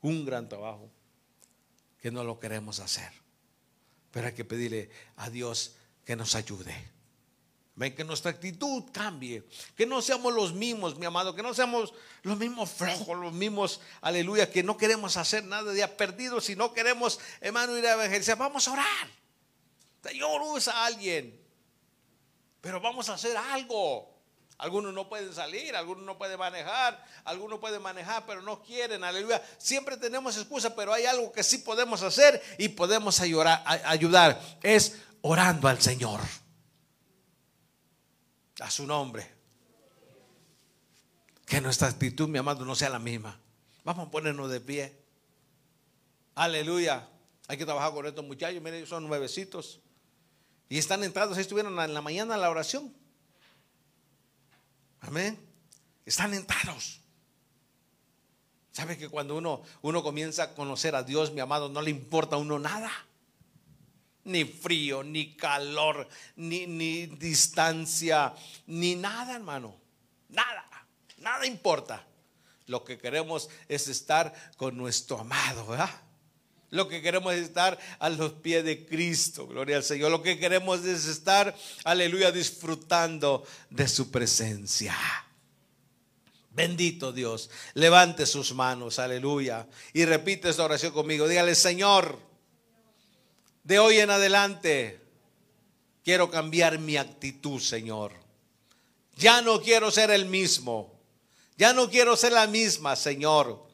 Un 0.00 0.24
gran 0.24 0.48
trabajo 0.48 0.90
que 2.00 2.10
no 2.10 2.24
lo 2.24 2.40
queremos 2.40 2.80
hacer. 2.80 3.12
Pero 4.10 4.28
hay 4.28 4.32
que 4.32 4.44
pedirle 4.46 4.90
a 5.16 5.28
Dios 5.28 5.76
que 6.06 6.16
nos 6.16 6.34
ayude. 6.34 6.74
Ven 7.78 7.94
que 7.94 8.02
nuestra 8.02 8.32
actitud 8.32 8.82
cambie, 8.92 9.44
que 9.76 9.86
no 9.86 10.02
seamos 10.02 10.34
los 10.34 10.52
mismos, 10.52 10.98
mi 10.98 11.06
amado, 11.06 11.36
que 11.36 11.44
no 11.44 11.54
seamos 11.54 11.94
los 12.24 12.36
mismos 12.36 12.68
flojos, 12.70 13.16
los 13.16 13.32
mismos, 13.32 13.80
aleluya, 14.00 14.50
que 14.50 14.64
no 14.64 14.76
queremos 14.76 15.16
hacer 15.16 15.44
nada 15.44 15.72
de 15.72 15.86
perdido, 15.86 16.40
si 16.40 16.56
no 16.56 16.74
queremos, 16.74 17.20
hermano, 17.40 17.78
ir 17.78 17.86
a 17.86 17.92
evangelizar, 17.92 18.36
vamos 18.36 18.66
a 18.66 18.72
orar. 18.72 19.08
Señor, 20.02 20.42
usa 20.42 20.72
a 20.72 20.86
alguien, 20.86 21.40
pero 22.60 22.80
vamos 22.80 23.08
a 23.10 23.14
hacer 23.14 23.36
algo. 23.36 24.12
Algunos 24.58 24.92
no 24.92 25.08
pueden 25.08 25.32
salir, 25.32 25.76
algunos 25.76 26.04
no 26.04 26.18
pueden 26.18 26.36
manejar, 26.36 27.00
algunos 27.22 27.60
pueden 27.60 27.80
manejar, 27.80 28.26
pero 28.26 28.42
no 28.42 28.60
quieren, 28.60 29.04
aleluya. 29.04 29.40
Siempre 29.56 29.96
tenemos 29.96 30.36
excusa, 30.36 30.74
pero 30.74 30.92
hay 30.92 31.06
algo 31.06 31.30
que 31.30 31.44
sí 31.44 31.58
podemos 31.58 32.02
hacer 32.02 32.42
y 32.58 32.70
podemos 32.70 33.20
ayudar 33.20 34.40
es 34.64 34.96
orando 35.22 35.68
al 35.68 35.80
Señor 35.80 36.18
a 38.60 38.70
su 38.70 38.86
nombre. 38.86 39.26
Que 41.46 41.60
nuestra 41.60 41.88
actitud, 41.88 42.28
mi 42.28 42.38
amado, 42.38 42.64
no 42.64 42.74
sea 42.74 42.90
la 42.90 42.98
misma. 42.98 43.40
Vamos 43.84 44.08
a 44.08 44.10
ponernos 44.10 44.50
de 44.50 44.60
pie. 44.60 44.96
Aleluya. 46.34 47.08
Hay 47.46 47.56
que 47.56 47.64
trabajar 47.64 47.92
con 47.92 48.06
estos 48.06 48.24
muchachos. 48.24 48.60
Miren, 48.62 48.86
son 48.86 49.06
nuevecitos. 49.08 49.80
Y 50.68 50.76
están 50.76 51.02
entrados. 51.02 51.38
Estuvieron 51.38 51.78
en 51.80 51.94
la 51.94 52.02
mañana 52.02 52.34
en 52.34 52.40
la 52.42 52.50
oración. 52.50 52.94
Amén. 55.00 55.38
Están 56.04 56.34
entrados. 56.34 57.00
¿Sabe 58.72 58.98
que 58.98 59.08
cuando 59.08 59.36
uno, 59.36 59.62
uno 59.82 60.02
comienza 60.02 60.42
a 60.44 60.54
conocer 60.54 60.94
a 60.94 61.02
Dios, 61.02 61.32
mi 61.32 61.40
amado, 61.40 61.68
no 61.68 61.80
le 61.82 61.90
importa 61.90 62.36
a 62.36 62.38
uno 62.38 62.58
nada? 62.58 62.90
Ni 64.28 64.44
frío, 64.44 65.02
ni 65.02 65.34
calor, 65.34 66.08
ni, 66.36 66.66
ni 66.66 67.06
distancia, 67.06 68.34
ni 68.66 68.94
nada, 68.94 69.34
hermano. 69.34 69.74
Nada, 70.28 70.64
nada 71.18 71.46
importa. 71.46 72.06
Lo 72.66 72.84
que 72.84 72.98
queremos 72.98 73.48
es 73.68 73.88
estar 73.88 74.32
con 74.56 74.76
nuestro 74.76 75.18
amado, 75.18 75.66
¿verdad? 75.66 75.90
Lo 76.70 76.86
que 76.86 77.00
queremos 77.00 77.32
es 77.32 77.44
estar 77.44 77.78
a 77.98 78.10
los 78.10 78.34
pies 78.34 78.62
de 78.62 78.84
Cristo, 78.84 79.46
gloria 79.46 79.76
al 79.78 79.84
Señor. 79.84 80.10
Lo 80.10 80.22
que 80.22 80.38
queremos 80.38 80.84
es 80.84 81.06
estar, 81.06 81.56
aleluya, 81.84 82.30
disfrutando 82.30 83.42
de 83.70 83.88
su 83.88 84.10
presencia. 84.10 84.94
Bendito 86.50 87.12
Dios. 87.12 87.48
Levante 87.72 88.26
sus 88.26 88.52
manos, 88.52 88.98
aleluya. 88.98 89.66
Y 89.94 90.04
repite 90.04 90.50
esta 90.50 90.64
oración 90.64 90.92
conmigo. 90.92 91.26
Dígale, 91.26 91.54
Señor, 91.54 92.18
de 93.68 93.78
hoy 93.78 93.98
en 93.98 94.08
adelante 94.08 94.98
quiero 96.02 96.30
cambiar 96.30 96.78
mi 96.78 96.96
actitud, 96.96 97.60
Señor. 97.60 98.12
Ya 99.16 99.42
no 99.42 99.60
quiero 99.60 99.90
ser 99.90 100.10
el 100.10 100.24
mismo. 100.24 100.98
Ya 101.58 101.74
no 101.74 101.90
quiero 101.90 102.16
ser 102.16 102.32
la 102.32 102.46
misma, 102.46 102.96
Señor. 102.96 103.67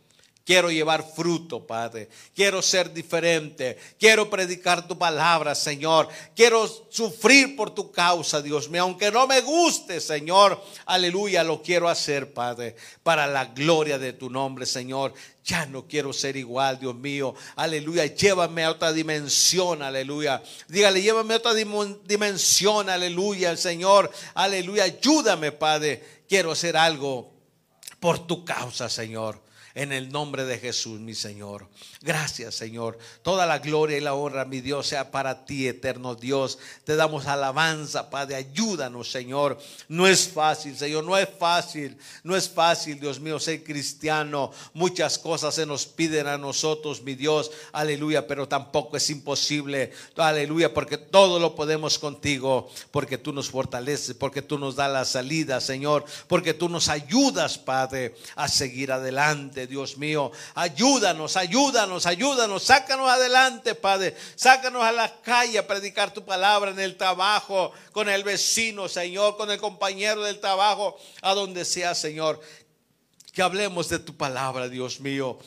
Quiero 0.44 0.70
llevar 0.70 1.10
fruto, 1.16 1.66
Padre. 1.66 2.10
Quiero 2.34 2.60
ser 2.60 2.92
diferente. 2.92 3.78
Quiero 3.98 4.28
predicar 4.28 4.86
tu 4.86 4.98
palabra, 4.98 5.54
Señor. 5.54 6.06
Quiero 6.36 6.68
sufrir 6.90 7.56
por 7.56 7.70
tu 7.70 7.90
causa, 7.90 8.42
Dios 8.42 8.68
mío. 8.68 8.82
Aunque 8.82 9.10
no 9.10 9.26
me 9.26 9.40
guste, 9.40 10.02
Señor. 10.02 10.62
Aleluya, 10.84 11.42
lo 11.44 11.62
quiero 11.62 11.88
hacer, 11.88 12.34
Padre. 12.34 12.76
Para 13.02 13.26
la 13.26 13.46
gloria 13.46 13.98
de 13.98 14.12
tu 14.12 14.28
nombre, 14.28 14.66
Señor. 14.66 15.14
Ya 15.46 15.64
no 15.64 15.86
quiero 15.88 16.12
ser 16.12 16.36
igual, 16.36 16.78
Dios 16.78 16.94
mío. 16.94 17.34
Aleluya. 17.56 18.04
Llévame 18.04 18.64
a 18.64 18.72
otra 18.72 18.92
dimensión, 18.92 19.80
aleluya. 19.80 20.42
Dígale, 20.68 21.00
llévame 21.00 21.32
a 21.32 21.36
otra 21.38 21.54
dimensión, 21.54 22.90
aleluya, 22.90 23.56
Señor. 23.56 24.10
Aleluya. 24.34 24.84
Ayúdame, 24.84 25.52
Padre. 25.52 26.22
Quiero 26.28 26.52
hacer 26.52 26.76
algo 26.76 27.32
por 27.98 28.26
tu 28.26 28.44
causa, 28.44 28.90
Señor 28.90 29.42
en 29.74 29.92
el 29.92 30.10
nombre 30.10 30.44
de 30.44 30.58
Jesús, 30.58 31.00
mi 31.00 31.14
Señor. 31.14 31.66
Gracias, 32.04 32.54
Señor. 32.54 32.98
Toda 33.22 33.46
la 33.46 33.60
gloria 33.60 33.96
y 33.96 34.00
la 34.02 34.12
honra, 34.12 34.44
mi 34.44 34.60
Dios, 34.60 34.88
sea 34.88 35.10
para 35.10 35.46
ti, 35.46 35.66
eterno 35.66 36.14
Dios. 36.14 36.58
Te 36.84 36.96
damos 36.96 37.26
alabanza, 37.26 38.10
Padre. 38.10 38.34
Ayúdanos, 38.34 39.10
Señor. 39.10 39.58
No 39.88 40.06
es 40.06 40.28
fácil, 40.28 40.76
Señor. 40.76 41.02
No 41.04 41.16
es 41.16 41.30
fácil. 41.38 41.96
No 42.22 42.36
es 42.36 42.46
fácil, 42.46 43.00
Dios 43.00 43.20
mío, 43.20 43.40
ser 43.40 43.64
cristiano. 43.64 44.52
Muchas 44.74 45.18
cosas 45.18 45.54
se 45.54 45.64
nos 45.64 45.86
piden 45.86 46.26
a 46.26 46.36
nosotros, 46.36 47.02
mi 47.02 47.14
Dios. 47.14 47.50
Aleluya. 47.72 48.26
Pero 48.26 48.46
tampoco 48.46 48.98
es 48.98 49.08
imposible. 49.08 49.90
Aleluya. 50.14 50.74
Porque 50.74 50.98
todo 50.98 51.40
lo 51.40 51.54
podemos 51.54 51.98
contigo. 51.98 52.68
Porque 52.90 53.16
tú 53.16 53.32
nos 53.32 53.48
fortaleces. 53.48 54.14
Porque 54.14 54.42
tú 54.42 54.58
nos 54.58 54.76
das 54.76 54.92
la 54.92 55.06
salida, 55.06 55.58
Señor. 55.58 56.04
Porque 56.28 56.52
tú 56.52 56.68
nos 56.68 56.88
ayudas, 56.88 57.56
Padre, 57.56 58.14
a 58.36 58.46
seguir 58.46 58.92
adelante. 58.92 59.66
Dios 59.66 59.96
mío. 59.96 60.30
Ayúdanos, 60.54 61.38
ayúdanos, 61.38 61.93
ayúdanos. 62.06 62.64
Sácanos 62.64 63.08
adelante, 63.08 63.74
Padre. 63.74 64.14
Sácanos 64.34 64.82
a 64.82 64.92
la 64.92 65.20
calle 65.22 65.58
a 65.58 65.66
predicar 65.66 66.12
tu 66.12 66.24
palabra 66.24 66.70
en 66.70 66.80
el 66.80 66.96
trabajo, 66.96 67.72
con 67.92 68.08
el 68.08 68.24
vecino, 68.24 68.88
Señor, 68.88 69.36
con 69.36 69.50
el 69.50 69.58
compañero 69.58 70.22
del 70.22 70.40
trabajo, 70.40 70.96
a 71.22 71.34
donde 71.34 71.64
sea, 71.64 71.94
Señor. 71.94 72.40
Que 73.32 73.42
hablemos 73.42 73.88
de 73.88 73.98
tu 73.98 74.16
palabra, 74.16 74.68
Dios 74.68 75.00
mío. 75.00 75.38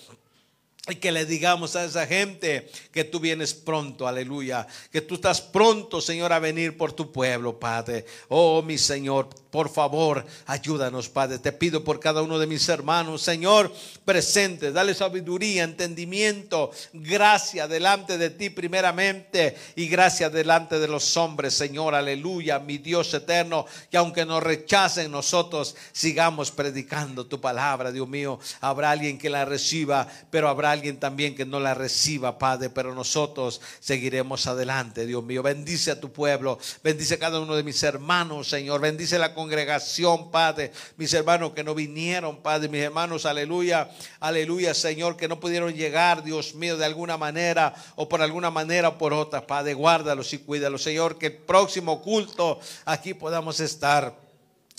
Y 0.89 0.95
que 0.95 1.11
le 1.11 1.25
digamos 1.25 1.75
a 1.75 1.83
esa 1.83 2.07
gente 2.07 2.71
que 2.93 3.03
tú 3.03 3.19
vienes 3.19 3.53
pronto, 3.53 4.07
aleluya. 4.07 4.65
Que 4.89 5.01
tú 5.01 5.15
estás 5.15 5.41
pronto, 5.41 5.99
Señor, 5.99 6.31
a 6.31 6.39
venir 6.39 6.77
por 6.77 6.93
tu 6.93 7.11
pueblo, 7.11 7.59
Padre. 7.59 8.05
Oh, 8.29 8.61
mi 8.61 8.77
Señor, 8.77 9.27
por 9.49 9.69
favor, 9.69 10.25
ayúdanos, 10.45 11.09
Padre. 11.09 11.39
Te 11.39 11.51
pido 11.51 11.83
por 11.83 11.99
cada 11.99 12.21
uno 12.21 12.37
de 12.37 12.47
mis 12.47 12.67
hermanos, 12.69 13.21
Señor, 13.21 13.71
presente. 14.03 14.71
Dale 14.71 14.93
sabiduría, 14.93 15.63
entendimiento, 15.63 16.71
gracia 16.93 17.67
delante 17.67 18.17
de 18.17 18.29
ti 18.29 18.49
primeramente 18.49 19.55
y 19.75 19.87
gracia 19.87 20.29
delante 20.29 20.79
de 20.79 20.87
los 20.87 21.15
hombres, 21.17 21.53
Señor, 21.53 21.95
aleluya. 21.95 22.59
Mi 22.59 22.77
Dios 22.77 23.13
eterno, 23.13 23.65
que 23.89 23.97
aunque 23.97 24.25
nos 24.25 24.43
rechacen, 24.43 25.11
nosotros 25.11 25.75
sigamos 25.91 26.51
predicando 26.51 27.25
tu 27.25 27.39
palabra, 27.39 27.91
Dios 27.91 28.07
mío. 28.07 28.39
Habrá 28.61 28.91
alguien 28.91 29.17
que 29.17 29.29
la 29.29 29.45
reciba, 29.45 30.07
pero 30.29 30.49
habrá 30.49 30.71
alguien 30.71 30.99
también 30.99 31.35
que 31.35 31.45
no 31.45 31.59
la 31.59 31.73
reciba, 31.73 32.37
Padre, 32.37 32.69
pero 32.69 32.93
nosotros 32.93 33.61
seguiremos 33.79 34.47
adelante, 34.47 35.05
Dios 35.05 35.23
mío. 35.23 35.41
Bendice 35.41 35.91
a 35.91 35.99
tu 35.99 36.11
pueblo, 36.11 36.59
bendice 36.83 37.15
a 37.15 37.19
cada 37.19 37.39
uno 37.39 37.55
de 37.55 37.63
mis 37.63 37.81
hermanos, 37.83 38.49
Señor, 38.49 38.81
bendice 38.81 39.17
la 39.17 39.33
congregación, 39.37 40.31
Padre, 40.31 40.71
mis 40.97 41.13
hermanos 41.13 41.53
que 41.53 41.63
no 41.63 41.75
vinieron, 41.75 42.41
Padre, 42.41 42.69
mis 42.69 42.81
hermanos, 42.81 43.27
aleluya, 43.27 43.87
aleluya, 44.19 44.73
Señor, 44.73 45.15
que 45.15 45.27
no 45.27 45.39
pudieron 45.39 45.75
llegar, 45.75 46.23
Dios 46.23 46.55
mío, 46.55 46.75
de 46.75 46.85
alguna 46.85 47.17
manera 47.17 47.75
o 47.95 48.09
por 48.09 48.23
alguna 48.23 48.49
manera 48.49 48.89
o 48.89 48.97
por 48.97 49.13
otra, 49.13 49.45
Padre, 49.45 49.75
guárdalos 49.75 50.33
y 50.33 50.39
cuídalos, 50.39 50.81
Señor, 50.81 51.19
que 51.19 51.27
el 51.27 51.37
próximo 51.37 52.01
culto 52.01 52.59
aquí 52.83 53.13
podamos 53.13 53.59
estar 53.59 54.26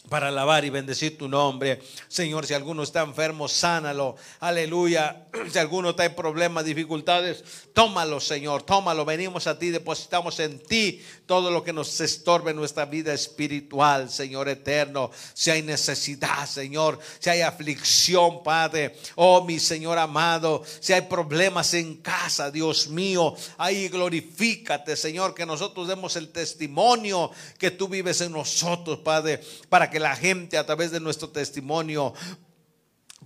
para 0.09 0.29
alabar 0.29 0.65
y 0.65 0.71
bendecir 0.71 1.19
tu 1.19 1.29
nombre. 1.29 1.81
Señor, 2.09 2.47
si 2.47 2.55
alguno 2.55 2.83
está 2.83 3.03
enfermo, 3.03 3.49
sánalo. 3.49 4.17
Aleluya. 4.41 5.25
Si 5.49 5.59
alguno 5.59 5.91
está 5.91 6.05
en 6.05 6.15
problemas, 6.15 6.65
dificultades, 6.65 7.43
tómalo, 7.73 8.21
Señor. 8.21 8.65
Tómalo. 8.65 9.05
Venimos 9.05 9.47
a 9.47 9.59
ti, 9.59 9.71
depositamos 9.71 10.41
en 10.41 10.59
ti 10.59 11.03
todo 11.27 11.51
lo 11.51 11.63
que 11.63 11.73
nos 11.73 12.01
estorbe 12.01 12.53
nuestra 12.53 12.85
vida 12.85 13.15
espiritual, 13.15 14.11
Señor 14.11 14.49
eterno. 14.49 15.11
Si 15.33 15.51
hay 15.51 15.63
necesidad, 15.63 16.47
Señor. 16.47 16.99
Si 17.19 17.31
hay 17.31 17.43
aflicción, 17.43 18.43
Padre. 18.43 18.97
Oh, 19.15 19.45
mi 19.45 19.59
Señor 19.59 19.97
amado. 19.99 20.63
Si 20.81 20.93
hay 20.93 21.03
problemas 21.03 21.73
en 21.75 21.97
casa, 21.97 22.51
Dios 22.51 22.89
mío. 22.89 23.35
Ahí 23.57 23.89
glorifícate, 23.89 24.97
Señor, 24.97 25.35
que 25.35 25.47
nosotros 25.47 25.89
demos 25.89 26.17
el 26.17 26.31
testimonio 26.31 27.31
que 27.59 27.71
tú 27.71 27.89
vives 27.89 28.21
en 28.21 28.33
nosotros, 28.33 28.99
Padre. 28.99 29.41
Para 29.69 29.91
que 29.91 29.98
la 29.99 30.17
gente 30.17 30.59
a 30.59 30.67
través 30.67 30.91
de 30.91 31.01
nuestro 31.01 31.29
testimonio 31.31 32.15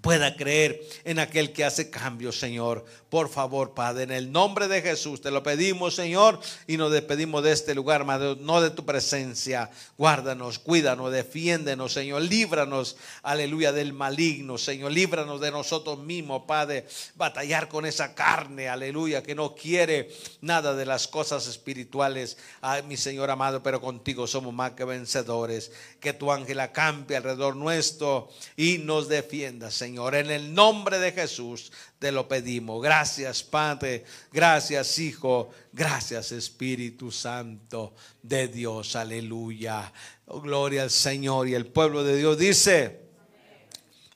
pueda 0.03 0.37
creer 0.37 0.83
en 1.05 1.21
aquel 1.21 1.53
que 1.53 1.65
hace 1.65 1.89
cambios, 1.89 2.39
Señor. 2.39 2.85
Por 3.09 3.29
favor, 3.29 3.73
Padre, 3.73 4.03
en 4.03 4.11
el 4.11 4.33
nombre 4.33 4.67
de 4.69 4.83
Jesús 4.83 5.21
te 5.21 5.31
lo 5.31 5.43
pedimos, 5.43 5.95
Señor, 5.95 6.41
y 6.67 6.77
nos 6.77 6.91
despedimos 6.91 7.43
de 7.45 7.53
este 7.53 7.75
lugar, 7.75 8.05
no 8.05 8.61
de 8.61 8.71
tu 8.71 8.85
presencia. 8.85 9.71
Guárdanos, 9.97 10.59
cuídanos, 10.59 11.13
defiéndenos, 11.13 11.93
Señor. 11.93 12.23
Líbranos, 12.23 12.97
aleluya, 13.23 13.73
del 13.73 13.93
maligno, 13.93 14.59
Señor. 14.59 14.93
Líbranos 14.93 15.41
de 15.41 15.51
nosotros 15.51 15.99
mismos, 16.01 16.43
Padre. 16.49 16.87
Batallar 17.15 17.69
con 17.69 17.87
esa 17.87 18.15
carne, 18.15 18.69
aleluya, 18.69 19.23
que 19.23 19.35
no 19.35 19.55
quiere 19.55 20.11
nada 20.41 20.75
de 20.75 20.87
las 20.87 21.07
cosas 21.07 21.47
espirituales. 21.47 22.39
Ay, 22.61 22.83
mi 22.83 22.97
Señor 22.97 23.31
amado, 23.31 23.63
pero 23.63 23.81
contigo 23.81 24.27
somos 24.27 24.53
más 24.53 24.73
que 24.73 24.85
vencedores. 24.85 25.71
Que 26.01 26.13
tu 26.13 26.33
ángel 26.33 26.59
acampe 26.59 27.17
alrededor 27.17 27.55
nuestro 27.55 28.31
y 28.57 28.79
nos 28.79 29.09
defienda, 29.09 29.71
Señor. 29.71 29.92
Señor. 29.93 30.15
En 30.15 30.31
el 30.31 30.55
nombre 30.55 30.99
de 30.99 31.13
Jesús 31.13 31.71
te 31.99 32.11
lo 32.11 32.27
pedimos. 32.27 32.83
Gracias, 32.83 33.43
Padre. 33.43 34.07
Gracias, 34.33 34.99
Hijo. 34.99 35.51
Gracias, 35.71 36.33
Espíritu 36.33 37.11
Santo 37.11 37.95
de 38.23 38.49
Dios. 38.49 38.97
Aleluya. 38.97 39.93
Oh, 40.29 40.41
gloria 40.41 40.85
al 40.85 40.91
Señor. 40.91 41.47
Y 41.47 41.55
el 41.55 41.67
pueblo 41.67 42.03
de 42.05 42.17
Dios 42.17 42.39
dice, 42.39 43.01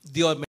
Dios 0.02 0.38
me 0.38 0.45